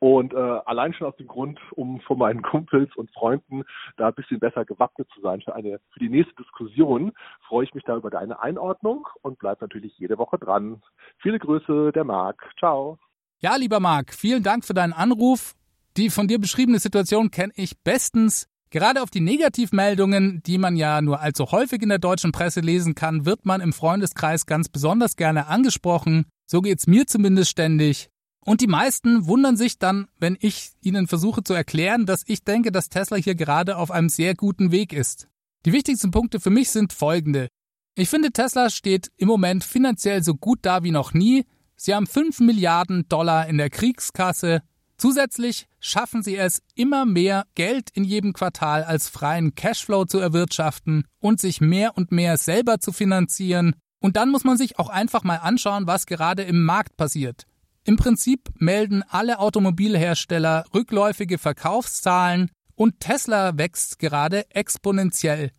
Und 0.00 0.34
äh, 0.34 0.36
allein 0.36 0.92
schon 0.92 1.06
aus 1.06 1.16
dem 1.16 1.28
Grund, 1.28 1.58
um 1.72 2.00
von 2.00 2.18
meinen 2.18 2.42
Kumpels 2.42 2.94
und 2.96 3.10
Freunden 3.12 3.64
da 3.96 4.08
ein 4.08 4.14
bisschen 4.14 4.38
besser 4.38 4.64
gewappnet 4.64 5.08
zu 5.14 5.20
sein 5.20 5.40
für 5.40 5.54
eine 5.54 5.80
für 5.92 6.00
die 6.00 6.10
nächste 6.10 6.34
Diskussion, 6.34 7.12
freue 7.46 7.64
ich 7.64 7.74
mich 7.74 7.84
da 7.84 7.96
über 7.96 8.10
deine 8.10 8.40
Einordnung 8.40 9.08
und 9.22 9.38
bleib 9.38 9.60
natürlich 9.60 9.96
jede 9.98 10.18
Woche 10.18 10.38
dran. 10.38 10.82
Viele 11.18 11.38
Grüße, 11.38 11.92
der 11.92 12.04
Marc. 12.04 12.50
Ciao. 12.58 12.98
Ja, 13.40 13.56
lieber 13.56 13.80
Marc, 13.80 14.14
vielen 14.14 14.42
Dank 14.42 14.64
für 14.64 14.74
deinen 14.74 14.92
Anruf. 14.92 15.54
Die 15.96 16.10
von 16.10 16.28
dir 16.28 16.38
beschriebene 16.38 16.78
Situation 16.78 17.30
kenne 17.30 17.52
ich 17.56 17.78
bestens. 17.78 18.46
Gerade 18.70 19.02
auf 19.02 19.10
die 19.10 19.20
Negativmeldungen, 19.20 20.42
die 20.44 20.58
man 20.58 20.76
ja 20.76 21.00
nur 21.00 21.20
allzu 21.20 21.52
häufig 21.52 21.80
in 21.82 21.90
der 21.90 21.98
deutschen 21.98 22.32
Presse 22.32 22.60
lesen 22.60 22.96
kann, 22.96 23.24
wird 23.24 23.46
man 23.46 23.60
im 23.60 23.72
Freundeskreis 23.72 24.46
ganz 24.46 24.68
besonders 24.68 25.14
gerne 25.14 25.46
angesprochen. 25.46 26.26
So 26.46 26.60
geht's 26.60 26.88
mir 26.88 27.06
zumindest 27.06 27.50
ständig. 27.50 28.08
Und 28.44 28.60
die 28.60 28.66
meisten 28.66 29.26
wundern 29.26 29.56
sich 29.56 29.78
dann, 29.78 30.08
wenn 30.18 30.36
ich 30.40 30.72
ihnen 30.82 31.06
versuche 31.06 31.44
zu 31.44 31.54
erklären, 31.54 32.04
dass 32.04 32.24
ich 32.26 32.44
denke, 32.44 32.72
dass 32.72 32.88
Tesla 32.88 33.16
hier 33.16 33.34
gerade 33.36 33.76
auf 33.76 33.90
einem 33.90 34.08
sehr 34.08 34.34
guten 34.34 34.72
Weg 34.72 34.92
ist. 34.92 35.28
Die 35.64 35.72
wichtigsten 35.72 36.10
Punkte 36.10 36.40
für 36.40 36.50
mich 36.50 36.70
sind 36.70 36.92
folgende. 36.92 37.48
Ich 37.94 38.08
finde, 38.10 38.32
Tesla 38.32 38.70
steht 38.70 39.12
im 39.16 39.28
Moment 39.28 39.64
finanziell 39.64 40.22
so 40.22 40.34
gut 40.34 40.58
da 40.62 40.82
wie 40.82 40.90
noch 40.90 41.14
nie. 41.14 41.44
Sie 41.84 41.94
haben 41.94 42.06
5 42.06 42.40
Milliarden 42.40 43.06
Dollar 43.10 43.46
in 43.46 43.58
der 43.58 43.68
Kriegskasse. 43.68 44.62
Zusätzlich 44.96 45.66
schaffen 45.80 46.22
sie 46.22 46.34
es, 46.34 46.62
immer 46.74 47.04
mehr 47.04 47.44
Geld 47.54 47.90
in 47.92 48.04
jedem 48.04 48.32
Quartal 48.32 48.84
als 48.84 49.10
freien 49.10 49.54
Cashflow 49.54 50.06
zu 50.06 50.18
erwirtschaften 50.18 51.04
und 51.20 51.40
sich 51.40 51.60
mehr 51.60 51.94
und 51.94 52.10
mehr 52.10 52.38
selber 52.38 52.78
zu 52.80 52.90
finanzieren. 52.90 53.74
Und 54.00 54.16
dann 54.16 54.30
muss 54.30 54.44
man 54.44 54.56
sich 54.56 54.78
auch 54.78 54.88
einfach 54.88 55.24
mal 55.24 55.36
anschauen, 55.36 55.86
was 55.86 56.06
gerade 56.06 56.42
im 56.44 56.64
Markt 56.64 56.96
passiert. 56.96 57.44
Im 57.84 57.96
Prinzip 57.98 58.48
melden 58.54 59.02
alle 59.06 59.38
Automobilhersteller 59.38 60.64
rückläufige 60.72 61.36
Verkaufszahlen 61.36 62.50
und 62.76 62.98
Tesla 63.00 63.58
wächst 63.58 63.98
gerade 63.98 64.50
exponentiell. 64.52 65.50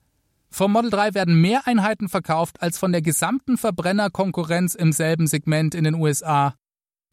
Vom 0.56 0.72
Model 0.72 0.90
3 0.90 1.14
werden 1.14 1.42
mehr 1.42 1.68
Einheiten 1.68 2.08
verkauft 2.08 2.62
als 2.62 2.78
von 2.78 2.94
der 2.94 3.02
gesamten 3.02 3.58
Verbrennerkonkurrenz 3.58 4.74
im 4.74 4.94
selben 4.94 5.28
Segment 5.28 5.76
in 5.76 5.84
den 5.84 5.96
USA. 5.96 6.56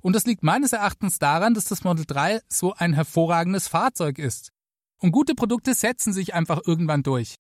Und 0.00 0.14
das 0.14 0.26
liegt 0.26 0.44
meines 0.44 0.72
Erachtens 0.72 1.18
daran, 1.18 1.55
dass 1.55 1.64
das 1.64 1.83
Model 1.83 2.05
3 2.07 2.40
so 2.48 2.72
ein 2.74 2.92
hervorragendes 2.92 3.66
Fahrzeug 3.66 4.20
ist. 4.20 4.50
Und 5.00 5.11
gute 5.11 5.35
Produkte 5.35 5.74
setzen 5.74 6.12
sich 6.12 6.35
einfach 6.35 6.61
irgendwann 6.64 7.02
durch. 7.02 7.35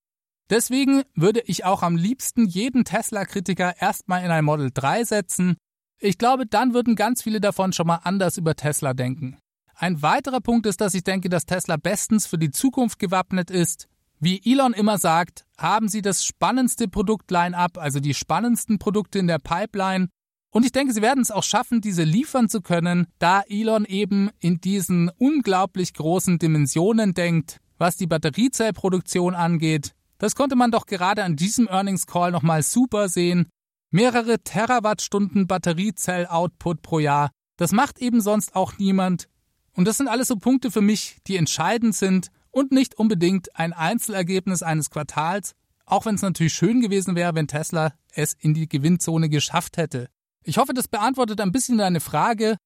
Deswegen 0.50 1.04
würde 1.14 1.40
ich 1.46 1.64
auch 1.64 1.84
am 1.84 1.94
liebsten 1.94 2.46
jeden 2.46 2.84
Tesla-Kritiker 2.84 3.80
erstmal 3.80 4.24
in 4.24 4.32
ein 4.32 4.44
Model 4.44 4.70
3 4.74 5.04
setzen 5.04 5.56
ich 6.04 6.18
glaube, 6.18 6.46
dann 6.46 6.74
würden 6.74 6.96
ganz 6.96 7.22
viele 7.22 7.40
davon 7.40 7.72
schon 7.72 7.86
mal 7.86 8.00
anders 8.02 8.36
über 8.36 8.56
Tesla 8.56 8.92
denken. 8.92 9.38
Ein 9.76 10.02
weiterer 10.02 10.40
Punkt 10.40 10.66
ist, 10.66 10.80
dass 10.80 10.94
ich 10.94 11.04
denke, 11.04 11.28
dass 11.28 11.46
Tesla 11.46 11.76
bestens 11.76 12.26
für 12.26 12.38
die 12.38 12.50
Zukunft 12.50 12.98
gewappnet 12.98 13.52
ist. 13.52 13.86
Wie 14.24 14.40
Elon 14.44 14.72
immer 14.72 14.98
sagt, 14.98 15.46
haben 15.58 15.88
sie 15.88 16.00
das 16.00 16.24
spannendste 16.24 16.86
Produktline-up, 16.86 17.76
also 17.76 17.98
die 17.98 18.14
spannendsten 18.14 18.78
Produkte 18.78 19.18
in 19.18 19.26
der 19.26 19.40
Pipeline. 19.40 20.10
Und 20.52 20.64
ich 20.64 20.70
denke, 20.70 20.92
sie 20.92 21.02
werden 21.02 21.24
es 21.24 21.32
auch 21.32 21.42
schaffen, 21.42 21.80
diese 21.80 22.04
liefern 22.04 22.48
zu 22.48 22.60
können, 22.60 23.08
da 23.18 23.40
Elon 23.48 23.84
eben 23.84 24.30
in 24.38 24.60
diesen 24.60 25.10
unglaublich 25.18 25.92
großen 25.94 26.38
Dimensionen 26.38 27.14
denkt, 27.14 27.58
was 27.78 27.96
die 27.96 28.06
Batteriezellproduktion 28.06 29.34
angeht. 29.34 29.90
Das 30.18 30.36
konnte 30.36 30.54
man 30.54 30.70
doch 30.70 30.86
gerade 30.86 31.24
an 31.24 31.34
diesem 31.34 31.66
Earnings 31.66 32.06
Call 32.06 32.30
nochmal 32.30 32.62
super 32.62 33.08
sehen, 33.08 33.48
Mehrere 33.90 34.38
Terawattstunden 34.38 35.48
Batteriezell-Output 35.48 36.80
pro 36.80 37.00
Jahr. 37.00 37.30
Das 37.56 37.72
macht 37.72 37.98
eben 37.98 38.20
sonst 38.20 38.54
auch 38.54 38.78
niemand. 38.78 39.28
Und 39.72 39.88
das 39.88 39.96
sind 39.96 40.06
alles 40.06 40.28
so 40.28 40.36
Punkte 40.36 40.70
für 40.70 40.80
mich, 40.80 41.18
die 41.26 41.36
entscheidend 41.36 41.96
sind 41.96 42.30
und 42.52 42.70
nicht 42.70 42.96
unbedingt 42.96 43.58
ein 43.58 43.72
Einzelergebnis 43.72 44.62
eines 44.62 44.90
Quartals, 44.90 45.54
auch 45.86 46.06
wenn 46.06 46.14
es 46.14 46.22
natürlich 46.22 46.52
schön 46.52 46.80
gewesen 46.80 47.16
wäre, 47.16 47.34
wenn 47.34 47.48
Tesla 47.48 47.92
es 48.14 48.34
in 48.34 48.54
die 48.54 48.68
Gewinnzone 48.68 49.28
geschafft 49.28 49.76
hätte. 49.76 50.08
Ich 50.44 50.58
hoffe, 50.58 50.74
das 50.74 50.86
beantwortet 50.86 51.40
ein 51.40 51.52
bisschen 51.52 51.78
deine 51.78 52.00
Frage 52.00 52.56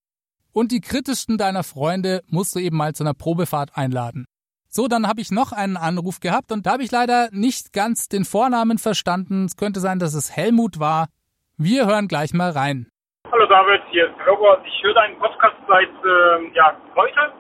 und 0.53 0.73
die 0.73 0.81
kritischsten 0.81 1.39
deiner 1.39 1.63
Freunde 1.63 2.23
musst 2.29 2.55
du 2.55 2.59
eben 2.59 2.77
mal 2.77 2.95
zu 2.95 3.05
einer 3.05 3.15
Probefahrt 3.15 3.77
einladen. 3.77 4.27
So, 4.69 4.89
dann 4.89 5.09
habe 5.09 5.21
ich 5.21 5.31
noch 5.31 5.53
einen 5.53 5.77
Anruf 5.77 6.21
gehabt 6.21 6.53
und 6.53 6.67
da 6.67 6.73
habe 6.73 6.83
ich 6.83 6.91
leider 6.91 7.29
nicht 7.33 7.73
ganz 7.73 8.09
den 8.09 8.25
Vornamen 8.25 8.79
verstanden. 8.79 9.47
Es 9.47 9.57
könnte 9.57 9.81
sein, 9.81 9.99
dass 9.99 10.15
es 10.15 10.37
Helmut 10.37 10.81
war. 10.81 11.09
Wir 11.57 11.87
hören 11.87 12.09
gleich 12.09 12.35
mal 12.35 12.51
rein. 12.51 12.89
Hallo 13.33 13.47
David, 13.47 13.81
hier 13.91 14.07
ist 14.07 14.15
Robert. 14.27 14.65
Ich 14.67 14.83
höre 14.83 14.95
deinen 14.95 15.19
Podcast 15.19 15.57
seit 15.69 15.89
äh, 15.89 16.55
ja, 16.55 16.77
heute 16.95 17.33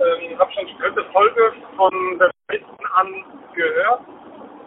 Ähm, 0.00 0.38
habe 0.38 0.52
schon 0.52 0.66
die 0.66 0.76
dritte 0.78 1.04
Folge 1.12 1.52
von 1.76 2.18
der 2.18 2.30
letzten 2.50 2.86
an 2.94 3.24
gehört. 3.54 4.00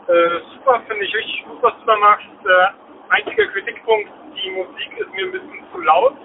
Äh, 0.07 0.39
super, 0.53 0.82
finde 0.88 1.03
ich 1.03 1.13
richtig 1.13 1.45
gut, 1.45 1.61
was 1.61 1.73
du 1.80 1.86
da 1.86 1.97
machst. 1.97 2.25
Äh, 2.45 3.13
einziger 3.13 3.47
Kritikpunkt, 3.47 4.09
die 4.36 4.51
Musik 4.51 4.97
ist 4.97 5.11
mir 5.11 5.25
ein 5.25 5.32
bisschen 5.32 5.65
zu 5.73 5.82
laut. 5.82 6.15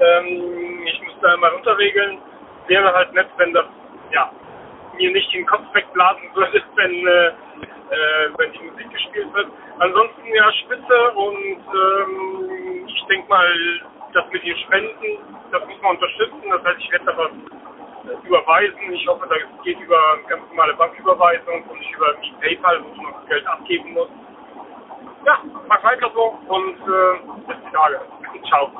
Ähm, 0.00 0.86
ich 0.86 1.02
muss 1.02 1.14
da 1.20 1.36
mal 1.38 1.50
runterregeln. 1.50 2.18
Wäre 2.68 2.92
halt 2.92 3.12
nett, 3.12 3.28
wenn 3.38 3.52
das, 3.52 3.66
ja, 4.12 4.30
mir 4.96 5.10
nicht 5.10 5.32
den 5.34 5.46
Kopf 5.46 5.64
wegblasen 5.74 6.30
würde, 6.34 6.62
wenn, 6.76 7.06
äh, 7.06 7.26
äh, 7.26 8.30
wenn 8.38 8.52
die 8.52 8.70
Musik 8.70 8.90
gespielt 8.90 9.34
wird. 9.34 9.48
Ansonsten 9.80 10.26
ja 10.32 10.52
spitze 10.52 11.10
und 11.12 11.58
ähm, 11.58 12.86
ich 12.86 13.04
denke 13.06 13.28
mal, 13.28 13.80
das 14.12 14.24
mit 14.30 14.44
den 14.44 14.56
Spenden, 14.58 15.18
das 15.50 15.66
muss 15.66 15.82
man 15.82 15.96
unterstützen. 15.96 16.50
Das 16.50 16.64
heißt, 16.64 16.78
ich 16.78 16.92
werde 16.92 17.04
da 17.06 17.18
was 17.18 17.30
überweisen. 18.26 18.92
Ich 18.92 19.06
hoffe, 19.06 19.26
das 19.28 19.64
geht 19.64 19.78
über 19.80 19.98
ganz 20.28 20.42
normale 20.48 20.74
Banküberweisung 20.76 21.62
und 21.68 21.78
nicht 21.78 21.92
über 21.94 22.14
die 22.22 22.32
PayPal, 22.40 22.82
wo 22.84 23.02
man 23.02 23.12
das 23.12 23.28
Geld 23.28 23.46
abgeben 23.46 23.92
muss. 23.92 24.08
Ja, 25.26 25.42
mach 25.68 25.82
weiter 25.82 26.10
so 26.14 26.38
und 26.48 26.78
äh, 26.78 27.46
bis 27.46 27.56
die 27.66 27.72
Tage. 27.72 28.00
Ciao. 28.48 28.70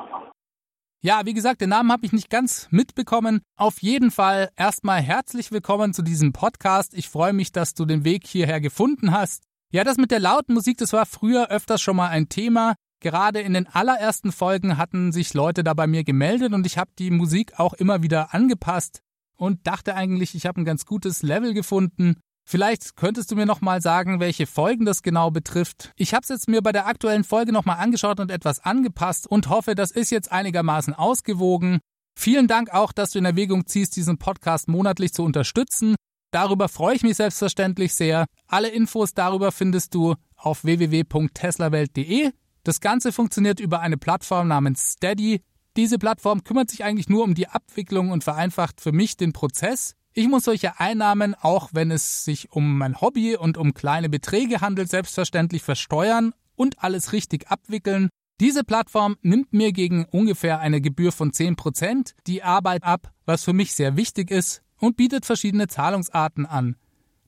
Ja, 1.01 1.21
wie 1.25 1.33
gesagt, 1.33 1.61
den 1.61 1.69
Namen 1.69 1.91
habe 1.91 2.05
ich 2.05 2.13
nicht 2.13 2.29
ganz 2.29 2.67
mitbekommen. 2.71 3.41
Auf 3.55 3.81
jeden 3.81 4.11
Fall 4.11 4.49
erstmal 4.57 5.01
herzlich 5.01 5.51
willkommen 5.51 5.93
zu 5.93 6.01
diesem 6.01 6.33
Podcast. 6.33 6.93
Ich 6.97 7.09
freue 7.09 7.33
mich, 7.33 7.51
dass 7.51 7.73
du 7.73 7.85
den 7.85 8.03
Weg 8.03 8.25
hierher 8.25 8.59
gefunden 8.59 9.11
hast. 9.11 9.43
Ja, 9.71 9.83
das 9.83 9.97
mit 9.97 10.11
der 10.11 10.19
lauten 10.19 10.53
Musik, 10.53 10.77
das 10.77 10.93
war 10.93 11.05
früher 11.05 11.49
öfters 11.51 11.81
schon 11.81 11.97
mal 11.97 12.09
ein 12.09 12.29
Thema. 12.29 12.75
Gerade 12.99 13.41
in 13.41 13.53
den 13.53 13.67
allerersten 13.67 14.31
Folgen 14.31 14.77
hatten 14.77 15.11
sich 15.11 15.33
Leute 15.33 15.63
da 15.63 15.73
bei 15.73 15.85
mir 15.85 16.03
gemeldet 16.03 16.53
und 16.53 16.65
ich 16.65 16.77
habe 16.79 16.89
die 16.97 17.11
Musik 17.11 17.59
auch 17.59 17.73
immer 17.73 18.01
wieder 18.01 18.33
angepasst 18.33 19.01
und 19.37 19.65
dachte 19.65 19.95
eigentlich, 19.95 20.35
ich 20.35 20.45
habe 20.45 20.61
ein 20.61 20.65
ganz 20.65 20.85
gutes 20.85 21.23
Level 21.23 21.53
gefunden. 21.53 22.17
Vielleicht 22.49 22.95
könntest 22.95 23.29
du 23.29 23.35
mir 23.35 23.45
noch 23.45 23.59
mal 23.59 23.81
sagen, 23.81 24.19
welche 24.19 24.47
Folgen 24.47 24.85
das 24.85 25.03
genau 25.03 25.31
betrifft. 25.31 25.91
Ich 25.97 26.13
habe 26.13 26.23
es 26.23 26.29
jetzt 26.29 26.47
mir 26.47 26.61
bei 26.61 26.71
der 26.71 26.87
aktuellen 26.87 27.25
Folge 27.25 27.51
noch 27.51 27.65
mal 27.65 27.75
angeschaut 27.75 28.19
und 28.19 28.31
etwas 28.31 28.63
angepasst 28.63 29.27
und 29.27 29.49
hoffe, 29.49 29.75
das 29.75 29.91
ist 29.91 30.11
jetzt 30.11 30.31
einigermaßen 30.31 30.93
ausgewogen. 30.93 31.79
Vielen 32.17 32.47
Dank 32.47 32.73
auch, 32.73 32.93
dass 32.93 33.11
du 33.11 33.19
in 33.19 33.25
Erwägung 33.25 33.67
ziehst, 33.67 33.95
diesen 33.95 34.17
Podcast 34.17 34.69
monatlich 34.69 35.13
zu 35.13 35.23
unterstützen. 35.23 35.95
Darüber 36.31 36.69
freue 36.69 36.95
ich 36.95 37.03
mich 37.03 37.17
selbstverständlich 37.17 37.93
sehr. 37.93 38.25
Alle 38.47 38.69
Infos 38.69 39.13
darüber 39.13 39.51
findest 39.51 39.93
du 39.93 40.15
auf 40.35 40.63
www.teslawelt.de. 40.63 42.31
Das 42.63 42.81
Ganze 42.81 43.11
funktioniert 43.11 43.59
über 43.59 43.81
eine 43.81 43.97
Plattform 43.97 44.47
namens 44.47 44.93
Steady. 44.93 45.41
Diese 45.77 45.99
Plattform 45.99 46.43
kümmert 46.43 46.71
sich 46.71 46.83
eigentlich 46.83 47.07
nur 47.07 47.23
um 47.23 47.35
die 47.35 47.47
Abwicklung 47.47 48.09
und 48.09 48.23
vereinfacht 48.23 48.81
für 48.81 48.91
mich 48.91 49.15
den 49.15 49.31
Prozess. 49.31 49.93
Ich 50.11 50.27
muss 50.27 50.45
solche 50.45 50.79
Einnahmen, 50.79 51.35
auch 51.35 51.69
wenn 51.71 51.91
es 51.91 52.25
sich 52.25 52.51
um 52.51 52.79
mein 52.79 52.99
Hobby 52.99 53.37
und 53.37 53.59
um 53.59 53.75
kleine 53.75 54.09
Beträge 54.09 54.59
handelt, 54.59 54.89
selbstverständlich 54.89 55.61
versteuern 55.61 56.33
und 56.55 56.83
alles 56.83 57.13
richtig 57.13 57.51
abwickeln. 57.51 58.09
Diese 58.39 58.63
Plattform 58.63 59.17
nimmt 59.21 59.53
mir 59.53 59.71
gegen 59.71 60.05
ungefähr 60.05 60.59
eine 60.59 60.81
Gebühr 60.81 61.11
von 61.11 61.31
10% 61.31 62.15
die 62.25 62.41
Arbeit 62.41 62.83
ab, 62.83 63.13
was 63.27 63.43
für 63.43 63.53
mich 63.53 63.75
sehr 63.75 63.95
wichtig 63.95 64.31
ist, 64.31 64.63
und 64.79 64.97
bietet 64.97 65.27
verschiedene 65.27 65.67
Zahlungsarten 65.67 66.47
an. 66.47 66.75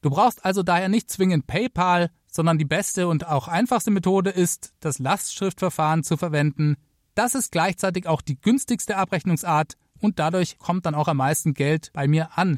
Du 0.02 0.10
brauchst 0.10 0.44
also 0.44 0.64
daher 0.64 0.90
nicht 0.90 1.12
zwingend 1.12 1.46
PayPal, 1.46 2.10
sondern 2.26 2.58
die 2.58 2.66
beste 2.66 3.08
und 3.08 3.28
auch 3.28 3.48
einfachste 3.48 3.92
Methode 3.92 4.32
ist, 4.32 4.74
das 4.80 4.98
Lastschriftverfahren 4.98 6.04
zu 6.04 6.18
verwenden, 6.18 6.78
das 7.16 7.36
ist 7.36 7.52
gleichzeitig 7.52 8.08
auch 8.08 8.22
die 8.22 8.40
günstigste 8.40 8.98
Abrechnungsart 8.98 9.76
und 10.00 10.20
dadurch 10.20 10.58
kommt 10.58 10.86
dann 10.86 10.96
auch 10.96 11.08
am 11.08 11.18
meisten 11.18 11.54
Geld 11.54 11.92
bei 11.94 12.08
mir 12.08 12.38
an. 12.38 12.58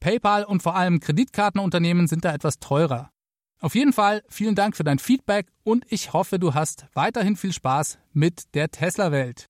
PayPal 0.00 0.44
und 0.44 0.62
vor 0.62 0.76
allem 0.76 1.00
Kreditkartenunternehmen 1.00 2.06
sind 2.06 2.24
da 2.24 2.32
etwas 2.32 2.58
teurer. 2.60 3.10
Auf 3.60 3.74
jeden 3.74 3.92
Fall 3.92 4.22
vielen 4.28 4.54
Dank 4.54 4.76
für 4.76 4.84
dein 4.84 5.00
Feedback 5.00 5.48
und 5.64 5.84
ich 5.88 6.12
hoffe, 6.12 6.38
du 6.38 6.54
hast 6.54 6.86
weiterhin 6.94 7.36
viel 7.36 7.52
Spaß 7.52 7.98
mit 8.12 8.54
der 8.54 8.70
Tesla-Welt. 8.70 9.46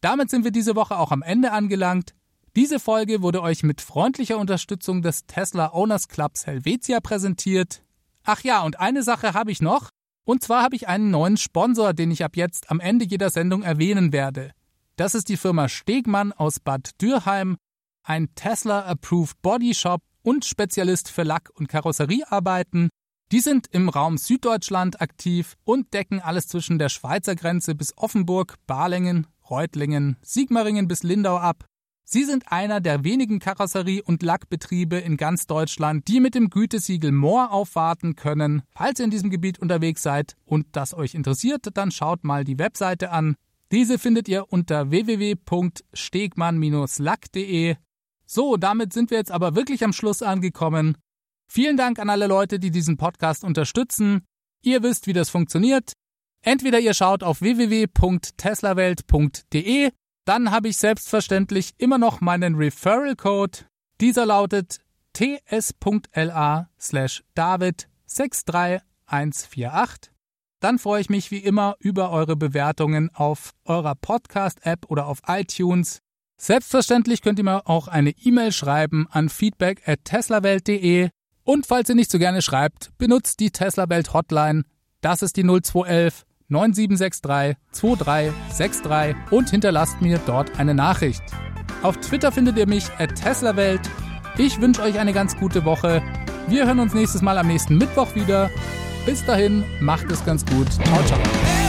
Damit 0.00 0.30
sind 0.30 0.44
wir 0.44 0.52
diese 0.52 0.76
Woche 0.76 0.98
auch 0.98 1.10
am 1.10 1.22
Ende 1.22 1.50
angelangt. 1.50 2.14
Diese 2.54 2.78
Folge 2.78 3.22
wurde 3.22 3.42
euch 3.42 3.64
mit 3.64 3.80
freundlicher 3.80 4.38
Unterstützung 4.38 5.02
des 5.02 5.26
Tesla 5.26 5.72
Owners 5.72 6.06
Clubs 6.08 6.46
Helvetia 6.46 7.00
präsentiert. 7.00 7.82
Ach 8.22 8.40
ja, 8.42 8.62
und 8.62 8.78
eine 8.78 9.02
Sache 9.02 9.34
habe 9.34 9.50
ich 9.50 9.60
noch. 9.60 9.90
Und 10.24 10.42
zwar 10.42 10.62
habe 10.62 10.76
ich 10.76 10.88
einen 10.88 11.10
neuen 11.10 11.36
Sponsor, 11.36 11.92
den 11.92 12.10
ich 12.10 12.24
ab 12.24 12.36
jetzt 12.36 12.70
am 12.70 12.80
Ende 12.80 13.04
jeder 13.04 13.30
Sendung 13.30 13.62
erwähnen 13.62 14.12
werde. 14.12 14.52
Das 14.96 15.14
ist 15.14 15.28
die 15.28 15.36
Firma 15.36 15.68
Stegmann 15.68 16.32
aus 16.32 16.60
Bad 16.60 17.00
Dürheim, 17.00 17.56
ein 18.02 18.34
Tesla-approved 18.34 19.40
Body 19.42 19.74
Shop 19.74 20.02
und 20.22 20.44
Spezialist 20.44 21.10
für 21.10 21.24
Lack- 21.24 21.50
und 21.54 21.68
Karosseriearbeiten. 21.68 22.88
Die 23.32 23.40
sind 23.40 23.66
im 23.72 23.88
Raum 23.88 24.16
Süddeutschland 24.16 25.00
aktiv 25.00 25.56
und 25.64 25.92
decken 25.92 26.20
alles 26.20 26.46
zwischen 26.46 26.78
der 26.78 26.88
Schweizer 26.88 27.34
Grenze 27.34 27.74
bis 27.74 27.96
Offenburg, 27.96 28.54
Balingen, 28.66 29.26
Reutlingen, 29.50 30.16
Sigmaringen 30.22 30.88
bis 30.88 31.02
Lindau 31.02 31.36
ab. 31.36 31.64
Sie 32.06 32.24
sind 32.24 32.52
einer 32.52 32.80
der 32.80 33.02
wenigen 33.02 33.38
Karosserie- 33.38 34.02
und 34.02 34.22
Lackbetriebe 34.22 34.98
in 34.98 35.16
ganz 35.16 35.46
Deutschland, 35.46 36.06
die 36.06 36.20
mit 36.20 36.34
dem 36.34 36.50
Gütesiegel 36.50 37.12
Moor 37.12 37.50
aufwarten 37.50 38.14
können. 38.14 38.60
Falls 38.74 38.98
ihr 38.98 39.06
in 39.06 39.10
diesem 39.10 39.30
Gebiet 39.30 39.58
unterwegs 39.58 40.02
seid 40.02 40.36
und 40.44 40.66
das 40.72 40.92
euch 40.92 41.14
interessiert, 41.14 41.66
dann 41.74 41.90
schaut 41.90 42.22
mal 42.22 42.44
die 42.44 42.58
Webseite 42.58 43.10
an. 43.10 43.36
Diese 43.72 43.98
findet 43.98 44.28
ihr 44.28 44.52
unter 44.52 44.90
www.stegmann-lack.de. 44.90 47.76
So, 48.26 48.56
damit 48.58 48.92
sind 48.92 49.10
wir 49.10 49.16
jetzt 49.18 49.32
aber 49.32 49.56
wirklich 49.56 49.82
am 49.82 49.94
Schluss 49.94 50.22
angekommen. 50.22 50.98
Vielen 51.50 51.78
Dank 51.78 51.98
an 51.98 52.10
alle 52.10 52.26
Leute, 52.26 52.58
die 52.58 52.70
diesen 52.70 52.98
Podcast 52.98 53.44
unterstützen. 53.44 54.26
Ihr 54.62 54.82
wisst, 54.82 55.06
wie 55.06 55.14
das 55.14 55.30
funktioniert. 55.30 55.94
Entweder 56.42 56.80
ihr 56.80 56.92
schaut 56.92 57.22
auf 57.22 57.40
www.teslawelt.de 57.40 59.90
dann 60.24 60.50
habe 60.50 60.68
ich 60.68 60.78
selbstverständlich 60.78 61.74
immer 61.78 61.98
noch 61.98 62.20
meinen 62.20 62.54
Referral 62.54 63.16
Code. 63.16 63.58
Dieser 64.00 64.26
lautet 64.26 64.78
ts.la 65.12 66.68
slash 66.78 67.24
david 67.34 67.88
63148. 68.06 70.12
Dann 70.60 70.78
freue 70.78 71.00
ich 71.00 71.10
mich 71.10 71.30
wie 71.30 71.38
immer 71.38 71.76
über 71.78 72.10
eure 72.10 72.36
Bewertungen 72.36 73.10
auf 73.14 73.52
eurer 73.64 73.94
Podcast-App 73.94 74.86
oder 74.88 75.06
auf 75.06 75.20
iTunes. 75.26 75.98
Selbstverständlich 76.36 77.22
könnt 77.22 77.38
ihr 77.38 77.44
mir 77.44 77.68
auch 77.68 77.86
eine 77.86 78.10
E-Mail 78.10 78.52
schreiben 78.52 79.06
an 79.10 79.28
feedback 79.28 79.86
at 79.86 80.04
teslawelt.de 80.04 81.10
und 81.44 81.66
falls 81.66 81.90
ihr 81.90 81.94
nicht 81.94 82.10
so 82.10 82.18
gerne 82.18 82.40
schreibt, 82.40 82.96
benutzt 82.96 83.38
die 83.40 83.50
Tesla 83.50 83.88
Welt 83.90 84.14
Hotline. 84.14 84.64
Das 85.02 85.20
ist 85.20 85.36
die 85.36 85.44
0211 85.44 86.24
9763 86.48 87.56
2363 87.72 89.16
und 89.30 89.50
hinterlasst 89.50 90.00
mir 90.00 90.18
dort 90.26 90.58
eine 90.58 90.74
Nachricht. 90.74 91.22
Auf 91.82 91.96
Twitter 91.98 92.32
findet 92.32 92.56
ihr 92.56 92.66
mich 92.66 92.90
at 92.98 93.14
TeslaWelt. 93.14 93.80
Ich 94.38 94.60
wünsche 94.60 94.82
euch 94.82 94.98
eine 94.98 95.12
ganz 95.12 95.36
gute 95.36 95.64
Woche. 95.64 96.02
Wir 96.48 96.66
hören 96.66 96.80
uns 96.80 96.94
nächstes 96.94 97.22
Mal 97.22 97.38
am 97.38 97.46
nächsten 97.46 97.78
Mittwoch 97.78 98.14
wieder. 98.14 98.50
Bis 99.06 99.24
dahin, 99.24 99.64
macht 99.80 100.10
es 100.10 100.24
ganz 100.24 100.44
gut. 100.46 100.70
Ciao, 100.72 101.04
ciao. 101.04 101.63